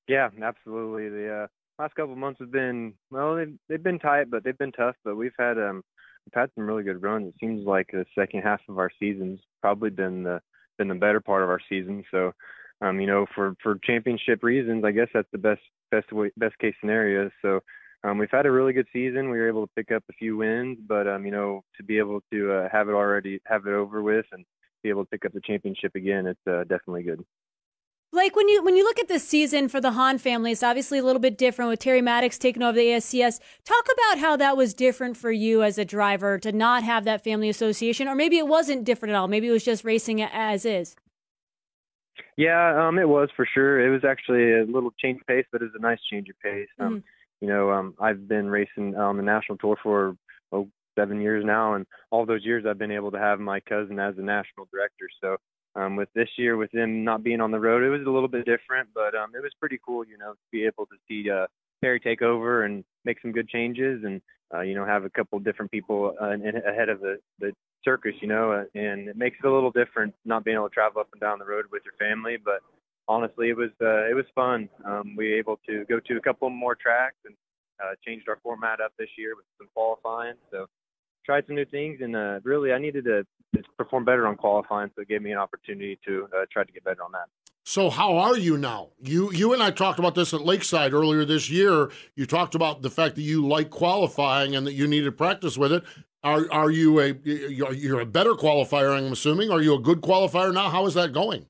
Yeah, 0.08 0.30
absolutely. 0.42 1.08
The 1.08 1.42
uh, 1.44 1.46
last 1.78 1.94
couple 1.94 2.16
months 2.16 2.40
have 2.40 2.50
been 2.50 2.94
well, 3.10 3.36
they've 3.36 3.54
they've 3.68 3.82
been 3.82 3.98
tight, 3.98 4.30
but 4.30 4.42
they've 4.42 4.58
been 4.58 4.72
tough. 4.72 4.96
But 5.04 5.16
we've 5.16 5.32
had 5.38 5.58
um 5.58 5.82
we've 6.26 6.40
had 6.40 6.50
some 6.54 6.66
really 6.66 6.82
good 6.82 7.02
runs. 7.02 7.28
It 7.28 7.34
seems 7.40 7.66
like 7.66 7.88
the 7.92 8.06
second 8.18 8.42
half 8.42 8.60
of 8.68 8.78
our 8.78 8.90
season's 8.98 9.40
probably 9.60 9.90
been 9.90 10.22
the 10.22 10.40
been 10.78 10.88
the 10.88 10.94
better 10.94 11.20
part 11.20 11.42
of 11.42 11.50
our 11.50 11.60
season. 11.68 12.04
So, 12.10 12.32
um, 12.80 13.00
you 13.00 13.06
know, 13.06 13.26
for 13.34 13.54
for 13.62 13.78
championship 13.84 14.42
reasons, 14.42 14.84
I 14.84 14.92
guess 14.92 15.08
that's 15.12 15.28
the 15.30 15.38
best 15.38 15.60
best 15.90 16.12
way, 16.12 16.30
best 16.36 16.58
case 16.58 16.74
scenario. 16.80 17.30
So. 17.42 17.60
Um, 18.04 18.18
we've 18.18 18.30
had 18.30 18.46
a 18.46 18.50
really 18.50 18.72
good 18.72 18.86
season. 18.92 19.30
We 19.30 19.38
were 19.38 19.48
able 19.48 19.66
to 19.66 19.72
pick 19.74 19.90
up 19.90 20.04
a 20.08 20.12
few 20.12 20.36
wins, 20.36 20.78
but 20.86 21.08
um, 21.08 21.26
you 21.26 21.32
know, 21.32 21.64
to 21.76 21.82
be 21.82 21.98
able 21.98 22.20
to 22.32 22.52
uh, 22.52 22.68
have 22.70 22.88
it 22.88 22.92
already, 22.92 23.40
have 23.44 23.66
it 23.66 23.72
over 23.72 24.02
with, 24.02 24.26
and 24.32 24.44
be 24.82 24.88
able 24.88 25.04
to 25.04 25.10
pick 25.10 25.24
up 25.24 25.32
the 25.32 25.40
championship 25.40 25.94
again, 25.94 26.26
it's 26.26 26.46
uh, 26.46 26.62
definitely 26.62 27.02
good. 27.02 27.24
Blake, 28.10 28.36
when 28.36 28.48
you 28.48 28.62
when 28.62 28.76
you 28.76 28.84
look 28.84 28.98
at 28.98 29.08
this 29.08 29.26
season 29.26 29.68
for 29.68 29.80
the 29.80 29.90
Hahn 29.92 30.16
family, 30.16 30.52
it's 30.52 30.62
obviously 30.62 30.98
a 30.98 31.02
little 31.02 31.20
bit 31.20 31.36
different 31.36 31.70
with 31.70 31.80
Terry 31.80 32.00
Maddox 32.00 32.38
taking 32.38 32.62
over 32.62 32.76
the 32.76 32.86
ASCS. 32.86 33.40
Talk 33.64 33.86
about 33.92 34.18
how 34.18 34.36
that 34.36 34.56
was 34.56 34.72
different 34.72 35.16
for 35.16 35.30
you 35.30 35.62
as 35.62 35.76
a 35.76 35.84
driver 35.84 36.38
to 36.38 36.50
not 36.50 36.84
have 36.84 37.04
that 37.04 37.22
family 37.22 37.50
association, 37.50 38.08
or 38.08 38.14
maybe 38.14 38.38
it 38.38 38.46
wasn't 38.46 38.84
different 38.84 39.14
at 39.14 39.18
all. 39.18 39.28
Maybe 39.28 39.48
it 39.48 39.52
was 39.52 39.64
just 39.64 39.84
racing 39.84 40.22
as 40.22 40.64
is. 40.64 40.96
Yeah, 42.36 42.86
um, 42.86 42.98
it 42.98 43.08
was 43.08 43.28
for 43.36 43.46
sure. 43.52 43.84
It 43.84 43.90
was 43.90 44.04
actually 44.04 44.54
a 44.54 44.64
little 44.64 44.92
change 44.98 45.20
of 45.20 45.26
pace, 45.26 45.44
but 45.52 45.60
it 45.60 45.66
was 45.66 45.74
a 45.76 45.82
nice 45.82 45.98
change 46.10 46.28
of 46.30 46.38
pace. 46.40 46.68
Um, 46.78 47.00
Mhm. 47.00 47.02
You 47.40 47.48
know, 47.48 47.70
um, 47.70 47.94
I've 48.00 48.28
been 48.28 48.48
racing 48.48 48.96
on 48.96 49.16
the 49.16 49.22
national 49.22 49.58
tour 49.58 49.76
for 49.82 50.16
oh, 50.52 50.68
seven 50.98 51.20
years 51.20 51.44
now, 51.44 51.74
and 51.74 51.86
all 52.10 52.26
those 52.26 52.44
years 52.44 52.64
I've 52.66 52.78
been 52.78 52.90
able 52.90 53.10
to 53.12 53.18
have 53.18 53.38
my 53.38 53.60
cousin 53.60 53.98
as 53.98 54.16
the 54.16 54.22
national 54.22 54.68
director. 54.72 55.08
So 55.20 55.36
um, 55.76 55.96
with 55.96 56.08
this 56.14 56.28
year, 56.36 56.56
with 56.56 56.72
them 56.72 57.04
not 57.04 57.22
being 57.22 57.40
on 57.40 57.50
the 57.50 57.60
road, 57.60 57.84
it 57.84 57.90
was 57.90 58.06
a 58.06 58.10
little 58.10 58.28
bit 58.28 58.44
different, 58.44 58.88
but 58.94 59.14
um, 59.14 59.30
it 59.34 59.42
was 59.42 59.52
pretty 59.60 59.78
cool, 59.84 60.04
you 60.04 60.18
know, 60.18 60.32
to 60.32 60.38
be 60.50 60.64
able 60.64 60.86
to 60.86 60.96
see 61.06 61.30
uh, 61.30 61.46
Perry 61.80 62.00
take 62.00 62.22
over 62.22 62.64
and 62.64 62.84
make 63.04 63.20
some 63.22 63.32
good 63.32 63.48
changes, 63.48 64.02
and 64.04 64.20
uh, 64.52 64.60
you 64.60 64.74
know, 64.74 64.84
have 64.84 65.04
a 65.04 65.10
couple 65.10 65.38
different 65.38 65.70
people 65.70 66.14
uh, 66.20 66.30
in, 66.30 66.56
ahead 66.66 66.88
of 66.88 67.00
the 67.00 67.18
the 67.38 67.52
circus, 67.84 68.14
you 68.20 68.26
know, 68.26 68.52
uh, 68.52 68.64
and 68.74 69.08
it 69.08 69.16
makes 69.16 69.36
it 69.42 69.46
a 69.46 69.52
little 69.52 69.70
different 69.70 70.12
not 70.24 70.44
being 70.44 70.56
able 70.56 70.68
to 70.68 70.74
travel 70.74 71.00
up 71.00 71.08
and 71.12 71.20
down 71.20 71.38
the 71.38 71.44
road 71.44 71.66
with 71.70 71.82
your 71.84 71.94
family, 71.94 72.36
but 72.42 72.60
honestly, 73.08 73.48
it 73.48 73.56
was 73.56 73.70
uh, 73.80 74.08
it 74.08 74.14
was 74.14 74.26
fun. 74.34 74.68
Um, 74.84 75.14
we 75.16 75.30
were 75.30 75.36
able 75.36 75.58
to 75.68 75.84
go 75.88 75.98
to 75.98 76.16
a 76.16 76.20
couple 76.20 76.48
more 76.50 76.74
tracks 76.74 77.16
and 77.24 77.34
uh, 77.82 77.94
changed 78.06 78.28
our 78.28 78.38
format 78.42 78.80
up 78.80 78.92
this 78.98 79.08
year 79.16 79.34
with 79.34 79.46
some 79.58 79.68
qualifying. 79.74 80.34
So 80.50 80.66
tried 81.24 81.46
some 81.46 81.56
new 81.56 81.64
things, 81.64 82.00
and 82.00 82.14
uh, 82.14 82.40
really 82.42 82.72
I 82.72 82.78
needed 82.78 83.04
to, 83.04 83.26
perform 83.76 84.04
better 84.04 84.26
on 84.26 84.36
qualifying, 84.36 84.90
so 84.94 85.02
it 85.02 85.08
gave 85.08 85.22
me 85.22 85.32
an 85.32 85.38
opportunity 85.38 85.98
to 86.06 86.28
uh, 86.36 86.44
try 86.52 86.62
to 86.64 86.72
get 86.72 86.84
better 86.84 87.02
on 87.02 87.10
that. 87.12 87.26
So 87.64 87.90
how 87.90 88.16
are 88.16 88.36
you 88.36 88.56
now? 88.56 88.90
You 89.00 89.32
you 89.32 89.52
and 89.52 89.62
I 89.62 89.70
talked 89.70 89.98
about 89.98 90.14
this 90.14 90.32
at 90.32 90.42
Lakeside 90.42 90.92
earlier 90.92 91.24
this 91.24 91.50
year. 91.50 91.90
You 92.14 92.26
talked 92.26 92.54
about 92.54 92.82
the 92.82 92.90
fact 92.90 93.16
that 93.16 93.22
you 93.22 93.46
like 93.46 93.70
qualifying 93.70 94.54
and 94.54 94.66
that 94.66 94.74
you 94.74 94.86
needed 94.86 95.16
practice 95.18 95.58
with 95.58 95.72
it. 95.72 95.84
Are 96.22 96.50
are 96.50 96.70
you 96.70 97.00
a 97.00 97.14
you're 97.24 98.00
a 98.00 98.06
better 98.06 98.32
qualifier? 98.32 98.96
I'm 98.96 99.12
assuming. 99.12 99.50
Are 99.50 99.60
you 99.60 99.74
a 99.74 99.80
good 99.80 100.00
qualifier 100.00 100.52
now? 100.52 100.70
How 100.70 100.86
is 100.86 100.94
that 100.94 101.12
going? 101.12 101.46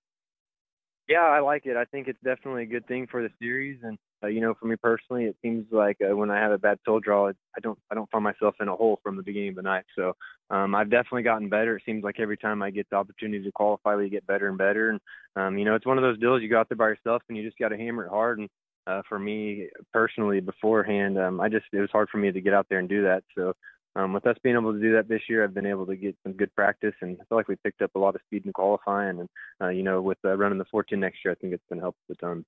Yeah, 1.08 1.20
I 1.24 1.40
like 1.40 1.64
it. 1.64 1.76
I 1.76 1.86
think 1.86 2.06
it's 2.06 2.20
definitely 2.22 2.64
a 2.64 2.66
good 2.66 2.86
thing 2.86 3.06
for 3.10 3.22
the 3.22 3.30
series, 3.40 3.80
and 3.82 3.96
uh, 4.22 4.26
you 4.26 4.40
know, 4.42 4.54
for 4.60 4.66
me 4.66 4.76
personally, 4.76 5.24
it 5.24 5.36
seems 5.40 5.64
like 5.72 5.96
uh, 6.02 6.14
when 6.14 6.30
I 6.30 6.38
have 6.38 6.52
a 6.52 6.58
bad 6.58 6.78
toe 6.84 7.00
draw, 7.00 7.28
I 7.28 7.60
don't 7.62 7.78
I 7.90 7.94
don't 7.94 8.10
find 8.10 8.24
myself 8.24 8.56
in 8.60 8.68
a 8.68 8.76
hole 8.76 9.00
from 9.02 9.16
the 9.16 9.22
beginning 9.22 9.50
of 9.50 9.54
the 9.56 9.62
night. 9.62 9.84
So 9.96 10.14
um, 10.50 10.74
I've 10.74 10.90
definitely 10.90 11.22
gotten 11.22 11.48
better. 11.48 11.76
It 11.76 11.82
seems 11.86 12.04
like 12.04 12.20
every 12.20 12.36
time 12.36 12.62
I 12.62 12.70
get 12.70 12.88
the 12.90 12.96
opportunity 12.96 13.42
to 13.42 13.52
qualify, 13.52 13.94
we 13.96 14.10
get 14.10 14.26
better 14.26 14.48
and 14.48 14.58
better. 14.58 14.90
And 14.90 15.00
um, 15.36 15.56
you 15.58 15.64
know, 15.64 15.74
it's 15.76 15.86
one 15.86 15.96
of 15.96 16.02
those 16.02 16.18
deals 16.20 16.42
you 16.42 16.50
go 16.50 16.60
out 16.60 16.68
there 16.68 16.76
by 16.76 16.88
yourself 16.88 17.22
and 17.28 17.38
you 17.38 17.44
just 17.44 17.58
got 17.58 17.68
to 17.70 17.78
hammer 17.78 18.04
it 18.04 18.10
hard. 18.10 18.40
And 18.40 18.48
uh, 18.86 19.00
for 19.08 19.18
me 19.18 19.68
personally, 19.94 20.40
beforehand, 20.40 21.18
um, 21.18 21.40
I 21.40 21.48
just 21.48 21.66
it 21.72 21.80
was 21.80 21.90
hard 21.90 22.08
for 22.10 22.18
me 22.18 22.32
to 22.32 22.40
get 22.42 22.52
out 22.52 22.66
there 22.68 22.80
and 22.80 22.88
do 22.88 23.02
that. 23.04 23.24
So 23.34 23.54
um, 23.96 24.12
with 24.12 24.26
us 24.26 24.36
being 24.42 24.56
able 24.56 24.72
to 24.72 24.80
do 24.80 24.92
that 24.92 25.08
this 25.08 25.22
year, 25.28 25.42
I've 25.42 25.54
been 25.54 25.66
able 25.66 25.86
to 25.86 25.96
get 25.96 26.16
some 26.22 26.32
good 26.32 26.54
practice, 26.54 26.94
and 27.00 27.16
I 27.20 27.24
feel 27.24 27.38
like 27.38 27.48
we 27.48 27.56
picked 27.56 27.82
up 27.82 27.94
a 27.94 27.98
lot 27.98 28.14
of 28.14 28.20
speed 28.26 28.46
in 28.46 28.52
qualifying. 28.52 29.20
And 29.20 29.28
uh, 29.60 29.68
you 29.68 29.82
know, 29.82 30.00
with 30.00 30.18
uh, 30.24 30.36
running 30.36 30.58
the 30.58 30.64
14 30.70 30.98
next 30.98 31.18
year, 31.24 31.32
I 31.32 31.34
think 31.36 31.52
it's 31.52 31.64
going 31.68 31.78
to 31.78 31.84
help 31.84 31.96
a 32.10 32.14
ton. 32.14 32.44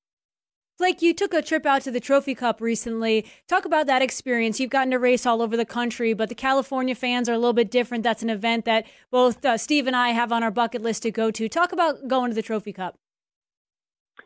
Blake, 0.78 1.02
you 1.02 1.12
took 1.12 1.34
a 1.34 1.42
trip 1.42 1.66
out 1.66 1.82
to 1.82 1.90
the 1.90 2.00
Trophy 2.00 2.34
Cup 2.34 2.58
recently. 2.58 3.26
Talk 3.46 3.66
about 3.66 3.86
that 3.86 4.00
experience. 4.00 4.58
You've 4.58 4.70
gotten 4.70 4.92
to 4.92 4.98
race 4.98 5.26
all 5.26 5.42
over 5.42 5.54
the 5.54 5.66
country, 5.66 6.14
but 6.14 6.30
the 6.30 6.34
California 6.34 6.94
fans 6.94 7.28
are 7.28 7.34
a 7.34 7.38
little 7.38 7.52
bit 7.52 7.70
different. 7.70 8.02
That's 8.02 8.22
an 8.22 8.30
event 8.30 8.64
that 8.64 8.86
both 9.10 9.44
uh, 9.44 9.58
Steve 9.58 9.86
and 9.86 9.94
I 9.94 10.10
have 10.10 10.32
on 10.32 10.42
our 10.42 10.50
bucket 10.50 10.80
list 10.80 11.02
to 11.02 11.10
go 11.10 11.30
to. 11.32 11.50
Talk 11.50 11.72
about 11.72 12.08
going 12.08 12.30
to 12.30 12.34
the 12.34 12.40
Trophy 12.40 12.72
Cup. 12.72 12.96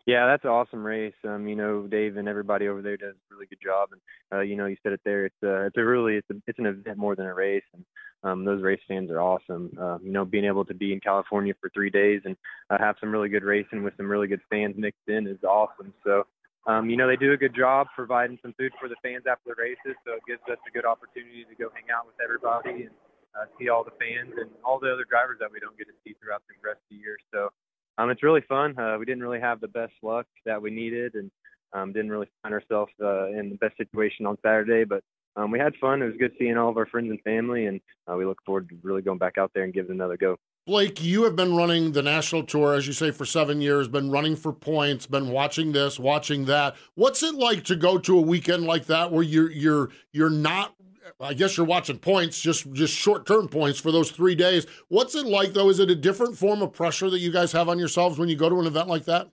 Yeah, 0.07 0.27
that's 0.27 0.45
an 0.45 0.51
awesome 0.51 0.85
race. 0.85 1.15
Um, 1.25 1.49
you 1.49 1.57
know, 1.57 1.87
Dave 1.87 2.17
and 2.17 2.29
everybody 2.29 2.69
over 2.69 2.83
there 2.83 2.97
does 2.97 3.15
a 3.15 3.35
really 3.35 3.47
good 3.47 3.61
job. 3.63 3.91
And 3.93 4.01
uh, 4.33 4.43
you 4.43 4.57
know, 4.57 4.67
you 4.67 4.77
said 4.83 4.93
it 4.93 5.01
there. 5.05 5.27
It's 5.27 5.43
uh, 5.43 5.67
it's 5.67 5.77
a 5.77 5.85
really 5.85 6.17
it's 6.17 6.31
a, 6.31 6.35
it's 6.47 6.59
an 6.59 6.67
event 6.67 6.99
more 6.99 7.17
than 7.17 7.27
a 7.27 7.35
race. 7.35 7.65
And 7.73 7.85
um, 8.23 8.45
those 8.45 8.63
race 8.63 8.81
fans 8.89 9.11
are 9.11 9.21
awesome. 9.21 9.71
Uh, 9.81 9.99
you 10.03 10.13
know, 10.13 10.25
being 10.25 10.45
able 10.45 10.65
to 10.67 10.75
be 10.75 10.93
in 10.93 11.01
California 11.01 11.55
for 11.61 11.71
three 11.71 11.91
days 11.91 12.23
and 12.25 12.37
uh, 12.71 12.79
have 12.79 12.97
some 13.01 13.11
really 13.11 13.29
good 13.29 13.45
racing 13.45 13.83
with 13.83 13.97
some 13.97 14.11
really 14.11 14.27
good 14.27 14.41
fans 14.51 14.75
mixed 14.77 15.09
in 15.09 15.27
is 15.27 15.43
awesome. 15.45 15.93
So. 16.05 16.25
Um, 16.67 16.89
you 16.89 16.97
know, 16.97 17.07
they 17.07 17.21
do 17.21 17.33
a 17.33 17.37
good 17.37 17.55
job 17.55 17.89
providing 17.95 18.39
some 18.41 18.55
food 18.57 18.73
for 18.81 18.89
the 18.89 18.97
fans 19.05 19.29
after 19.29 19.53
the 19.53 19.61
races, 19.61 20.01
so 20.01 20.17
it 20.17 20.25
gives 20.27 20.41
us 20.49 20.57
a 20.65 20.73
good 20.73 20.89
opportunity 20.89 21.45
to 21.45 21.55
go 21.61 21.69
hang 21.77 21.93
out 21.93 22.09
with 22.09 22.17
everybody 22.25 22.89
and 22.89 22.97
uh, 23.37 23.45
see 23.59 23.69
all 23.69 23.85
the 23.85 23.93
fans 24.01 24.33
and 24.39 24.49
all 24.65 24.79
the 24.79 24.89
other 24.89 25.05
drivers 25.05 25.37
that 25.41 25.51
we 25.53 25.61
don't 25.61 25.77
get 25.77 25.91
to 25.91 25.97
see 26.07 26.17
throughout 26.17 26.41
the 26.49 26.55
rest 26.65 26.81
of 26.81 26.89
the 26.89 26.97
year. 26.97 27.19
So 27.35 27.53
um, 27.99 28.11
it's 28.11 28.23
really 28.23 28.43
fun. 28.49 28.79
Uh, 28.79 28.97
we 28.99 29.05
didn't 29.05 29.23
really 29.23 29.41
have 29.41 29.61
the 29.61 29.69
best 29.69 29.93
luck 30.03 30.27
that 30.45 30.61
we 30.61 30.71
needed, 30.71 31.15
and 31.15 31.31
um, 31.73 31.93
didn't 31.93 32.11
really 32.11 32.29
find 32.43 32.55
ourselves 32.55 32.93
uh, 33.03 33.27
in 33.29 33.51
the 33.51 33.57
best 33.57 33.77
situation 33.77 34.27
on 34.27 34.37
Saturday. 34.43 34.85
But 34.85 35.03
um, 35.37 35.51
we 35.51 35.59
had 35.59 35.75
fun. 35.81 36.03
It 36.03 36.07
was 36.07 36.17
good 36.19 36.33
seeing 36.39 36.57
all 36.57 36.71
of 36.71 36.77
our 36.77 36.87
friends 36.87 37.11
and 37.11 37.21
family, 37.23 37.67
and 37.67 37.81
uh, 38.11 38.17
we 38.17 38.25
look 38.25 38.39
forward 38.45 38.69
to 38.69 38.77
really 38.83 39.03
going 39.03 39.19
back 39.19 39.39
out 39.39 39.51
there 39.55 39.65
and 39.65 39.73
giving 39.73 39.91
it 39.91 39.95
another 39.95 40.17
go. 40.17 40.37
Blake, 40.67 41.03
you 41.03 41.25
have 41.25 41.37
been 41.37 41.55
running 41.55 41.93
the 41.93 42.01
national 42.01 42.43
tour, 42.43 42.73
as 42.73 42.87
you 42.87 42.95
say, 42.95 43.11
for 43.11 43.27
seven 43.27 43.61
years, 43.61 43.87
been 43.87 44.11
running 44.11 44.35
for 44.35 44.51
points, 44.51 45.07
been 45.07 45.29
watching 45.29 45.73
this, 45.73 45.99
watching 45.99 46.47
that. 46.47 46.75
What's 46.95 47.23
it 47.23 47.35
like 47.35 47.65
to 47.65 47.77
go 47.77 47.99
to 47.99 48.19
a 48.19 48.23
weekend 48.23 48.65
like 48.65 48.87
that 48.87 49.13
where 49.13 49.23
you're 49.23 49.51
you're 49.51 49.91
you're 50.13 50.31
not 50.31 50.75
I 51.21 51.35
guess 51.35 51.57
you're 51.57 51.67
watching 51.67 51.99
points, 51.99 52.41
just 52.41 52.71
just 52.73 52.95
short 52.95 53.27
term 53.27 53.49
points 53.49 53.79
for 53.79 53.93
those 53.93 54.11
three 54.11 54.35
days. 54.35 54.67
What's 54.89 55.15
it 55.15 55.27
like 55.27 55.53
though? 55.53 55.69
Is 55.69 55.79
it 55.79 55.91
a 55.91 55.95
different 55.95 56.37
form 56.37 56.63
of 56.63 56.73
pressure 56.73 57.11
that 57.11 57.19
you 57.19 57.31
guys 57.31 57.53
have 57.53 57.69
on 57.69 57.79
yourselves 57.79 58.19
when 58.19 58.29
you 58.29 58.37
go 58.37 58.49
to 58.49 58.59
an 58.61 58.67
event 58.67 58.89
like 58.89 59.05
that? 59.05 59.31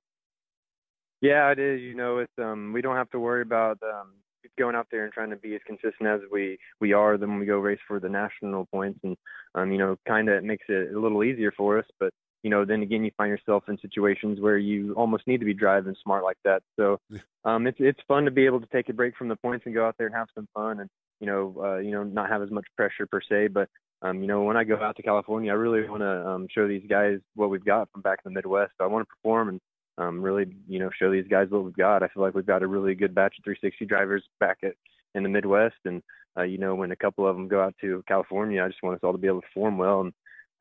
Yeah, 1.22 1.52
it 1.52 1.60
is. 1.60 1.82
You 1.82 1.96
know, 1.96 2.20
it's 2.20 2.34
um 2.38 2.74
we 2.74 2.82
don't 2.82 2.96
have 2.96 3.10
to 3.12 3.20
worry 3.20 3.42
about 3.42 3.78
um 3.84 4.14
going 4.58 4.76
out 4.76 4.88
there 4.92 5.06
and 5.06 5.14
trying 5.14 5.30
to 5.30 5.38
be 5.38 5.56
as 5.56 5.62
consistent 5.66 6.08
as 6.08 6.20
we 6.32 6.58
we 6.80 6.94
are 6.94 7.18
then 7.18 7.30
when 7.30 7.40
we 7.40 7.46
go 7.46 7.58
race 7.58 7.80
for 7.88 8.00
the 8.00 8.10
national 8.10 8.66
points 8.68 9.00
and 9.04 9.16
um 9.56 9.72
you 9.72 9.78
know 9.78 9.96
kind 10.08 10.30
of 10.30 10.44
makes 10.44 10.66
it 10.68 10.94
a 10.94 11.00
little 11.00 11.24
easier 11.24 11.52
for 11.56 11.80
us 11.80 11.86
but 12.00 12.12
you 12.44 12.50
know 12.50 12.66
then 12.66 12.82
again 12.82 13.04
you 13.04 13.12
find 13.18 13.30
yourself 13.30 13.64
in 13.68 13.78
situations 13.80 14.40
where 14.40 14.58
you 14.58 14.94
almost 14.94 15.28
need 15.28 15.40
to 15.40 15.46
be 15.46 15.54
driving 15.54 15.96
smart 16.04 16.24
like 16.24 16.38
that 16.44 16.62
so 16.78 17.00
um 17.46 17.68
it's 17.68 17.78
it's 17.80 18.00
fun 18.08 18.26
to 18.26 18.32
be 18.32 18.46
able 18.46 18.60
to 18.60 18.68
take 18.68 18.90
a 18.90 18.94
break 18.94 19.16
from 19.16 19.28
the 19.28 19.36
points 19.36 19.66
and 19.66 19.76
go 19.76 19.86
out 19.86 19.96
there 19.98 20.08
and 20.08 20.16
have 20.16 20.28
some 20.36 20.48
fun 20.54 20.80
and 20.80 20.90
you 21.22 21.28
know, 21.28 21.56
uh, 21.64 21.78
you 21.78 21.92
know, 21.92 22.04
not 22.04 22.30
have 22.30 22.42
as 22.42 22.52
much 22.52 22.66
pressure 22.76 23.06
per 23.06 23.22
se. 23.22 23.48
But 23.50 23.70
um, 24.02 24.22
you 24.22 24.28
know, 24.28 24.42
when 24.42 24.58
I 24.58 24.64
go 24.64 24.76
out 24.76 24.98
to 24.98 25.04
California, 25.04 25.52
I 25.52 25.56
really 25.56 25.88
want 25.88 26.02
to 26.02 26.28
um, 26.28 26.48
show 26.54 26.68
these 26.68 26.84
guys 26.90 27.20
what 27.36 27.52
we've 27.52 27.64
got 27.64 27.90
from 27.92 28.02
back 28.02 28.20
in 28.26 28.34
the 28.34 28.36
Midwest. 28.36 28.74
So 28.78 28.84
I 28.84 28.88
want 28.88 29.08
to 29.08 29.16
perform 29.16 29.50
and 29.50 29.62
um, 30.00 30.22
really, 30.22 30.48
you 30.68 30.80
know, 30.80 30.90
show 30.98 31.12
these 31.12 31.28
guys 31.30 31.48
what 31.50 31.64
we've 31.64 31.78
got. 31.78 32.02
I 32.02 32.08
feel 32.08 32.24
like 32.24 32.34
we've 32.34 32.46
got 32.46 32.64
a 32.64 32.68
really 32.68 32.96
good 32.96 33.14
batch 33.14 33.36
of 33.38 33.44
360 33.44 33.86
drivers 33.86 34.24
back 34.40 34.58
at 34.64 34.74
in 35.14 35.24
the 35.24 35.30
Midwest, 35.30 35.76
and 35.86 36.02
uh, 36.38 36.44
you 36.44 36.58
know, 36.58 36.74
when 36.74 36.92
a 36.92 36.96
couple 36.96 37.28
of 37.28 37.36
them 37.36 37.50
go 37.50 37.62
out 37.62 37.76
to 37.82 38.04
California, 38.08 38.64
I 38.64 38.68
just 38.68 38.82
want 38.82 38.96
us 38.96 39.02
all 39.04 39.12
to 39.12 39.18
be 39.18 39.28
able 39.28 39.42
to 39.42 39.48
perform 39.48 39.78
well. 39.78 40.02
And 40.02 40.14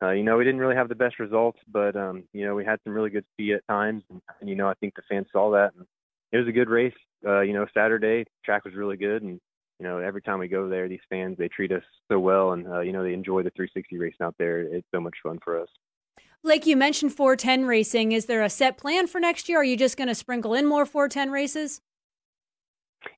uh, 0.03 0.11
you 0.11 0.23
know, 0.23 0.37
we 0.37 0.45
didn't 0.45 0.61
really 0.61 0.77
have 0.77 0.89
the 0.89 0.95
best 0.95 1.19
results, 1.19 1.59
but 1.71 1.95
um, 1.97 2.25
you 2.33 2.45
know, 2.45 2.55
we 2.55 2.65
had 2.65 2.81
some 2.85 2.95
really 2.95 3.11
good 3.11 3.25
speed 3.33 3.53
at 3.53 3.67
times, 3.69 4.03
and, 4.11 4.21
and 4.41 4.49
you 4.49 4.57
know, 4.57 4.69
I 4.69 4.75
think 4.75 4.95
the 4.95 5.03
fans 5.09 5.27
saw 5.33 5.51
that. 5.53 5.73
And 5.77 5.87
it 6.33 6.39
was 6.39 6.49
a 6.49 6.53
good 6.53 6.71
race. 6.71 6.95
Uh, 7.27 7.41
you 7.41 7.53
know, 7.53 7.67
Saturday 7.75 8.25
track 8.45 8.65
was 8.65 8.75
really 8.75 8.97
good, 8.97 9.23
and 9.23 9.41
you 9.79 9.87
know, 9.87 9.99
every 9.99 10.23
time 10.23 10.39
we 10.39 10.49
go 10.49 10.69
there, 10.69 10.89
these 10.89 11.01
fans 11.11 11.37
they 11.39 11.49
treat 11.49 11.73
us 11.73 11.83
so 12.11 12.19
well, 12.19 12.53
and 12.53 12.67
uh, 12.67 12.81
you 12.81 12.93
know 12.93 13.03
they 13.03 13.13
enjoy 13.13 13.43
the 13.43 13.51
360 13.51 13.99
racing 13.99 14.25
out 14.25 14.35
there. 14.39 14.61
It's 14.61 14.87
so 14.95 15.01
much 15.01 15.17
fun 15.23 15.39
for 15.45 15.61
us. 15.61 15.69
Like 16.43 16.65
you 16.65 16.77
mentioned, 16.77 17.13
410 17.13 17.67
racing. 17.67 18.13
Is 18.13 18.25
there 18.25 18.43
a 18.43 18.49
set 18.49 18.79
plan 18.79 19.07
for 19.07 19.21
next 19.21 19.49
year? 19.49 19.61
Are 19.61 19.65
you 19.65 19.77
just 19.77 19.99
going 19.99 20.09
to 20.09 20.15
sprinkle 20.15 20.55
in 20.55 20.67
more 20.67 20.87
410 20.87 21.31
races? 21.31 21.83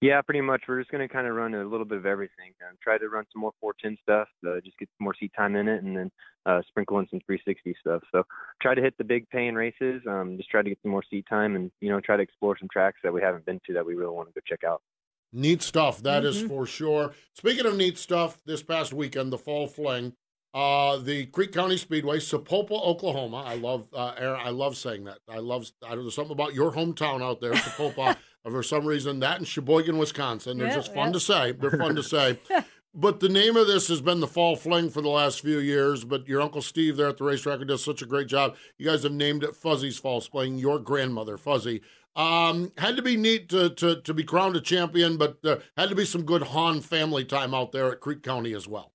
Yeah, 0.00 0.20
pretty 0.22 0.40
much. 0.40 0.62
We're 0.68 0.80
just 0.80 0.90
going 0.90 1.06
to 1.06 1.12
kind 1.12 1.26
of 1.26 1.34
run 1.34 1.54
a 1.54 1.64
little 1.64 1.84
bit 1.84 1.98
of 1.98 2.06
everything. 2.06 2.52
Um, 2.68 2.76
try 2.82 2.98
to 2.98 3.08
run 3.08 3.24
some 3.32 3.40
more 3.40 3.52
410 3.60 3.98
stuff, 4.02 4.28
uh, 4.46 4.60
just 4.64 4.78
get 4.78 4.88
some 4.98 5.04
more 5.04 5.14
seat 5.18 5.32
time 5.36 5.56
in 5.56 5.68
it, 5.68 5.82
and 5.82 5.96
then 5.96 6.10
uh, 6.46 6.60
sprinkle 6.68 6.98
in 6.98 7.06
some 7.10 7.20
360 7.26 7.74
stuff. 7.80 8.02
So 8.12 8.24
try 8.60 8.74
to 8.74 8.82
hit 8.82 8.96
the 8.98 9.04
big 9.04 9.28
paying 9.30 9.54
races. 9.54 10.02
Um, 10.08 10.36
just 10.36 10.50
try 10.50 10.62
to 10.62 10.68
get 10.68 10.78
some 10.82 10.90
more 10.90 11.02
seat 11.10 11.26
time, 11.28 11.56
and 11.56 11.70
you 11.80 11.90
know 11.90 12.00
try 12.00 12.16
to 12.16 12.22
explore 12.22 12.56
some 12.58 12.68
tracks 12.72 12.98
that 13.02 13.12
we 13.12 13.20
haven't 13.20 13.44
been 13.44 13.60
to 13.66 13.74
that 13.74 13.84
we 13.86 13.94
really 13.94 14.14
want 14.14 14.28
to 14.28 14.34
go 14.34 14.40
check 14.46 14.64
out. 14.64 14.82
Neat 15.32 15.62
stuff, 15.62 16.02
That 16.02 16.24
mm-hmm. 16.24 16.44
is 16.44 16.48
for 16.48 16.66
sure. 16.66 17.12
Speaking 17.34 17.64
of 17.64 17.76
neat 17.76 17.96
stuff, 17.96 18.38
this 18.44 18.62
past 18.62 18.92
weekend, 18.92 19.32
the 19.32 19.38
Fall 19.38 19.66
Fling, 19.66 20.12
uh, 20.52 20.98
the 20.98 21.24
Creek 21.26 21.52
County 21.52 21.78
Speedway, 21.78 22.18
Sapulpa, 22.18 22.72
Oklahoma. 22.72 23.42
I 23.46 23.54
love, 23.54 23.88
uh, 23.94 24.12
Erin, 24.18 24.40
I 24.44 24.50
love 24.50 24.76
saying 24.76 25.04
that. 25.04 25.20
I 25.26 25.38
love, 25.38 25.70
I 25.82 25.94
there's 25.94 26.14
something 26.14 26.32
about 26.32 26.52
your 26.52 26.70
hometown 26.70 27.22
out 27.22 27.40
there, 27.40 27.52
Sapulpa. 27.52 28.16
for 28.50 28.62
some 28.62 28.86
reason, 28.86 29.20
that 29.20 29.38
in 29.38 29.44
Sheboygan, 29.44 29.98
Wisconsin. 29.98 30.58
They're 30.58 30.74
just 30.74 30.94
fun 30.94 31.12
to 31.12 31.20
say. 31.20 31.52
They're 31.52 31.70
fun 31.70 31.94
to 31.96 32.02
say. 32.02 32.38
But 32.94 33.20
the 33.20 33.28
name 33.30 33.56
of 33.56 33.66
this 33.66 33.88
has 33.88 34.02
been 34.02 34.20
the 34.20 34.26
Fall 34.26 34.54
Fling 34.54 34.90
for 34.90 35.00
the 35.00 35.08
last 35.08 35.40
few 35.40 35.58
years. 35.58 36.04
But 36.04 36.28
your 36.28 36.42
Uncle 36.42 36.60
Steve 36.60 36.98
there 36.98 37.08
at 37.08 37.16
the 37.16 37.24
racetrack 37.24 37.66
does 37.66 37.82
such 37.82 38.02
a 38.02 38.06
great 38.06 38.26
job. 38.26 38.54
You 38.76 38.86
guys 38.86 39.02
have 39.04 39.12
named 39.12 39.44
it 39.44 39.56
Fuzzy's 39.56 39.96
Fall, 39.96 40.20
Fling, 40.20 40.58
your 40.58 40.78
grandmother, 40.78 41.38
Fuzzy. 41.38 41.80
Um, 42.14 42.70
had 42.76 42.96
to 42.96 43.02
be 43.02 43.16
neat 43.16 43.48
to, 43.48 43.70
to, 43.70 44.02
to 44.02 44.12
be 44.12 44.24
crowned 44.24 44.56
a 44.56 44.60
champion, 44.60 45.16
but 45.16 45.38
uh, 45.42 45.56
had 45.78 45.88
to 45.88 45.94
be 45.94 46.04
some 46.04 46.24
good 46.24 46.42
Hahn 46.42 46.82
family 46.82 47.24
time 47.24 47.54
out 47.54 47.72
there 47.72 47.90
at 47.90 48.00
Creek 48.00 48.22
County 48.22 48.52
as 48.52 48.68
well. 48.68 48.92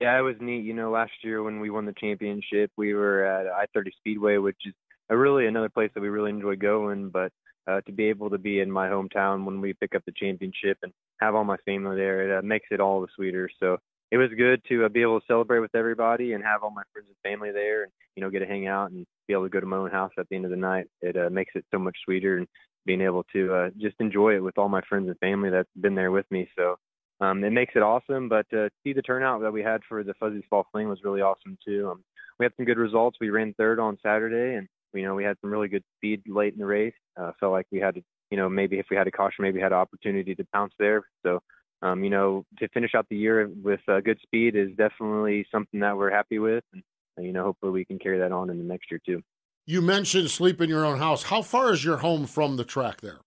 Yeah, 0.00 0.18
it 0.18 0.22
was 0.22 0.34
neat. 0.40 0.64
You 0.64 0.74
know, 0.74 0.90
last 0.90 1.12
year 1.22 1.44
when 1.44 1.60
we 1.60 1.70
won 1.70 1.86
the 1.86 1.94
championship, 1.96 2.72
we 2.76 2.92
were 2.92 3.24
at 3.24 3.46
I 3.46 3.66
30 3.72 3.92
Speedway, 3.98 4.38
which 4.38 4.56
is 4.64 4.72
a 4.72 4.81
really 5.12 5.46
another 5.46 5.68
place 5.68 5.90
that 5.94 6.00
we 6.00 6.08
really 6.08 6.30
enjoy 6.30 6.56
going. 6.56 7.10
But 7.10 7.32
uh, 7.66 7.80
to 7.82 7.92
be 7.92 8.06
able 8.06 8.30
to 8.30 8.38
be 8.38 8.60
in 8.60 8.70
my 8.70 8.88
hometown 8.88 9.44
when 9.44 9.60
we 9.60 9.72
pick 9.74 9.94
up 9.94 10.04
the 10.04 10.12
championship 10.12 10.78
and 10.82 10.92
have 11.20 11.34
all 11.34 11.44
my 11.44 11.56
family 11.64 11.96
there, 11.96 12.28
it 12.28 12.38
uh, 12.38 12.42
makes 12.42 12.66
it 12.70 12.80
all 12.80 13.00
the 13.00 13.08
sweeter. 13.14 13.48
So 13.60 13.78
it 14.10 14.16
was 14.18 14.30
good 14.36 14.62
to 14.68 14.84
uh, 14.84 14.88
be 14.88 15.02
able 15.02 15.20
to 15.20 15.26
celebrate 15.26 15.60
with 15.60 15.74
everybody 15.74 16.32
and 16.32 16.44
have 16.44 16.62
all 16.62 16.70
my 16.70 16.82
friends 16.92 17.08
and 17.08 17.32
family 17.32 17.52
there, 17.52 17.84
and 17.84 17.92
you 18.16 18.22
know, 18.22 18.30
get 18.30 18.40
to 18.40 18.46
hang 18.46 18.66
out 18.66 18.90
and 18.90 19.06
be 19.26 19.32
able 19.32 19.44
to 19.44 19.48
go 19.48 19.60
to 19.60 19.66
my 19.66 19.76
own 19.76 19.90
house 19.90 20.12
at 20.18 20.28
the 20.28 20.36
end 20.36 20.44
of 20.44 20.50
the 20.50 20.56
night. 20.56 20.86
It 21.00 21.16
uh, 21.16 21.30
makes 21.30 21.52
it 21.54 21.64
so 21.70 21.78
much 21.78 21.96
sweeter 22.04 22.38
and 22.38 22.46
being 22.84 23.00
able 23.00 23.24
to 23.32 23.54
uh, 23.54 23.70
just 23.80 23.96
enjoy 24.00 24.36
it 24.36 24.42
with 24.42 24.58
all 24.58 24.68
my 24.68 24.82
friends 24.88 25.08
and 25.08 25.18
family 25.18 25.50
that's 25.50 25.68
been 25.80 25.94
there 25.94 26.10
with 26.10 26.26
me. 26.30 26.48
So 26.58 26.76
um, 27.20 27.44
it 27.44 27.52
makes 27.52 27.74
it 27.76 27.82
awesome. 27.82 28.28
But 28.28 28.46
uh, 28.52 28.68
see 28.84 28.92
the 28.92 29.02
turnout 29.02 29.40
that 29.42 29.52
we 29.52 29.62
had 29.62 29.80
for 29.88 30.02
the 30.02 30.14
Fuzzy's 30.14 30.42
Fall 30.50 30.66
Fling 30.72 30.88
was 30.88 31.04
really 31.04 31.22
awesome 31.22 31.56
too. 31.64 31.90
Um, 31.92 32.04
we 32.38 32.44
had 32.44 32.52
some 32.56 32.66
good 32.66 32.78
results. 32.78 33.18
We 33.20 33.30
ran 33.30 33.54
third 33.54 33.78
on 33.78 33.98
Saturday, 34.02 34.56
and 34.56 34.68
you 34.94 35.04
know 35.04 35.14
we 35.14 35.24
had 35.24 35.36
some 35.40 35.50
really 35.50 35.68
good 35.68 35.84
speed 35.96 36.22
late 36.26 36.52
in 36.52 36.58
the 36.58 36.66
race. 36.66 36.94
Uh, 37.20 37.32
felt 37.38 37.52
like 37.52 37.66
we 37.70 37.78
had 37.78 37.94
to, 37.94 38.02
you 38.30 38.36
know, 38.36 38.48
maybe 38.48 38.78
if 38.78 38.86
we 38.90 38.96
had 38.96 39.06
a 39.06 39.10
caution, 39.10 39.42
maybe 39.42 39.60
had 39.60 39.72
an 39.72 39.78
opportunity 39.78 40.34
to 40.34 40.44
pounce 40.52 40.72
there. 40.78 41.02
So, 41.24 41.40
um, 41.82 42.04
you 42.04 42.10
know, 42.10 42.44
to 42.58 42.68
finish 42.68 42.94
out 42.94 43.06
the 43.08 43.16
year 43.16 43.50
with 43.62 43.80
uh, 43.88 44.00
good 44.00 44.18
speed 44.22 44.56
is 44.56 44.70
definitely 44.76 45.46
something 45.52 45.80
that 45.80 45.96
we're 45.96 46.10
happy 46.10 46.38
with, 46.38 46.64
and 46.72 46.82
you 47.18 47.32
know, 47.32 47.44
hopefully 47.44 47.72
we 47.72 47.84
can 47.84 47.98
carry 47.98 48.18
that 48.18 48.32
on 48.32 48.50
in 48.50 48.58
the 48.58 48.64
next 48.64 48.90
year 48.90 49.00
too. 49.04 49.22
You 49.66 49.80
mentioned 49.80 50.30
sleep 50.30 50.60
in 50.60 50.68
your 50.68 50.84
own 50.84 50.98
house. 50.98 51.24
How 51.24 51.42
far 51.42 51.72
is 51.72 51.84
your 51.84 51.98
home 51.98 52.26
from 52.26 52.56
the 52.56 52.64
track 52.64 53.00
there? 53.00 53.20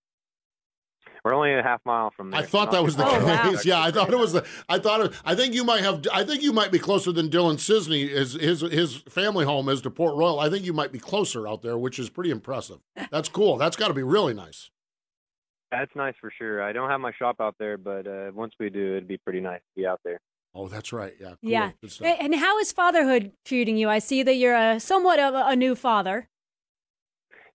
We're 1.26 1.34
only 1.34 1.56
a 1.56 1.64
half 1.64 1.82
mile 1.86 2.12
from 2.16 2.30
there. 2.30 2.40
I 2.40 2.44
thought 2.46 2.72
that 2.72 2.84
was 2.84 2.96
the 2.96 3.04
Oh, 3.04 3.26
wow. 3.26 3.50
case. 3.50 3.66
Yeah, 3.66 3.82
I 3.82 3.90
thought 3.90 4.12
it 4.14 4.18
was 4.20 4.34
the. 4.34 4.46
I 4.70 4.78
thought 4.78 5.02
it, 5.02 5.14
I 5.26 5.34
think 5.34 5.56
you 5.56 5.64
might 5.64 5.82
have. 5.84 6.06
I 6.14 6.24
think 6.24 6.44
you 6.44 6.54
might 6.54 6.72
be 6.72 6.78
closer 6.78 7.12
than 7.12 7.30
Dylan 7.32 7.56
Sisney. 7.56 8.08
His 8.10 8.34
his 8.34 8.62
his 8.62 8.98
family 9.10 9.44
home 9.44 9.68
is 9.68 9.82
to 9.82 9.90
Port 9.90 10.16
Royal. 10.16 10.40
I 10.40 10.52
think 10.52 10.66
you 10.66 10.72
might 10.72 10.92
be 10.92 11.00
closer 11.00 11.48
out 11.48 11.64
there, 11.64 11.80
which 11.80 11.98
is 11.98 12.12
pretty 12.12 12.30
impressive. 12.30 12.78
That's 13.10 13.28
cool. 13.28 13.58
That's 13.58 13.76
got 13.76 13.88
to 13.88 13.96
be 13.96 14.04
really 14.04 14.36
nice. 14.36 14.70
That's 15.72 15.90
nice 15.96 16.14
for 16.22 16.32
sure. 16.38 16.62
I 16.62 16.72
don't 16.74 16.92
have 16.92 17.00
my 17.02 17.12
shop 17.18 17.38
out 17.40 17.56
there, 17.58 17.80
but 17.80 18.06
uh, 18.06 18.30
once 18.36 18.54
we 18.60 18.70
do, 18.70 18.92
it'd 18.92 19.08
be 19.08 19.18
pretty 19.18 19.42
nice 19.42 19.62
to 19.62 19.82
be 19.82 19.88
out 19.88 20.02
there. 20.06 20.20
Oh, 20.54 20.68
that's 20.68 20.94
right. 20.94 21.14
Yeah. 21.20 21.30
cool. 21.30 21.38
Yeah. 21.42 21.72
Good 21.82 21.92
stuff. 21.92 22.08
A- 22.08 22.22
And 22.22 22.36
how 22.36 22.60
is 22.60 22.72
fatherhood 22.72 23.32
treating 23.46 23.78
you? 23.78 23.90
I 23.90 23.98
see 23.98 24.22
that 24.22 24.36
you're 24.36 24.56
a 24.56 24.80
somewhat 24.80 25.20
of 25.20 25.34
a, 25.34 25.44
a 25.48 25.56
new 25.56 25.74
father. 25.74 26.30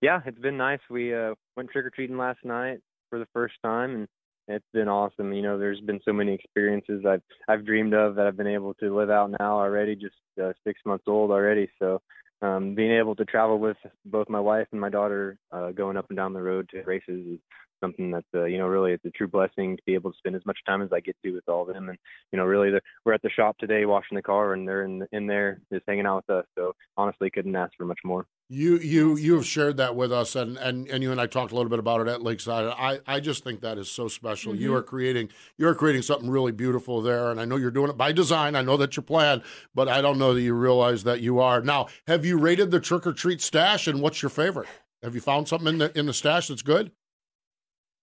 Yeah, 0.02 0.20
it's 0.26 0.38
been 0.40 0.56
nice. 0.56 0.80
We 0.90 1.14
uh, 1.14 1.34
went 1.56 1.70
trick 1.70 1.86
or 1.86 1.90
treating 1.90 2.18
last 2.18 2.40
night 2.44 2.80
for 3.10 3.18
the 3.18 3.28
first 3.32 3.54
time, 3.62 3.94
and 3.94 4.08
it's 4.48 4.66
been 4.72 4.88
awesome. 4.88 5.32
You 5.32 5.42
know, 5.42 5.58
there's 5.58 5.80
been 5.80 6.00
so 6.04 6.12
many 6.12 6.32
experiences 6.32 7.04
I've 7.06 7.22
I've 7.48 7.66
dreamed 7.66 7.94
of 7.94 8.14
that 8.14 8.26
I've 8.26 8.36
been 8.36 8.46
able 8.46 8.74
to 8.74 8.96
live 8.96 9.10
out 9.10 9.30
now 9.38 9.58
already. 9.58 9.94
Just 9.94 10.16
uh, 10.42 10.52
six 10.64 10.80
months 10.86 11.04
old 11.06 11.30
already, 11.30 11.68
so 11.78 12.00
um, 12.42 12.74
being 12.74 12.92
able 12.92 13.14
to 13.16 13.24
travel 13.24 13.58
with 13.58 13.76
both 14.06 14.28
my 14.28 14.40
wife 14.40 14.66
and 14.72 14.80
my 14.80 14.88
daughter 14.88 15.38
uh, 15.52 15.72
going 15.72 15.96
up 15.96 16.06
and 16.08 16.16
down 16.16 16.32
the 16.32 16.42
road 16.42 16.68
to 16.70 16.82
races 16.82 17.26
is 17.34 17.38
something 17.80 18.10
that's 18.10 18.26
uh, 18.34 18.44
you 18.44 18.58
know 18.58 18.66
really 18.66 18.92
it's 18.92 19.04
a 19.04 19.10
true 19.10 19.28
blessing 19.28 19.76
to 19.76 19.82
be 19.86 19.94
able 19.94 20.12
to 20.12 20.18
spend 20.18 20.36
as 20.36 20.44
much 20.46 20.58
time 20.66 20.82
as 20.82 20.92
I 20.92 21.00
get 21.00 21.16
to 21.24 21.32
with 21.32 21.48
all 21.48 21.62
of 21.68 21.74
them. 21.74 21.88
And 21.88 21.98
you 22.32 22.38
know, 22.38 22.44
really, 22.44 22.70
the, 22.70 22.80
we're 23.04 23.12
at 23.12 23.22
the 23.22 23.30
shop 23.30 23.58
today 23.58 23.84
washing 23.84 24.16
the 24.16 24.22
car, 24.22 24.52
and 24.54 24.66
they're 24.66 24.84
in 24.84 25.06
in 25.12 25.26
there 25.26 25.60
just 25.72 25.84
hanging 25.86 26.06
out 26.06 26.24
with 26.28 26.38
us. 26.38 26.46
So 26.56 26.74
honestly, 26.96 27.30
couldn't 27.30 27.56
ask 27.56 27.72
for 27.76 27.84
much 27.84 28.00
more. 28.04 28.26
You 28.52 28.78
you 28.78 29.16
you 29.16 29.36
have 29.36 29.46
shared 29.46 29.76
that 29.76 29.94
with 29.94 30.12
us, 30.12 30.34
and 30.34 30.56
and 30.56 30.88
and 30.88 31.04
you 31.04 31.12
and 31.12 31.20
I 31.20 31.26
talked 31.26 31.52
a 31.52 31.54
little 31.54 31.70
bit 31.70 31.78
about 31.78 32.00
it 32.00 32.08
at 32.08 32.20
Lakeside. 32.20 32.66
I 32.76 32.98
I 33.06 33.20
just 33.20 33.44
think 33.44 33.60
that 33.60 33.78
is 33.78 33.88
so 33.88 34.08
special. 34.08 34.56
You 34.56 34.74
are 34.74 34.82
creating 34.82 35.30
you 35.56 35.68
are 35.68 35.74
creating 35.74 36.02
something 36.02 36.28
really 36.28 36.50
beautiful 36.50 37.00
there, 37.00 37.30
and 37.30 37.40
I 37.40 37.44
know 37.44 37.56
you're 37.56 37.70
doing 37.70 37.90
it 37.90 37.96
by 37.96 38.10
design. 38.10 38.56
I 38.56 38.62
know 38.62 38.76
that's 38.76 38.96
your 38.96 39.04
plan, 39.04 39.42
but 39.72 39.88
I 39.88 40.00
don't 40.00 40.18
know 40.18 40.34
that 40.34 40.42
you 40.42 40.54
realize 40.54 41.04
that 41.04 41.20
you 41.20 41.38
are. 41.38 41.60
Now, 41.60 41.86
have 42.08 42.24
you 42.24 42.38
rated 42.38 42.72
the 42.72 42.80
trick 42.80 43.06
or 43.06 43.12
treat 43.12 43.40
stash, 43.40 43.86
and 43.86 44.02
what's 44.02 44.20
your 44.20 44.30
favorite? 44.30 44.68
Have 45.02 45.14
you 45.14 45.20
found 45.20 45.46
something 45.46 45.68
in 45.68 45.78
the 45.78 45.98
in 45.98 46.06
the 46.06 46.12
stash 46.12 46.48
that's 46.48 46.62
good? 46.62 46.90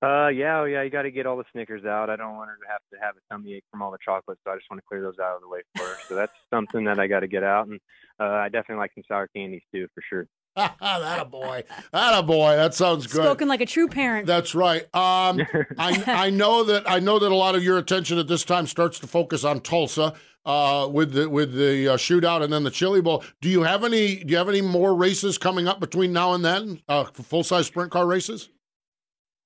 Uh, 0.04 0.28
yeah, 0.28 0.60
oh, 0.60 0.66
yeah, 0.66 0.84
you 0.84 0.91
got 0.91 1.04
to 1.04 1.12
get 1.12 1.26
all 1.26 1.38
the 1.38 1.43
Snickers 1.52 1.84
out. 1.84 2.10
I 2.12 2.16
don't 2.16 2.36
want 2.36 2.50
her 2.50 2.58
to 2.58 2.72
have 2.72 2.82
to 2.93 3.04
have 3.04 3.16
a 3.16 3.34
tummy 3.34 3.56
ache 3.56 3.64
from 3.72 3.82
all 3.82 3.89
the 3.89 3.98
chocolate, 4.04 4.38
so 4.43 4.52
I 4.52 4.56
just 4.56 4.70
want 4.70 4.80
to 4.80 4.86
clear 4.88 5.02
those 5.02 5.18
out 5.20 5.36
of 5.36 5.41
the 5.41 5.48
way 5.48 5.62
for 5.76 5.84
her. 5.84 5.95
So 6.08 6.16
that's 6.16 6.34
something 6.54 6.84
that 6.86 7.00
I 7.00 7.08
got 7.08 7.22
to 7.22 7.28
get 7.28 7.43
out, 7.43 7.68
and 7.68 7.80
uh, 8.20 8.26
I 8.26 8.50
definitely 8.50 8.78
like 8.78 8.91
some 8.93 9.04
sour 9.08 9.28
candies 9.36 9.64
too, 9.74 9.88
for 9.95 10.04
sure. 10.08 10.28
that 10.56 11.20
a 11.22 11.26
boy, 11.26 11.64
that 11.91 12.18
a 12.18 12.24
boy. 12.24 12.56
That 12.56 12.74
sounds 12.74 13.06
good. 13.06 13.24
Spoken 13.24 13.48
like 13.48 13.62
a 13.62 13.66
true 13.66 13.88
parent. 13.88 14.26
That's 14.26 14.56
right. 14.56 14.84
Um, 14.93 15.41
I 15.78 16.04
I 16.08 16.30
know 16.32 16.64
that 16.64 16.89
I 16.89 17.00
know 17.00 17.20
that 17.20 17.32
a 17.32 17.36
lot 17.36 17.54
of 17.54 17.64
your 17.64 17.78
attention 17.78 18.18
at 18.18 18.28
this 18.28 18.43
time 18.43 18.66
starts 18.66 19.00
to 19.00 19.08
focus 19.08 19.43
on 19.43 19.62
Tulsa 19.62 20.16
uh, 20.48 20.88
with 20.91 21.14
the 21.14 21.30
with 21.30 21.54
the 21.54 21.89
uh, 21.89 21.98
shootout 21.98 22.43
and 22.43 22.52
then 22.52 22.64
the 22.64 22.72
Chili 22.72 23.02
Bowl. 23.02 23.24
Do 23.39 23.50
you 23.50 23.64
have 23.64 23.84
any 23.84 24.24
Do 24.24 24.32
you 24.32 24.38
have 24.38 24.50
any 24.50 24.62
more 24.62 24.95
races 24.95 25.38
coming 25.38 25.68
up 25.68 25.80
between 25.80 26.12
now 26.12 26.34
and 26.34 26.43
then? 26.43 26.82
Uh, 26.88 27.04
Full 27.04 27.43
size 27.43 27.68
sprint 27.68 27.91
car 27.91 28.08
races. 28.08 28.50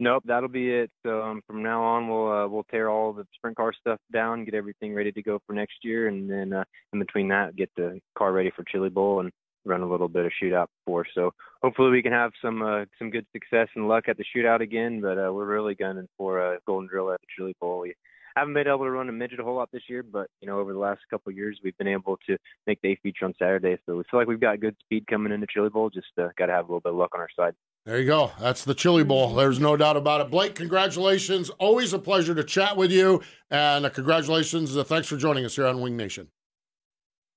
Nope, 0.02 0.24
that'll 0.26 0.50
be 0.50 0.72
it. 0.72 0.90
So 1.06 1.22
um, 1.22 1.44
from 1.46 1.62
now 1.62 1.84
on, 1.84 2.10
we'll 2.10 2.32
uh, 2.32 2.48
we'll 2.48 2.64
tear 2.64 2.90
all 2.90 3.14
the 3.14 3.24
sprint 3.36 3.56
car 3.56 3.72
stuff 3.72 4.00
down, 4.12 4.46
get 4.46 4.56
everything 4.56 4.96
ready 4.96 5.12
to 5.12 5.22
go 5.22 5.40
for 5.46 5.54
next 5.54 5.76
year, 5.84 6.08
and 6.08 6.28
then 6.28 6.54
uh, 6.54 6.64
in 6.92 6.98
between 6.98 7.28
that, 7.28 7.56
get 7.56 7.70
the 7.78 8.00
car 8.18 8.32
ready 8.32 8.52
for 8.56 8.64
Chili 8.64 8.90
Bowl 8.90 9.20
and 9.20 9.30
run 9.64 9.82
a 9.82 9.88
little 9.88 10.08
bit 10.08 10.26
of 10.26 10.32
shootout 10.42 10.66
before. 10.80 11.06
So 11.14 11.30
hopefully 11.62 11.92
we 11.92 12.02
can 12.02 12.14
have 12.14 12.32
some 12.42 12.64
uh, 12.64 12.86
some 12.98 13.12
good 13.12 13.28
success 13.32 13.68
and 13.76 13.88
luck 13.88 14.06
at 14.08 14.18
the 14.18 14.26
shootout 14.36 14.62
again. 14.62 15.02
But 15.02 15.20
uh, 15.20 15.32
we're 15.32 15.46
really 15.46 15.76
gunning 15.76 16.08
for 16.18 16.40
a 16.40 16.58
golden 16.66 16.90
drill 16.90 17.12
at 17.12 17.22
the 17.22 17.28
Chili 17.38 17.54
Bowl. 17.62 17.82
We 17.82 17.94
haven't 18.36 18.56
been 18.56 18.68
able 18.68 18.86
to 18.86 18.90
run 18.90 19.08
a 19.08 19.12
midget 19.12 19.40
a 19.40 19.44
whole 19.44 19.58
lot 19.58 19.70
this 19.72 19.84
year, 19.88 20.02
but 20.02 20.26
you 20.42 20.48
know 20.48 20.58
over 20.58 20.74
the 20.74 20.80
last 20.80 21.02
couple 21.12 21.30
of 21.30 21.38
years 21.38 21.60
we've 21.64 21.78
been 21.78 21.88
able 21.88 22.18
to 22.26 22.38
make 22.66 22.82
the 22.82 22.94
A 22.94 23.00
feature 23.04 23.26
on 23.26 23.36
Saturday. 23.38 23.78
So 23.86 23.98
we 23.98 24.04
feel 24.10 24.20
like 24.20 24.28
we've 24.28 24.42
got 24.42 24.62
good 24.62 24.78
speed 24.80 25.06
coming 25.08 25.32
into 25.32 25.46
Chili 25.48 25.70
Bowl. 25.70 25.92
Just 25.92 26.08
uh, 26.20 26.30
got 26.40 26.48
to 26.48 26.54
have 26.54 26.66
a 26.66 26.68
little 26.70 26.80
bit 26.80 26.94
of 26.94 26.98
luck 26.98 27.12
on 27.14 27.22
our 27.22 27.30
side. 27.36 27.54
There 27.86 28.00
you 28.00 28.06
go. 28.06 28.32
That's 28.40 28.64
the 28.64 28.76
Chili 28.76 29.04
Bowl. 29.04 29.34
There's 29.34 29.60
no 29.60 29.76
doubt 29.76 29.98
about 29.98 30.22
it. 30.22 30.30
Blake, 30.30 30.54
congratulations. 30.54 31.50
Always 31.52 31.94
a 31.94 32.00
pleasure 32.00 32.36
to 32.36 32.44
chat 32.44 32.78
with 32.78 32.92
you, 32.92 33.22
and 33.50 33.86
uh, 33.86 33.90
congratulations. 33.90 34.78
Uh, 34.78 34.84
thanks 34.84 35.08
for 35.08 35.18
joining 35.18 35.46
us 35.46 35.56
here 35.56 35.66
on 35.66 35.82
Winged 35.82 35.98
Nation. 35.98 36.28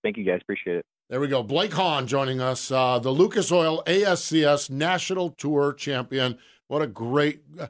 Thank 0.03 0.19
you 0.19 0.25
guys, 0.25 0.41
appreciate 0.43 0.77
it. 0.77 0.87
There 1.09 1.19
we 1.19 1.29
go. 1.29 1.43
Blake 1.43 1.73
Hahn 1.73 2.07
joining 2.07 2.43
us, 2.43 2.71
uh, 2.71 2.99
the 2.99 3.11
Lucas 3.11 3.51
Oil 3.51 3.83
ASCS 3.87 4.69
National 4.69 5.31
Tour 5.31 5.73
Champion. 5.73 6.37
What 6.69 6.83
a 6.83 6.87
great. 6.87 7.41
Uh, 7.59 7.69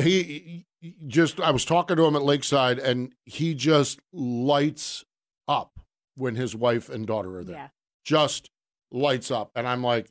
he, 0.00 0.66
he 0.80 0.96
just, 1.06 1.40
I 1.40 1.52
was 1.52 1.64
talking 1.64 1.96
to 1.96 2.06
him 2.06 2.16
at 2.16 2.22
Lakeside, 2.22 2.80
and 2.80 3.12
he 3.24 3.54
just 3.54 4.00
lights 4.12 5.04
up 5.46 5.78
when 6.16 6.34
his 6.34 6.56
wife 6.56 6.88
and 6.88 7.06
daughter 7.06 7.38
are 7.38 7.44
there. 7.44 7.56
Yeah. 7.56 7.68
Just 8.04 8.50
lights 8.90 9.30
up. 9.30 9.52
And 9.54 9.68
I'm 9.68 9.82
like, 9.82 10.08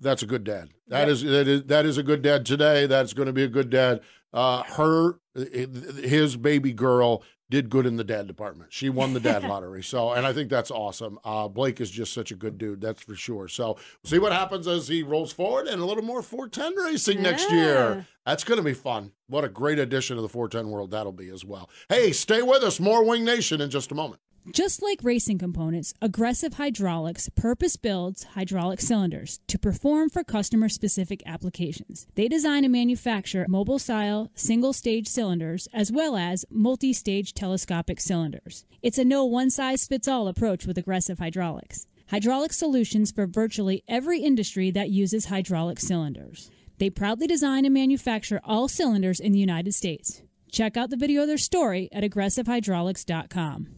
that's 0.00 0.22
a 0.22 0.26
good 0.26 0.44
dad. 0.44 0.70
That 0.88 1.08
is 1.08 1.22
that 1.22 1.48
is 1.48 1.64
that 1.64 1.86
is 1.86 1.98
a 1.98 2.02
good 2.02 2.22
dad 2.22 2.46
today. 2.46 2.86
That's 2.86 3.12
going 3.12 3.26
to 3.26 3.32
be 3.32 3.44
a 3.44 3.48
good 3.48 3.70
dad. 3.70 4.00
Uh, 4.32 4.62
her, 4.64 5.18
his 5.34 6.36
baby 6.36 6.72
girl 6.72 7.22
did 7.50 7.70
good 7.70 7.86
in 7.86 7.96
the 7.96 8.04
dad 8.04 8.26
department. 8.26 8.72
She 8.72 8.90
won 8.90 9.14
the 9.14 9.20
dad 9.20 9.42
lottery. 9.48 9.82
So, 9.82 10.12
and 10.12 10.26
I 10.26 10.32
think 10.32 10.50
that's 10.50 10.70
awesome. 10.70 11.18
Uh, 11.24 11.48
Blake 11.48 11.80
is 11.80 11.90
just 11.90 12.12
such 12.12 12.30
a 12.30 12.34
good 12.34 12.58
dude. 12.58 12.80
That's 12.80 13.02
for 13.02 13.14
sure. 13.14 13.48
So, 13.48 13.68
we'll 13.68 13.78
see 14.10 14.18
what 14.18 14.32
happens 14.32 14.66
as 14.68 14.86
he 14.88 15.02
rolls 15.02 15.32
forward 15.32 15.66
and 15.66 15.80
a 15.80 15.84
little 15.84 16.02
more 16.04 16.22
410 16.22 16.84
racing 16.84 17.22
next 17.22 17.50
year. 17.50 18.06
That's 18.26 18.44
going 18.44 18.58
to 18.58 18.64
be 18.64 18.74
fun. 18.74 19.12
What 19.28 19.44
a 19.44 19.48
great 19.48 19.78
addition 19.78 20.16
to 20.16 20.22
the 20.22 20.28
410 20.28 20.70
world 20.70 20.90
that'll 20.90 21.12
be 21.12 21.30
as 21.30 21.44
well. 21.44 21.70
Hey, 21.88 22.12
stay 22.12 22.42
with 22.42 22.62
us. 22.62 22.78
More 22.78 23.02
Winged 23.02 23.24
Nation 23.24 23.62
in 23.62 23.70
just 23.70 23.90
a 23.92 23.94
moment. 23.94 24.20
Just 24.52 24.82
like 24.82 25.00
racing 25.02 25.38
components, 25.38 25.92
Aggressive 26.00 26.54
Hydraulics 26.54 27.28
purpose 27.36 27.76
builds 27.76 28.24
hydraulic 28.24 28.80
cylinders 28.80 29.40
to 29.46 29.58
perform 29.58 30.08
for 30.08 30.24
customer 30.24 30.68
specific 30.68 31.22
applications. 31.26 32.06
They 32.14 32.28
design 32.28 32.64
and 32.64 32.72
manufacture 32.72 33.44
mobile 33.48 33.78
style 33.78 34.30
single 34.34 34.72
stage 34.72 35.06
cylinders 35.06 35.68
as 35.74 35.92
well 35.92 36.16
as 36.16 36.46
multi 36.50 36.92
stage 36.92 37.34
telescopic 37.34 38.00
cylinders. 38.00 38.64
It's 38.80 38.96
a 38.96 39.04
no 39.04 39.24
one 39.24 39.50
size 39.50 39.86
fits 39.86 40.08
all 40.08 40.28
approach 40.28 40.66
with 40.66 40.78
Aggressive 40.78 41.18
Hydraulics. 41.18 41.86
Hydraulic 42.08 42.54
solutions 42.54 43.12
for 43.12 43.26
virtually 43.26 43.84
every 43.86 44.20
industry 44.20 44.70
that 44.70 44.88
uses 44.88 45.26
hydraulic 45.26 45.78
cylinders. 45.78 46.50
They 46.78 46.88
proudly 46.88 47.26
design 47.26 47.66
and 47.66 47.74
manufacture 47.74 48.40
all 48.44 48.68
cylinders 48.68 49.20
in 49.20 49.32
the 49.32 49.38
United 49.38 49.74
States. 49.74 50.22
Check 50.50 50.78
out 50.78 50.88
the 50.88 50.96
video 50.96 51.22
of 51.22 51.28
their 51.28 51.36
story 51.36 51.90
at 51.92 52.02
aggressivehydraulics.com. 52.02 53.77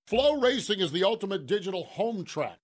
Flow 0.05 0.39
Racing 0.39 0.79
is 0.79 0.91
the 0.93 1.03
ultimate 1.03 1.45
digital 1.45 1.83
home 1.83 2.23
track 2.23 2.59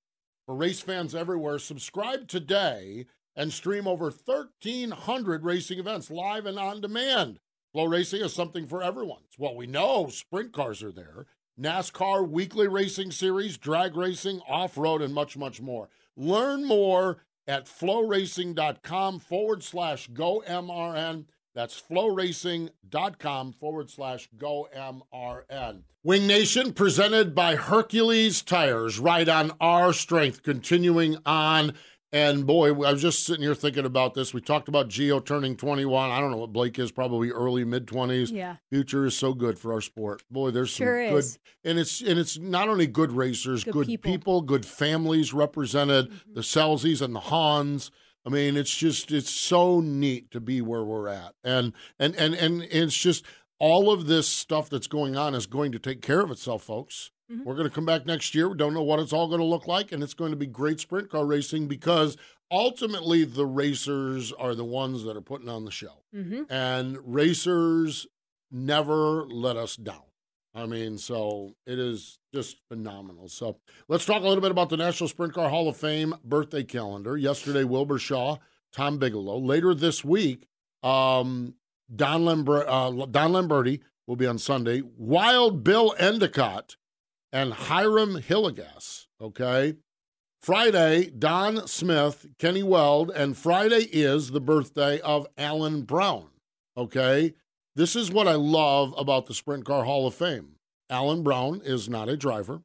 for 0.45 0.55
race 0.55 0.81
fans 0.81 1.15
everywhere. 1.15 1.59
Subscribe 1.59 2.27
today 2.27 3.05
and 3.35 3.51
stream 3.51 3.87
over 3.87 4.05
1,300 4.05 5.43
racing 5.43 5.79
events 5.79 6.11
live 6.11 6.45
and 6.45 6.59
on 6.59 6.81
demand. 6.81 7.39
Flow 7.71 7.85
Racing 7.85 8.21
is 8.21 8.33
something 8.33 8.67
for 8.67 8.83
everyone. 8.83 9.21
What 9.37 9.55
we 9.55 9.65
know. 9.65 10.07
Sprint 10.07 10.53
cars 10.53 10.83
are 10.83 10.91
there. 10.91 11.25
NASCAR 11.59 12.27
weekly 12.27 12.67
racing 12.67 13.11
series, 13.11 13.57
drag 13.57 13.95
racing, 13.95 14.41
off 14.47 14.77
road, 14.77 15.01
and 15.01 15.13
much, 15.13 15.35
much 15.37 15.59
more. 15.59 15.89
Learn 16.15 16.65
more 16.65 17.23
at 17.47 17.65
flowracing.com 17.65 19.19
forward 19.19 19.63
slash 19.63 20.07
go 20.07 20.43
MRN. 20.47 21.25
That's 21.55 21.79
flowracing.com 21.81 23.53
forward 23.53 23.89
slash 23.89 24.29
go 24.37 24.67
MRN. 24.75 25.83
Winged 26.03 26.27
Nation 26.27 26.73
presented 26.73 27.33
by 27.35 27.55
Hercules 27.55 28.41
Tires, 28.41 28.99
right 28.99 29.27
on 29.29 29.51
our 29.61 29.93
strength, 29.93 30.43
continuing 30.43 31.17
on. 31.25 31.73
And 32.11 32.45
boy, 32.45 32.69
I 32.69 32.91
was 32.91 33.01
just 33.01 33.23
sitting 33.25 33.41
here 33.41 33.55
thinking 33.55 33.85
about 33.85 34.13
this. 34.13 34.35
We 34.35 34.41
talked 34.41 34.67
about 34.67 34.87
Gio 34.87 35.23
turning 35.25 35.55
21. 35.55 36.11
I 36.11 36.19
don't 36.19 36.29
know 36.29 36.37
what 36.37 36.53
Blake 36.53 36.77
is, 36.77 36.91
probably 36.91 37.31
early 37.31 37.63
mid 37.63 37.87
20s. 37.87 38.31
Yeah. 38.31 38.57
Future 38.71 39.05
is 39.05 39.17
so 39.17 39.33
good 39.33 39.57
for 39.57 39.73
our 39.73 39.81
sport. 39.81 40.21
Boy, 40.29 40.51
there's 40.51 40.69
Sure 40.69 41.07
some 41.09 41.17
is. 41.17 41.37
good 41.63 41.69
and 41.71 41.79
it's 41.79 42.01
and 42.01 42.19
it's 42.19 42.37
not 42.37 42.69
only 42.69 42.85
good 42.85 43.11
racers, 43.13 43.63
Good 43.63 43.73
good, 43.73 43.87
people. 43.87 44.11
people. 44.11 44.41
good 44.41 44.65
families 44.65 45.33
represented, 45.33 46.09
Mm-hmm. 46.09 46.33
the 46.35 46.41
Scelzis 46.41 47.01
and 47.01 47.15
the 47.15 47.19
Hahns. 47.21 47.89
I 48.25 48.29
mean, 48.29 48.55
it's 48.55 48.75
just 48.75 49.11
it's 49.11 49.29
so 49.29 49.79
neat 49.81 50.31
to 50.31 50.39
be 50.39 50.61
where 50.61 50.83
we're 50.83 51.09
at. 51.09 51.33
And 51.43 51.73
and 51.99 52.15
and 52.15 52.33
and 52.33 52.63
it's 52.63 52.95
just 52.95 53.25
all 53.59 53.91
of 53.91 54.07
this 54.07 54.27
stuff 54.27 54.69
that's 54.69 54.87
going 54.87 55.15
on 55.15 55.35
is 55.35 55.45
going 55.45 55.71
to 55.73 55.79
take 55.79 56.01
care 56.01 56.21
of 56.21 56.31
itself, 56.31 56.63
folks. 56.63 57.11
Mhm. 57.31 57.43
We're 57.45 57.55
going 57.55 57.67
to 57.67 57.73
come 57.73 57.85
back 57.85 58.05
next 58.05 58.33
year. 58.35 58.49
We 58.49 58.57
don't 58.57 58.73
know 58.73 58.83
what 58.83 58.99
it's 58.99 59.13
all 59.13 59.27
going 59.27 59.39
to 59.39 59.45
look 59.45 59.67
like, 59.67 59.91
and 59.91 60.01
it's 60.03 60.13
going 60.13 60.31
to 60.31 60.37
be 60.37 60.47
great 60.47 60.79
sprint 60.79 61.09
car 61.09 61.25
racing 61.25 61.67
because 61.67 62.17
ultimately 62.51 63.23
the 63.23 63.45
racers 63.45 64.31
are 64.33 64.55
the 64.55 64.65
ones 64.65 65.03
that 65.03 65.17
are 65.17 65.21
putting 65.21 65.49
on 65.49 65.65
the 65.65 65.71
show. 65.71 66.03
Mm-hmm. 66.15 66.43
And 66.49 66.97
racers 67.03 68.07
never 68.51 69.25
let 69.27 69.57
us 69.57 69.75
down. 69.75 70.03
I 70.55 70.67
mean, 70.67 70.97
so 70.97 71.55
it 71.65 71.79
is 71.79 72.19
just 72.33 72.57
phenomenal. 72.69 73.27
So 73.27 73.57
let's 73.87 74.05
talk 74.05 74.21
a 74.21 74.27
little 74.27 74.41
bit 74.41 74.51
about 74.51 74.69
the 74.69 74.77
National 74.77 75.07
Sprint 75.07 75.33
Car 75.33 75.49
Hall 75.49 75.67
of 75.67 75.77
Fame 75.77 76.13
birthday 76.23 76.63
calendar. 76.63 77.17
Yesterday, 77.17 77.63
Wilbur 77.63 77.97
Shaw, 77.97 78.37
Tom 78.71 78.99
Bigelow. 78.99 79.39
Later 79.39 79.73
this 79.73 80.03
week, 80.03 80.47
um, 80.83 81.55
Don, 81.93 82.27
uh, 82.27 83.05
Don 83.07 83.31
Lamberti 83.31 83.79
will 84.05 84.15
be 84.15 84.27
on 84.27 84.37
Sunday. 84.37 84.83
Wild 84.97 85.63
Bill 85.63 85.95
Endicott 85.97 86.75
and 87.31 87.53
Hiram 87.53 88.15
Hillegass. 88.21 89.07
Okay. 89.19 89.75
Friday, 90.39 91.09
Don 91.09 91.67
Smith, 91.67 92.27
Kenny 92.37 92.63
Weld, 92.63 93.09
and 93.15 93.37
Friday 93.37 93.87
is 93.91 94.31
the 94.31 94.41
birthday 94.41 94.99
of 94.99 95.25
Alan 95.37 95.83
Brown. 95.83 96.27
Okay. 96.77 97.33
This 97.75 97.95
is 97.95 98.11
what 98.11 98.27
I 98.27 98.35
love 98.35 98.93
about 98.97 99.25
the 99.25 99.33
Sprint 99.33 99.65
Car 99.65 99.83
Hall 99.85 100.05
of 100.05 100.13
Fame. 100.13 100.57
Alan 100.91 101.23
Brown 101.23 101.59
is 101.63 101.89
not 101.89 102.07
a 102.07 102.15
driver. 102.15 102.61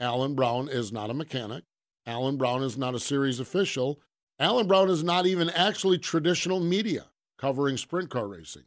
Alan 0.00 0.34
Brown 0.34 0.68
is 0.68 0.90
not 0.90 1.10
a 1.10 1.14
mechanic. 1.14 1.64
Alan 2.06 2.38
Brown 2.38 2.62
is 2.62 2.78
not 2.78 2.94
a 2.94 3.00
series 3.00 3.40
official. 3.40 4.00
Alan 4.38 4.66
Brown 4.66 4.88
is 4.88 5.04
not 5.04 5.26
even 5.26 5.50
actually 5.50 5.98
traditional 5.98 6.60
media 6.60 7.06
covering 7.36 7.76
sprint 7.76 8.08
car 8.08 8.26
racing. 8.26 8.64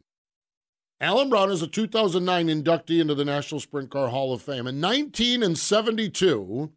Alan 1.00 1.28
Brown 1.28 1.50
is 1.50 1.62
a 1.62 1.66
2009 1.66 2.46
inductee 2.46 3.00
into 3.00 3.16
the 3.16 3.24
National 3.24 3.58
Sprint 3.58 3.90
Car 3.90 4.06
Hall 4.06 4.32
of 4.32 4.40
Fame. 4.40 4.68
In 4.68 4.80
1972, 4.80 6.70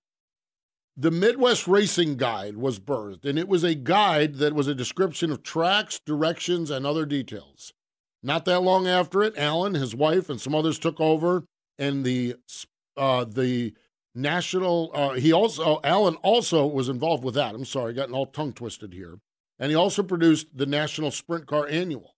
the 0.97 1.11
Midwest 1.11 1.67
Racing 1.67 2.17
Guide 2.17 2.57
was 2.57 2.79
birthed, 2.79 3.23
and 3.23 3.37
it 3.37 3.47
was 3.47 3.63
a 3.63 3.75
guide 3.75 4.35
that 4.35 4.55
was 4.55 4.67
a 4.67 4.73
description 4.73 5.31
of 5.31 5.43
tracks, 5.43 5.99
directions, 6.03 6.71
and 6.71 6.87
other 6.87 7.05
details. 7.05 7.71
Not 8.25 8.45
that 8.45 8.61
long 8.61 8.87
after 8.87 9.21
it, 9.21 9.37
Alan, 9.37 9.75
his 9.75 9.93
wife, 9.95 10.31
and 10.31 10.41
some 10.41 10.55
others 10.55 10.79
took 10.79 10.99
over, 10.99 11.43
and 11.77 12.03
the 12.03 12.35
uh, 12.97 13.23
the 13.23 13.75
national. 14.15 14.89
Uh, 14.95 15.11
he 15.11 15.31
also 15.31 15.79
Alan 15.83 16.15
also 16.15 16.65
was 16.65 16.89
involved 16.89 17.23
with 17.23 17.35
that. 17.35 17.53
I'm 17.53 17.65
sorry, 17.65 17.93
getting 17.93 18.15
all 18.15 18.25
tongue 18.25 18.51
twisted 18.53 18.93
here, 18.93 19.19
and 19.59 19.69
he 19.69 19.75
also 19.75 20.01
produced 20.01 20.47
the 20.57 20.65
National 20.65 21.11
Sprint 21.11 21.45
Car 21.45 21.67
Annual. 21.69 22.15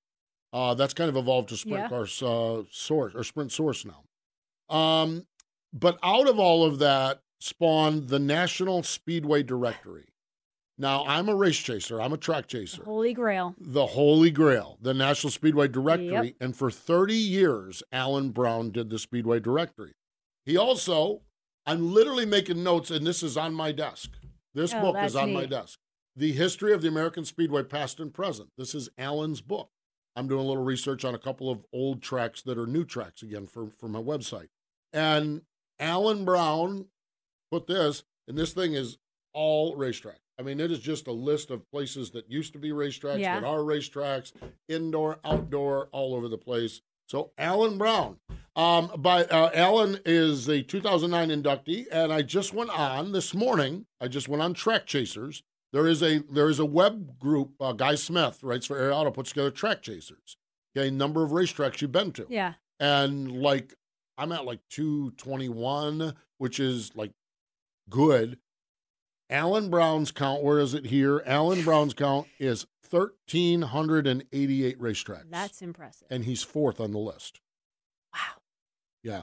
Uh, 0.54 0.74
that's 0.76 0.94
kind 0.94 1.10
of 1.10 1.18
evolved 1.18 1.50
to 1.50 1.58
Sprint 1.58 1.80
Yeah. 1.80 1.90
Car 1.90 2.04
uh, 2.04 2.64
Source 2.72 3.14
or 3.14 3.24
Sprint 3.26 3.52
Source 3.52 3.84
now. 3.84 4.06
Um, 4.74 5.28
but 5.74 6.00
out 6.04 6.30
of 6.30 6.40
all 6.40 6.64
of 6.64 6.80
that 6.80 7.20
spawned 7.42 8.08
the 8.08 8.20
National 8.20 8.82
Speedway 8.82 9.44
Directory. 9.44 10.08
Now, 10.78 11.06
I'm 11.08 11.28
a 11.28 11.36
race 11.36 11.58
chaser. 11.58 12.00
I'm 12.00 12.14
a 12.14 12.18
track 12.18 12.48
chaser 12.48 12.84
Holy 12.84 13.14
Grail. 13.14 13.56
the 13.60 13.88
Holy 13.88 14.30
Grail, 14.30 14.78
the 14.82 14.94
National 14.94 15.32
Speedway 15.32 15.68
Directory. 15.68 16.36
And 16.40 16.56
for 16.56 16.70
30 16.70 17.16
years, 17.16 17.82
Alan 17.92 18.30
Brown 18.30 18.72
did 18.72 18.90
the 18.90 19.00
Speedway 19.00 19.40
Directory. 19.40 19.94
He 20.46 20.56
also, 20.56 21.22
I'm 21.66 21.94
literally 21.94 22.26
making 22.26 22.64
notes, 22.64 22.92
and 22.92 23.06
this 23.08 23.24
is 23.24 23.38
on 23.38 23.54
my 23.54 23.72
desk. 23.72 24.12
This 24.54 24.74
Oh, 24.74 24.82
book 24.82 24.98
is 25.04 25.16
on 25.16 25.34
my 25.34 25.46
desk. 25.46 25.80
The 26.16 26.32
History 26.32 26.74
of 26.74 26.82
the 26.82 26.88
American 26.88 27.26
Speedway, 27.26 27.64
Past 27.64 28.00
and 28.00 28.14
Present. 28.14 28.50
This 28.58 28.74
is 28.76 28.90
Alan's 28.98 29.42
book. 29.42 29.70
I'm 30.16 30.28
doing 30.28 30.42
a 30.44 30.48
little 30.48 30.64
research 30.64 31.06
on 31.06 31.14
a 31.14 31.20
couple 31.20 31.50
of 31.50 31.66
old 31.74 32.02
tracks 32.02 32.42
that 32.44 32.58
are 32.58 32.66
new 32.66 32.86
tracks 32.86 33.22
again 33.22 33.46
for, 33.48 33.68
for 33.70 33.88
my 33.88 34.00
website. 34.00 34.48
And 34.94 35.42
Alan 35.80 36.26
Brown 36.26 36.86
put 37.52 37.68
this, 37.68 38.04
and 38.28 38.38
this 38.38 38.54
thing 38.54 38.74
is 38.74 38.98
all 39.34 39.76
racetrack. 39.76 40.20
I 40.40 40.44
mean, 40.44 40.60
it 40.60 40.72
is 40.72 40.80
just 40.80 41.08
a 41.08 41.12
list 41.12 41.50
of 41.52 41.70
places 41.72 42.12
that 42.12 42.30
used 42.30 42.54
to 42.54 42.60
be 42.60 42.70
racetracks, 42.70 43.20
Yeah. 43.20 43.40
that 43.40 43.46
are 43.48 43.60
racetracks, 43.60 44.32
indoor, 44.68 45.20
outdoor, 45.26 45.88
all 45.92 46.14
over 46.14 46.28
the 46.28 46.38
place. 46.38 46.82
So, 47.08 47.32
Alan 47.38 47.78
Brown. 47.78 48.18
Um, 48.56 48.92
by 48.98 49.24
uh, 49.26 49.50
Alan 49.54 50.00
is 50.06 50.48
a 50.50 50.62
2009 50.64 51.30
inductee, 51.30 51.86
and 51.92 52.12
I 52.12 52.22
just 52.24 52.54
went 52.54 52.70
on 52.72 53.12
this 53.12 53.34
morning. 53.34 53.86
I 54.02 54.08
just 54.08 54.28
went 54.28 54.42
on 54.44 54.54
Track 54.54 54.86
Chasers. 54.88 55.44
There 55.74 55.86
is 55.88 56.02
a 56.02 56.20
there 56.32 56.50
is 56.50 56.60
a 56.60 56.66
web 56.66 57.20
group. 57.20 57.52
Uh, 57.60 57.74
Guy 57.74 57.96
Smith 57.96 58.42
writes 58.44 58.66
for 58.66 58.78
Air 58.78 58.92
Auto, 58.94 59.12
puts 59.12 59.30
together 59.30 59.52
Track 59.52 59.82
Chasers. 59.84 60.38
Okay, 60.76 60.90
number 60.90 61.24
of 61.24 61.32
racetracks 61.32 61.82
you've 61.82 61.92
been 61.92 62.12
to 62.14 62.26
Yeah. 62.30 62.54
and 62.80 63.42
like 63.42 63.74
I'm 64.18 64.32
at 64.32 64.46
like 64.46 64.60
221, 64.70 66.14
which 66.40 66.60
is 66.60 66.92
like 66.96 67.12
good. 67.90 68.40
Alan 69.30 69.70
Brown's 69.70 70.12
count, 70.12 70.42
where 70.44 70.60
is 70.60 70.74
it 70.74 70.86
here? 70.86 71.22
Alan 71.26 71.64
Brown's 71.64 71.94
count 71.94 72.28
is 72.40 72.66
1,388 72.90 74.80
racetracks. 74.80 75.30
That's 75.30 75.62
impressive. 75.62 76.08
and 76.10 76.24
he's 76.26 76.44
fourth 76.44 76.80
on 76.80 76.92
the 76.92 76.98
list. 77.00 77.42
Wow. 78.14 78.42
Yeah. 79.04 79.22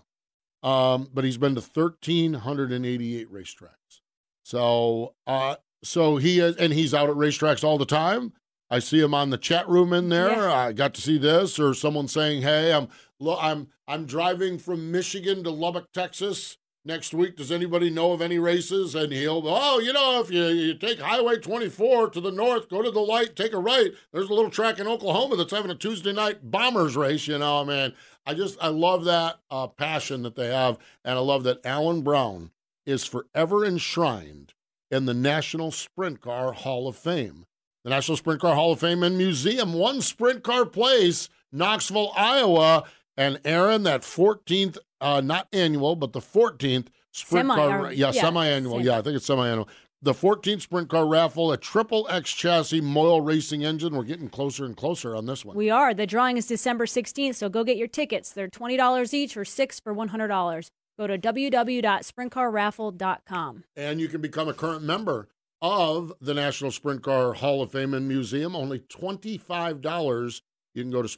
Um, 0.62 1.08
but 1.12 1.24
he's 1.24 1.36
been 1.38 1.54
to 1.54 1.60
1,388 1.60 3.32
racetracks. 3.32 4.00
So, 4.44 5.14
uh, 5.26 5.56
so 5.82 6.16
he 6.16 6.40
is, 6.40 6.56
and 6.56 6.72
he's 6.72 6.94
out 6.94 7.08
at 7.10 7.16
racetracks 7.16 7.64
all 7.64 7.78
the 7.78 7.86
time. 7.86 8.32
I 8.70 8.78
see 8.78 9.00
him 9.00 9.14
on 9.14 9.30
the 9.30 9.38
chat 9.38 9.68
room 9.68 9.92
in 9.92 10.08
there. 10.08 10.30
Yeah. 10.32 10.52
I 10.52 10.72
got 10.72 10.94
to 10.94 11.00
see 11.00 11.18
this, 11.18 11.58
or 11.58 11.74
someone 11.74 12.08
saying, 12.08 12.42
"Hey, 12.42 12.72
I'm 12.72 12.88
lo- 13.20 13.38
I'm 13.40 13.68
I'm 13.86 14.06
driving 14.06 14.58
from 14.58 14.90
Michigan 14.90 15.44
to 15.44 15.50
Lubbock, 15.50 15.92
Texas 15.92 16.56
next 16.84 17.14
week. 17.14 17.36
Does 17.36 17.52
anybody 17.52 17.90
know 17.90 18.12
of 18.12 18.20
any 18.22 18.38
races?" 18.38 18.94
And 18.94 19.12
he'll, 19.12 19.42
oh, 19.44 19.78
you 19.78 19.92
know, 19.92 20.20
if 20.20 20.30
you, 20.30 20.44
you 20.46 20.74
take 20.74 21.00
Highway 21.00 21.38
24 21.38 22.10
to 22.10 22.20
the 22.20 22.30
north, 22.30 22.68
go 22.68 22.82
to 22.82 22.90
the 22.90 23.00
light, 23.00 23.36
take 23.36 23.52
a 23.52 23.58
right. 23.58 23.92
There's 24.12 24.28
a 24.28 24.34
little 24.34 24.50
track 24.50 24.78
in 24.78 24.86
Oklahoma 24.86 25.36
that's 25.36 25.52
having 25.52 25.70
a 25.70 25.74
Tuesday 25.74 26.12
night 26.12 26.50
bombers 26.50 26.96
race. 26.96 27.26
You 27.26 27.38
know, 27.38 27.64
man, 27.64 27.94
I 28.26 28.34
just 28.34 28.58
I 28.60 28.68
love 28.68 29.04
that 29.04 29.40
uh, 29.50 29.66
passion 29.68 30.22
that 30.22 30.36
they 30.36 30.48
have, 30.48 30.78
and 31.04 31.18
I 31.18 31.20
love 31.20 31.44
that 31.44 31.64
Alan 31.64 32.02
Brown 32.02 32.50
is 32.86 33.04
forever 33.04 33.64
enshrined 33.64 34.54
in 34.90 35.06
the 35.06 35.14
National 35.14 35.70
Sprint 35.70 36.20
Car 36.20 36.52
Hall 36.52 36.86
of 36.86 36.96
Fame. 36.96 37.46
The 37.84 37.90
National 37.90 38.16
Sprint 38.16 38.40
Car 38.40 38.54
Hall 38.54 38.72
of 38.72 38.80
Fame 38.80 39.02
and 39.02 39.18
Museum, 39.18 39.74
one 39.74 40.00
sprint 40.00 40.42
car 40.42 40.64
place, 40.64 41.28
Knoxville, 41.52 42.12
Iowa. 42.16 42.84
And 43.16 43.40
Erin, 43.44 43.84
that 43.84 44.02
14th, 44.02 44.76
uh, 45.00 45.20
not 45.20 45.46
annual, 45.52 45.94
but 45.96 46.12
the 46.12 46.20
14th 46.20 46.88
sprint 47.12 47.48
Semi- 47.48 47.54
car. 47.54 47.86
or- 47.86 47.92
yeah, 47.92 48.10
yeah, 48.12 48.22
semi-annual. 48.22 48.74
semi. 48.78 48.84
Yeah, 48.84 48.98
I 48.98 49.02
think 49.02 49.14
it's 49.16 49.26
semi-annual. 49.26 49.68
The 50.02 50.12
14th 50.12 50.60
sprint 50.62 50.88
car 50.90 51.06
raffle, 51.06 51.50
a 51.52 51.56
triple 51.56 52.06
X 52.10 52.30
chassis 52.32 52.80
Moyle 52.82 53.20
Racing 53.22 53.64
engine. 53.64 53.94
We're 53.96 54.02
getting 54.04 54.28
closer 54.28 54.64
and 54.66 54.76
closer 54.76 55.14
on 55.16 55.24
this 55.26 55.44
one. 55.46 55.56
We 55.56 55.70
are. 55.70 55.94
The 55.94 56.06
drawing 56.06 56.36
is 56.36 56.46
December 56.46 56.84
16th, 56.86 57.36
so 57.36 57.48
go 57.48 57.64
get 57.64 57.76
your 57.78 57.88
tickets. 57.88 58.30
They're 58.32 58.48
$20 58.48 59.14
each 59.14 59.34
or 59.36 59.44
six 59.46 59.80
for 59.80 59.94
$100. 59.94 60.68
Go 60.98 61.06
to 61.06 61.16
www.sprintcarraffle.com. 61.18 63.64
and 63.76 64.00
you 64.00 64.08
can 64.08 64.20
become 64.20 64.48
a 64.48 64.54
current 64.54 64.82
member 64.82 65.28
of 65.62 66.12
the 66.20 66.34
National 66.34 66.70
Sprint 66.70 67.02
Car 67.02 67.32
Hall 67.32 67.62
of 67.62 67.72
Fame 67.72 67.94
and 67.94 68.06
Museum. 68.06 68.54
Only 68.54 68.80
$25. 68.80 70.42
You 70.74 70.82
can 70.82 70.90
go 70.90 71.00
to 71.02 71.08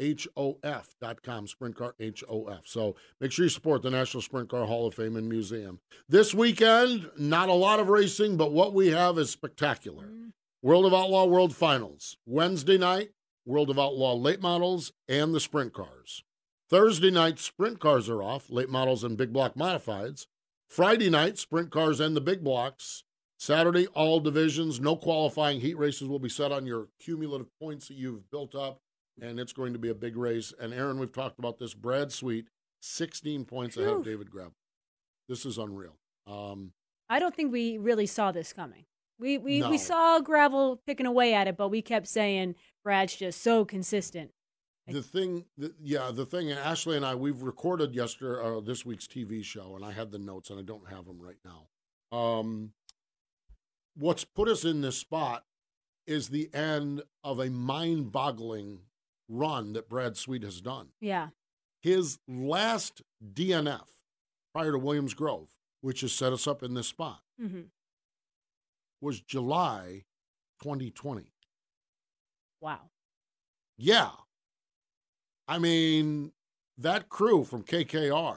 sprintcarhof.com, 0.00 1.46
sprintcarhof. 1.46 2.60
So 2.66 2.96
make 3.20 3.32
sure 3.32 3.44
you 3.44 3.48
support 3.50 3.82
the 3.82 3.90
National 3.90 4.22
Sprint 4.22 4.48
Car 4.48 4.64
Hall 4.66 4.86
of 4.86 4.94
Fame 4.94 5.16
and 5.16 5.28
Museum. 5.28 5.80
This 6.08 6.34
weekend, 6.34 7.10
not 7.18 7.48
a 7.48 7.54
lot 7.54 7.80
of 7.80 7.88
racing, 7.88 8.36
but 8.36 8.52
what 8.52 8.74
we 8.74 8.88
have 8.88 9.18
is 9.18 9.30
spectacular. 9.30 10.04
Mm-hmm. 10.04 10.28
World 10.62 10.86
of 10.86 10.94
Outlaw 10.94 11.24
World 11.26 11.54
Finals. 11.54 12.16
Wednesday 12.26 12.78
night, 12.78 13.10
World 13.46 13.70
of 13.70 13.78
Outlaw 13.78 14.14
late 14.14 14.42
models 14.42 14.92
and 15.08 15.34
the 15.34 15.40
sprint 15.40 15.72
cars. 15.72 16.22
Thursday 16.68 17.10
night, 17.10 17.38
sprint 17.38 17.80
cars 17.80 18.08
are 18.08 18.22
off, 18.22 18.50
late 18.50 18.68
models 18.68 19.02
and 19.02 19.16
big 19.16 19.32
block 19.32 19.54
modifieds. 19.54 20.26
Friday 20.68 21.10
night, 21.10 21.36
sprint 21.38 21.70
cars 21.70 21.98
and 21.98 22.14
the 22.14 22.20
big 22.20 22.44
blocks. 22.44 23.02
Saturday, 23.38 23.86
all 23.88 24.20
divisions, 24.20 24.78
no 24.78 24.94
qualifying 24.94 25.60
heat 25.60 25.78
races 25.78 26.06
will 26.06 26.18
be 26.18 26.28
set 26.28 26.52
on 26.52 26.66
your 26.66 26.88
cumulative 27.00 27.48
points 27.58 27.88
that 27.88 27.96
you've 27.96 28.30
built 28.30 28.54
up, 28.54 28.80
and 29.20 29.38
it's 29.38 29.52
going 29.52 29.72
to 29.72 29.78
be 29.78 29.88
a 29.88 29.94
big 29.94 30.16
race. 30.16 30.52
And 30.60 30.72
Erin, 30.72 30.98
we've 30.98 31.12
talked 31.12 31.38
about 31.38 31.58
this. 31.58 31.74
Brad 31.74 32.12
Sweet, 32.12 32.46
16 32.80 33.44
points 33.44 33.76
ahead 33.76 33.92
of 33.92 34.04
David 34.04 34.30
Gravel. 34.30 34.54
This 35.28 35.44
is 35.46 35.58
unreal. 35.58 35.96
Um, 36.26 36.72
I 37.08 37.18
don't 37.18 37.34
think 37.34 37.52
we 37.52 37.78
really 37.78 38.06
saw 38.06 38.32
this 38.32 38.52
coming. 38.52 38.84
We 39.18 39.36
we, 39.38 39.60
No. 39.60 39.70
we 39.70 39.78
saw 39.78 40.20
Gravel 40.20 40.80
picking 40.86 41.06
away 41.06 41.34
at 41.34 41.46
it, 41.46 41.56
but 41.56 41.68
we 41.68 41.82
kept 41.82 42.06
saying 42.08 42.54
Brad's 42.82 43.16
just 43.16 43.42
so 43.42 43.64
consistent. 43.64 44.30
the 44.86 45.02
thing, 45.02 45.44
the, 45.56 45.74
yeah, 45.80 46.10
the 46.12 46.26
thing. 46.26 46.50
Ashley 46.50 46.96
and 46.96 47.04
I, 47.06 47.14
we've 47.14 47.42
recorded 47.42 47.94
yesterday 47.94 48.40
uh, 48.42 48.60
this 48.60 48.84
week's 48.84 49.06
TV 49.06 49.44
show, 49.44 49.76
and 49.76 49.84
I 49.84 49.92
had 49.92 50.10
the 50.10 50.18
notes, 50.18 50.50
and 50.50 50.58
I 50.58 50.62
don't 50.62 50.88
have 50.88 51.04
them 51.04 51.20
right 51.20 51.36
now. 51.44 52.16
Um, 52.16 52.72
what's 53.94 54.24
put 54.24 54.48
us 54.48 54.64
in 54.64 54.80
this 54.80 54.96
spot 54.96 55.44
is 56.06 56.30
the 56.30 56.52
end 56.54 57.02
of 57.22 57.38
a 57.38 57.50
mind-boggling 57.50 58.80
run 59.30 59.72
that 59.74 59.88
Brad 59.88 60.16
Sweet 60.16 60.42
has 60.42 60.60
done. 60.60 60.88
Yeah. 61.00 61.28
His 61.80 62.18
last 62.28 63.00
DNF 63.24 63.86
prior 64.52 64.72
to 64.72 64.78
Williams 64.78 65.14
Grove, 65.14 65.48
which 65.80 66.02
has 66.02 66.12
set 66.12 66.32
us 66.32 66.46
up 66.46 66.62
in 66.62 66.74
this 66.74 66.88
spot, 66.88 67.20
mm-hmm. 67.40 67.62
was 69.00 69.20
July 69.20 70.04
2020. 70.62 71.32
Wow. 72.60 72.90
Yeah. 73.78 74.10
I 75.48 75.58
mean, 75.58 76.32
that 76.76 77.08
crew 77.08 77.44
from 77.44 77.62
KKR 77.62 78.36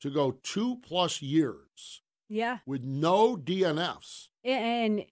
to 0.00 0.10
go 0.10 0.32
two 0.42 0.76
plus 0.76 1.22
years 1.22 2.02
Yeah. 2.28 2.58
with 2.66 2.84
no 2.84 3.36
DNFs. 3.36 4.28
And 4.44 5.06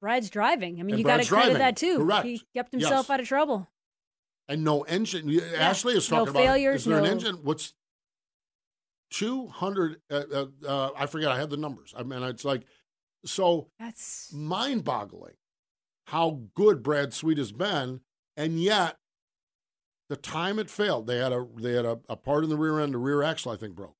Brad's 0.00 0.30
driving. 0.30 0.80
I 0.80 0.82
mean, 0.82 0.94
And 0.94 0.98
you 0.98 1.04
got 1.04 1.22
to 1.22 1.28
credit 1.28 1.58
that 1.58 1.76
too. 1.76 1.98
Correct. 1.98 2.26
He 2.26 2.42
kept 2.54 2.72
himself 2.72 3.04
Yes. 3.04 3.10
out 3.10 3.20
of 3.20 3.28
trouble. 3.28 3.71
And 4.52 4.62
no 4.62 4.82
engine. 4.82 5.40
Ashley 5.56 5.94
is 5.94 6.10
no 6.10 6.18
talking 6.18 6.30
about 6.30 6.42
failures, 6.44 6.82
is 6.82 6.84
there 6.84 6.98
an 6.98 7.06
engine? 7.06 7.38
What's 7.42 7.72
two 9.10 9.46
hundred? 9.48 10.00
Uh, 10.10 10.22
uh, 10.32 10.46
uh, 10.66 10.90
I 10.96 11.06
forget. 11.06 11.30
I 11.30 11.38
had 11.38 11.50
the 11.50 11.56
numbers. 11.56 11.94
I 11.96 12.02
mean, 12.02 12.22
it's 12.22 12.44
like 12.44 12.62
so 13.24 13.68
That's 13.78 14.32
mind-boggling 14.32 15.34
how 16.08 16.40
good 16.54 16.82
Brad 16.82 17.14
Sweet 17.14 17.38
has 17.38 17.52
been, 17.52 18.00
and 18.36 18.62
yet 18.62 18.96
the 20.08 20.16
time 20.16 20.58
it 20.58 20.68
failed, 20.68 21.06
they 21.06 21.18
had 21.18 21.32
a 21.32 21.46
they 21.56 21.72
had 21.72 21.86
a, 21.86 22.00
a 22.08 22.16
part 22.16 22.44
in 22.44 22.50
the 22.50 22.56
rear 22.56 22.78
end, 22.78 22.92
the 22.92 22.98
rear 22.98 23.22
axle, 23.22 23.52
I 23.52 23.56
think 23.56 23.74
broke. 23.74 23.96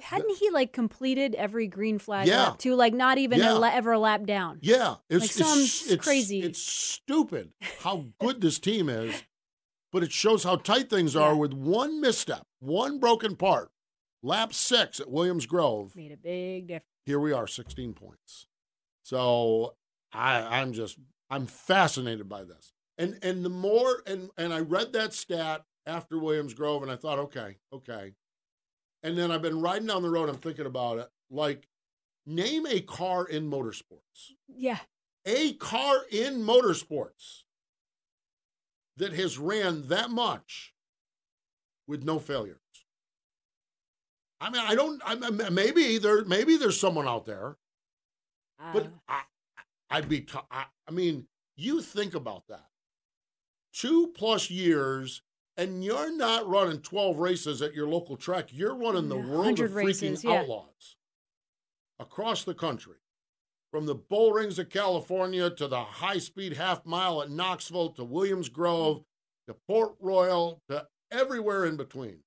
Hadn't 0.00 0.36
he 0.38 0.50
like 0.50 0.72
completed 0.72 1.34
every 1.34 1.66
green 1.66 1.98
flag 1.98 2.26
Yeah. 2.28 2.44
lap 2.44 2.58
too? 2.58 2.74
Like 2.74 2.94
not 2.94 3.18
even 3.18 3.38
Yeah. 3.38 3.52
a 3.52 3.58
la- 3.58 3.68
ever 3.72 3.92
a 3.92 3.98
lap 3.98 4.24
down. 4.26 4.58
Yeah, 4.62 4.96
it's 5.10 5.22
Like 5.38 5.46
some 5.46 5.58
it's, 5.60 5.90
it's 5.90 6.04
crazy- 6.04 6.42
It's 6.42 6.60
stupid 6.62 7.52
how 7.80 8.06
good 8.20 8.40
this 8.40 8.58
team 8.58 8.88
is, 8.88 9.22
but 9.92 10.02
it 10.02 10.12
shows 10.12 10.44
how 10.44 10.56
tight 10.56 10.90
things 10.90 11.14
are 11.16 11.32
Yeah. 11.32 11.38
with 11.38 11.52
one 11.52 12.00
misstep, 12.00 12.46
one 12.60 12.98
broken 12.98 13.36
part. 13.36 13.70
Lap 14.22 14.52
six 14.52 14.98
at 15.00 15.10
Williams 15.10 15.46
Grove. 15.46 15.94
Made 15.94 16.12
a 16.12 16.16
big 16.16 16.66
difference. 16.68 16.84
Here 17.04 17.20
we 17.20 17.32
are, 17.32 17.46
16 17.46 17.92
points. 17.94 18.46
So 19.02 19.76
I, 20.12 20.60
I'm 20.60 20.72
just 20.72 20.98
I'm 21.30 21.46
fascinated 21.46 22.28
by 22.28 22.44
this. 22.44 22.72
And 22.98 23.18
and 23.22 23.44
the 23.44 23.48
more 23.50 24.02
and 24.06 24.30
and 24.36 24.52
I 24.52 24.60
read 24.60 24.92
that 24.94 25.12
stat 25.12 25.64
after 25.86 26.18
Williams 26.18 26.54
Grove, 26.54 26.82
and 26.82 26.90
I 26.90 26.96
thought, 26.96 27.18
okay, 27.20 27.58
okay. 27.72 28.14
And 29.02 29.16
then 29.16 29.30
I've 29.30 29.42
been 29.42 29.60
riding 29.60 29.86
down 29.86 30.02
the 30.02 30.10
road. 30.10 30.28
I'm 30.28 30.36
thinking 30.36 30.66
about 30.66 30.98
it. 30.98 31.08
Like, 31.30 31.68
name 32.26 32.66
a 32.66 32.80
car 32.80 33.24
in 33.26 33.48
motorsports 33.50 34.32
Yeah. 34.48 34.78
a 35.24 35.52
car 35.54 36.04
in 36.10 36.42
motorsports 36.42 37.42
that 38.96 39.12
has 39.12 39.38
ran 39.38 39.86
that 39.88 40.10
much 40.10 40.74
with 41.86 42.02
no 42.02 42.18
failures. 42.18 42.58
I 44.40 44.50
mean, 44.50 44.62
I 44.64 44.74
don't. 44.74 45.00
I, 45.04 45.14
maybe 45.50 45.98
there, 45.98 46.24
maybe 46.24 46.56
there's 46.56 46.78
someone 46.78 47.06
out 47.08 47.24
there, 47.26 47.56
but 48.72 48.86
Uh, 48.86 48.90
I, 49.08 49.22
I'd 49.90 50.08
be. 50.08 50.26
I 50.50 50.66
mean, 50.90 51.26
you 51.56 51.80
think 51.80 52.14
about 52.14 52.46
that. 52.48 52.68
Two 53.72 54.08
plus 54.08 54.50
years, 54.50 55.22
and 55.56 55.84
you're 55.84 56.14
not 56.16 56.48
running 56.48 56.80
twelve 56.80 57.18
races 57.18 57.62
at 57.62 57.74
your 57.74 57.88
local 57.88 58.16
track. 58.16 58.48
You're 58.52 58.76
running 58.76 59.08
the 59.08 59.16
world 59.16 59.58
of 59.60 59.70
freaking 59.70 59.74
races, 59.74 60.24
yeah. 60.24 60.40
outlaws 60.40 60.96
across 61.98 62.44
the 62.44 62.54
country 62.54 62.96
from 63.72 63.86
the 63.86 63.94
bull 63.94 64.32
rings 64.32 64.58
of 64.58 64.70
California 64.70 65.50
to 65.50 65.68
the 65.68 65.82
high 65.82 66.18
speed 66.18 66.54
half 66.54 66.84
mile 66.86 67.22
at 67.22 67.30
Knoxville 67.30 67.90
to 67.90 68.04
Williams 68.04 68.48
Grove 68.48 69.02
to 69.46 69.54
Port 69.66 69.94
Royal 70.00 70.62
to 70.68 70.86
everywhere 71.10 71.64
in 71.66 71.76
between. 71.76 72.18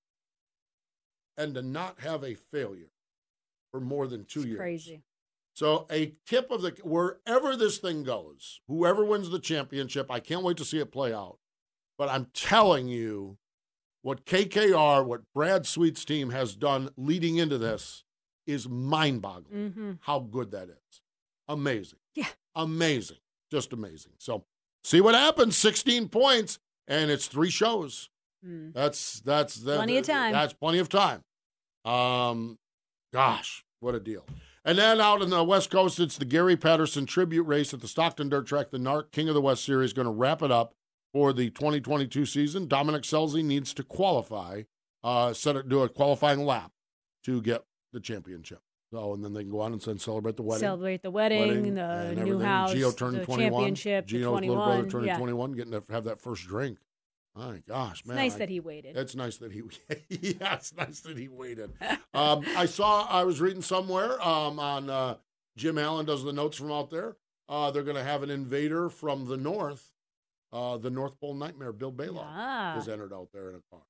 And 1.38 1.55
to 1.55 1.61
not 1.61 2.01
have 2.01 2.23
a 2.23 2.36
failure 2.36 2.91
for 3.71 3.80
more 3.80 4.07
than 4.07 4.25
two 4.25 4.41
it's 4.41 4.47
years. 4.47 4.57
crazy. 4.57 5.03
So 5.53 5.88
a 5.91 6.13
tip 6.27 6.51
of 6.51 6.61
the 6.61 6.71
wherever 6.84 7.55
this 7.55 7.77
thing 7.77 8.03
goes, 8.03 8.59
whoever 8.67 9.05
wins 9.05 9.30
the 9.30 9.39
championship, 9.39 10.11
I 10.11 10.19
can't 10.19 10.43
wait 10.43 10.57
to 10.57 10.65
see 10.65 10.80
it 10.80 10.91
play 10.91 11.13
out. 11.13 11.38
But 12.00 12.10
I'm 12.10 12.28
telling 12.34 12.88
you, 12.88 13.38
what 14.02 14.26
KKR, 14.26 15.06
what 15.06 15.22
Brad 15.36 15.66
Sweet's 15.68 16.06
team 16.06 16.30
has 16.30 16.56
done 16.56 16.89
leading 16.95 17.36
into 17.36 17.58
this 17.58 18.06
is 18.47 18.70
mind-boggling. 18.70 19.72
hmm 19.72 19.91
How 20.00 20.20
good 20.20 20.52
that 20.52 20.70
is. 20.70 21.02
Amazing. 21.50 22.00
Yeah. 22.16 22.28
Amazing. 22.56 23.18
Just 23.52 23.74
amazing. 23.74 24.14
So 24.18 24.45
see 24.84 25.02
what 25.02 25.14
happens. 25.14 25.58
16 25.58 26.08
points, 26.08 26.58
and 26.88 27.12
it's 27.12 27.28
three 27.28 27.50
shows. 27.50 28.10
Mm. 28.47 28.74
That's 28.74 29.20
that's 29.20 29.56
that, 29.56 29.76
Plenty 29.76 29.97
of 29.97 30.06
time. 30.06 30.32
That's 30.32 30.54
plenty 30.54 30.80
of 30.80 30.88
time. 30.88 31.22
Um, 31.84 32.58
gosh, 33.12 33.66
what 33.82 33.95
a 33.95 34.00
deal! 34.00 34.26
And 34.64 34.78
then 34.78 35.02
out 35.02 35.22
in 35.22 35.30
the 35.30 35.43
West 35.43 35.70
Coast, 35.70 36.00
it's 36.00 36.18
the 36.18 36.24
Gary 36.24 36.56
Patterson 36.56 37.06
tribute 37.06 37.43
race 37.43 37.74
at 37.74 37.82
the 37.82 37.88
Stockton 37.88 38.30
Dirt 38.30 38.47
Track. 38.47 38.70
The 38.72 38.78
NARC 38.78 39.12
King 39.12 39.28
of 39.28 39.36
the 39.36 39.41
West 39.41 39.66
Series 39.66 39.91
going 39.91 40.06
to 40.06 40.12
wrap 40.14 40.41
it 40.41 40.52
up 40.52 40.74
for 41.14 41.34
the 41.34 41.49
2022 41.49 42.26
season. 42.26 42.68
Dominic 42.68 43.03
Scelzi 43.03 43.43
needs 43.43 43.74
to 43.76 43.84
qualify, 43.84 44.64
uh, 45.03 45.34
set 45.34 45.55
it, 45.55 45.70
do 45.70 45.82
a 45.82 45.89
qualifying 45.89 46.45
lap 46.45 46.72
to 47.26 47.41
get 47.41 47.64
the 47.93 47.99
championship. 47.99 48.60
So, 48.91 49.14
and 49.14 49.24
then 49.24 49.34
they 49.34 49.41
can 49.43 49.51
go 49.51 49.62
on 49.62 49.74
and 49.74 49.82
then 49.82 49.99
celebrate 49.99 50.36
the 50.36 50.41
wedding. 50.41 50.62
Celebrate 50.62 51.03
the 51.03 51.12
wedding, 51.12 51.39
wedding 51.47 51.76
the 51.76 52.14
new 52.16 52.22
everything. 52.22 52.39
house, 52.41 52.74
Gio 52.74 52.97
turned 52.97 53.18
the 53.18 53.26
21. 53.26 53.51
championship, 53.76 54.07
the 54.07 54.16
Gio's 54.16 54.24
21. 54.26 54.57
little 54.57 54.66
brother 54.74 54.89
turning 54.89 55.07
yeah. 55.10 55.18
21, 55.18 55.51
getting 55.51 55.72
to 55.74 55.84
have 55.91 56.05
that 56.05 56.20
first 56.20 56.47
drink. 56.47 56.80
My 57.36 57.62
gosh, 57.68 57.99
It's 57.99 58.07
man! 58.07 58.18
nice 58.18 58.36
I- 58.36 58.39
that 58.39 58.49
he 58.49 58.60
waited. 58.60 58.97
it's 58.97 59.16
nice 59.16 59.38
that 59.38 59.51
he, 59.51 59.62
yeah, 60.10 60.55
it's 60.55 60.76
nice 60.76 61.01
that 61.01 61.18
he 61.18 61.28
waited. 61.28 61.72
Um, 62.12 62.43
I 62.57 62.66
saw, 62.66 63.05
I 63.07 63.24
was 63.24 63.39
reading 63.39 63.62
somewhere 63.62 64.20
um, 64.28 64.60
on 64.60 64.89
uh, 64.89 65.16
Jim 65.55 65.78
Allen 65.78 66.07
does 66.07 66.24
the 66.24 66.34
notes 66.34 66.57
from 66.57 66.72
out 66.72 66.89
there. 66.89 67.16
Uh, 67.47 67.70
they're 67.70 67.84
going 67.84 67.95
to 67.95 68.03
have 68.03 68.24
an 68.24 68.32
invader 68.32 68.89
from 68.89 69.26
the 69.28 69.38
north, 69.38 69.91
uh, 70.52 70.78
the 70.78 70.89
North 70.89 71.20
Pole 71.20 71.34
Nightmare. 71.36 71.72
Bill 71.74 71.91
Balog 71.91 72.24
Ah. 72.26 72.78
is 72.78 72.88
entered 72.88 73.14
out 73.14 73.30
there 73.34 73.50
in 73.50 73.56
a 73.56 73.62
car. 73.72 73.84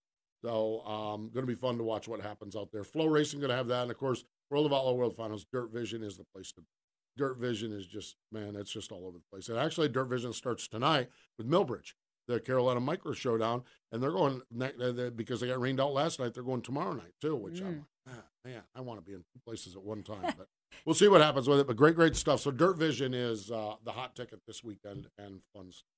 So, 0.43 0.81
um, 0.85 1.29
going 1.33 1.45
to 1.45 1.51
be 1.51 1.55
fun 1.55 1.77
to 1.77 1.83
watch 1.83 2.07
what 2.07 2.21
happens 2.21 2.55
out 2.55 2.71
there. 2.71 2.83
Flow 2.83 3.07
Racing 3.07 3.39
going 3.41 3.49
to 3.49 3.55
have 3.55 3.67
that, 3.67 3.81
and 3.83 3.91
of 3.91 3.97
course, 3.97 4.23
World 4.49 4.65
of 4.65 4.73
Outlaw 4.73 4.93
World 4.93 5.15
Finals. 5.15 5.45
Dirt 5.51 5.71
Vision 5.71 6.01
is 6.01 6.15
the 6.17 6.23
place 6.33 6.51
to. 6.53 6.61
Be. 6.61 6.67
Dirt 7.17 7.37
Vision 7.37 7.73
is 7.73 7.85
just 7.85 8.15
man, 8.31 8.55
it's 8.55 8.71
just 8.71 8.91
all 8.93 9.05
over 9.05 9.17
the 9.17 9.23
place. 9.31 9.49
And 9.49 9.57
actually, 9.57 9.89
Dirt 9.89 10.05
Vision 10.05 10.31
starts 10.31 10.67
tonight 10.69 11.09
with 11.37 11.49
Millbridge. 11.49 11.93
the 12.29 12.39
Carolina 12.39 12.79
Micro 12.79 13.11
Showdown, 13.11 13.63
and 13.91 14.01
they're 14.01 14.11
going 14.11 14.41
because 15.15 15.41
they 15.41 15.47
got 15.47 15.59
rained 15.59 15.81
out 15.81 15.91
last 15.93 16.19
night. 16.19 16.33
They're 16.33 16.43
going 16.43 16.61
tomorrow 16.61 16.93
night 16.93 17.13
too, 17.19 17.35
which 17.35 17.55
mm. 17.55 17.65
I'm 17.65 17.75
like, 17.77 18.15
ah, 18.17 18.23
man, 18.45 18.61
I 18.75 18.81
want 18.81 18.99
to 18.99 19.05
be 19.05 19.13
in 19.13 19.19
two 19.19 19.39
places 19.45 19.75
at 19.75 19.81
one 19.81 20.03
time. 20.03 20.33
But 20.37 20.47
we'll 20.85 20.93
see 20.95 21.07
what 21.07 21.21
happens 21.21 21.49
with 21.49 21.59
it. 21.59 21.67
But 21.67 21.75
great, 21.75 21.95
great 21.95 22.15
stuff. 22.15 22.39
So 22.39 22.51
Dirt 22.51 22.77
Vision 22.77 23.13
is 23.13 23.51
uh, 23.51 23.73
the 23.83 23.91
hot 23.91 24.15
ticket 24.15 24.41
this 24.47 24.63
weekend 24.63 25.07
and 25.17 25.41
fun 25.53 25.71
stuff. 25.71 25.89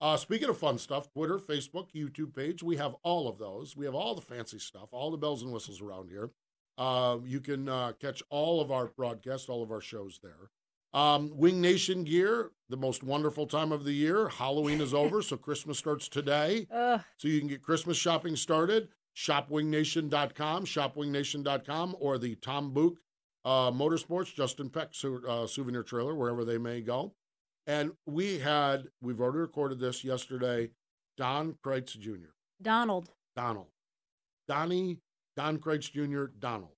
Uh, 0.00 0.16
speaking 0.16 0.48
of 0.48 0.56
fun 0.56 0.78
stuff, 0.78 1.12
Twitter, 1.12 1.38
Facebook, 1.38 1.88
YouTube 1.94 2.34
page, 2.34 2.62
we 2.62 2.76
have 2.76 2.94
all 3.02 3.28
of 3.28 3.38
those. 3.38 3.76
We 3.76 3.84
have 3.84 3.94
all 3.94 4.14
the 4.14 4.22
fancy 4.22 4.58
stuff, 4.58 4.88
all 4.92 5.10
the 5.10 5.18
bells 5.18 5.42
and 5.42 5.52
whistles 5.52 5.82
around 5.82 6.08
here. 6.08 6.30
Uh, 6.78 7.18
you 7.24 7.40
can 7.40 7.68
uh, 7.68 7.92
catch 8.00 8.22
all 8.30 8.60
of 8.62 8.70
our 8.72 8.86
broadcasts, 8.86 9.48
all 9.50 9.62
of 9.62 9.70
our 9.70 9.82
shows 9.82 10.18
there. 10.22 10.50
Um, 10.92 11.30
Winged 11.34 11.60
Nation 11.60 12.04
gear, 12.04 12.50
the 12.68 12.76
most 12.76 13.02
wonderful 13.02 13.46
time 13.46 13.70
of 13.72 13.84
the 13.84 13.92
year. 13.92 14.28
Halloween 14.28 14.80
is 14.80 14.94
over, 14.94 15.20
so 15.20 15.36
Christmas 15.36 15.78
starts 15.78 16.08
today. 16.08 16.66
Ugh. 16.74 17.00
So 17.18 17.28
you 17.28 17.38
can 17.38 17.48
get 17.48 17.62
Christmas 17.62 17.96
shopping 17.98 18.36
started. 18.36 18.88
ShopWingNation.com, 19.16 20.64
ShopWingNation.com, 20.64 21.96
or 22.00 22.16
the 22.16 22.36
Tom 22.36 22.72
Book 22.72 22.98
uh, 23.44 23.70
Motorsports, 23.70 24.34
Justin 24.34 24.70
Peck 24.70 24.88
su- 24.92 25.22
uh, 25.28 25.46
souvenir 25.46 25.82
trailer, 25.82 26.14
wherever 26.14 26.44
they 26.44 26.58
may 26.58 26.80
go. 26.80 27.14
And 27.70 27.92
we 28.04 28.40
had, 28.40 28.88
we've 29.00 29.20
already 29.20 29.38
recorded 29.38 29.78
this 29.78 30.02
yesterday, 30.02 30.70
Don 31.16 31.54
Kreitz 31.64 31.96
Jr. 31.96 32.32
Donald. 32.60 33.10
Donald. 33.36 33.68
Donnie, 34.48 34.98
Don 35.36 35.58
Kreitz 35.58 35.88
Jr., 35.92 36.32
Donald. 36.36 36.72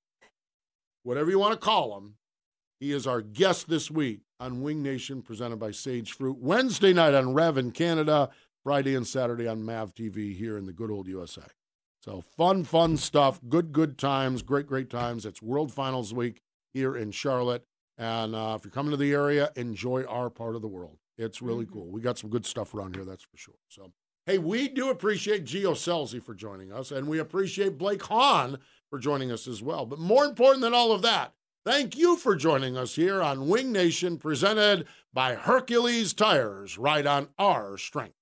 Whatever 1.02 1.30
you 1.30 1.38
want 1.38 1.54
to 1.54 1.58
call 1.58 1.96
him, 1.96 2.16
he 2.78 2.92
is 2.92 3.06
our 3.06 3.22
guest 3.22 3.70
this 3.70 3.90
week 3.90 4.20
on 4.38 4.60
Winged 4.60 4.82
Nation, 4.82 5.22
presented 5.22 5.58
by 5.58 5.70
Sage 5.70 6.12
Fruit. 6.12 6.36
Wednesday 6.38 6.92
night 6.92 7.14
on 7.14 7.32
Rev 7.32 7.56
in 7.56 7.70
Canada, 7.70 8.28
Friday 8.62 8.94
and 8.94 9.06
Saturday 9.06 9.48
on 9.48 9.64
MAV 9.64 9.94
TV 9.94 10.36
here 10.36 10.58
in 10.58 10.66
the 10.66 10.74
good 10.74 10.90
old 10.90 11.08
USA. 11.08 11.40
So 12.02 12.22
fun, 12.36 12.64
fun 12.64 12.98
stuff. 12.98 13.40
Good, 13.48 13.72
good 13.72 13.96
times. 13.96 14.42
Great, 14.42 14.66
great 14.66 14.90
times. 14.90 15.24
It's 15.24 15.40
World 15.40 15.72
Finals 15.72 16.12
Week 16.12 16.42
here 16.74 16.94
in 16.94 17.12
Charlotte. 17.12 17.64
And 17.98 18.34
uh, 18.34 18.54
if 18.58 18.64
you're 18.64 18.72
coming 18.72 18.90
to 18.90 18.96
the 18.96 19.12
area, 19.12 19.50
enjoy 19.56 20.04
our 20.04 20.30
part 20.30 20.56
of 20.56 20.62
the 20.62 20.68
world. 20.68 20.98
It's 21.18 21.42
really 21.42 21.64
mm-hmm. 21.64 21.74
cool. 21.74 21.90
We 21.90 22.00
got 22.00 22.18
some 22.18 22.30
good 22.30 22.46
stuff 22.46 22.74
around 22.74 22.96
here, 22.96 23.04
that's 23.04 23.22
for 23.22 23.36
sure. 23.36 23.54
So, 23.68 23.92
hey, 24.26 24.38
we 24.38 24.68
do 24.68 24.90
appreciate 24.90 25.44
Gio 25.44 25.72
Scelzi 25.72 26.22
for 26.22 26.34
joining 26.34 26.72
us, 26.72 26.90
and 26.90 27.06
we 27.06 27.18
appreciate 27.18 27.78
Blake 27.78 28.02
Hahn 28.02 28.58
for 28.90 28.98
joining 28.98 29.30
us 29.30 29.46
as 29.46 29.62
well. 29.62 29.86
But 29.86 29.98
more 29.98 30.24
important 30.24 30.62
than 30.62 30.74
all 30.74 30.92
of 30.92 31.02
that, 31.02 31.34
thank 31.64 31.96
you 31.96 32.16
for 32.16 32.34
joining 32.34 32.76
us 32.76 32.94
here 32.94 33.22
on 33.22 33.48
Winged 33.48 33.72
Nation, 33.72 34.16
presented 34.16 34.86
by 35.12 35.34
Hercules 35.34 36.14
Tires, 36.14 36.78
right 36.78 37.06
on 37.06 37.28
our 37.38 37.76
strength. 37.76 38.21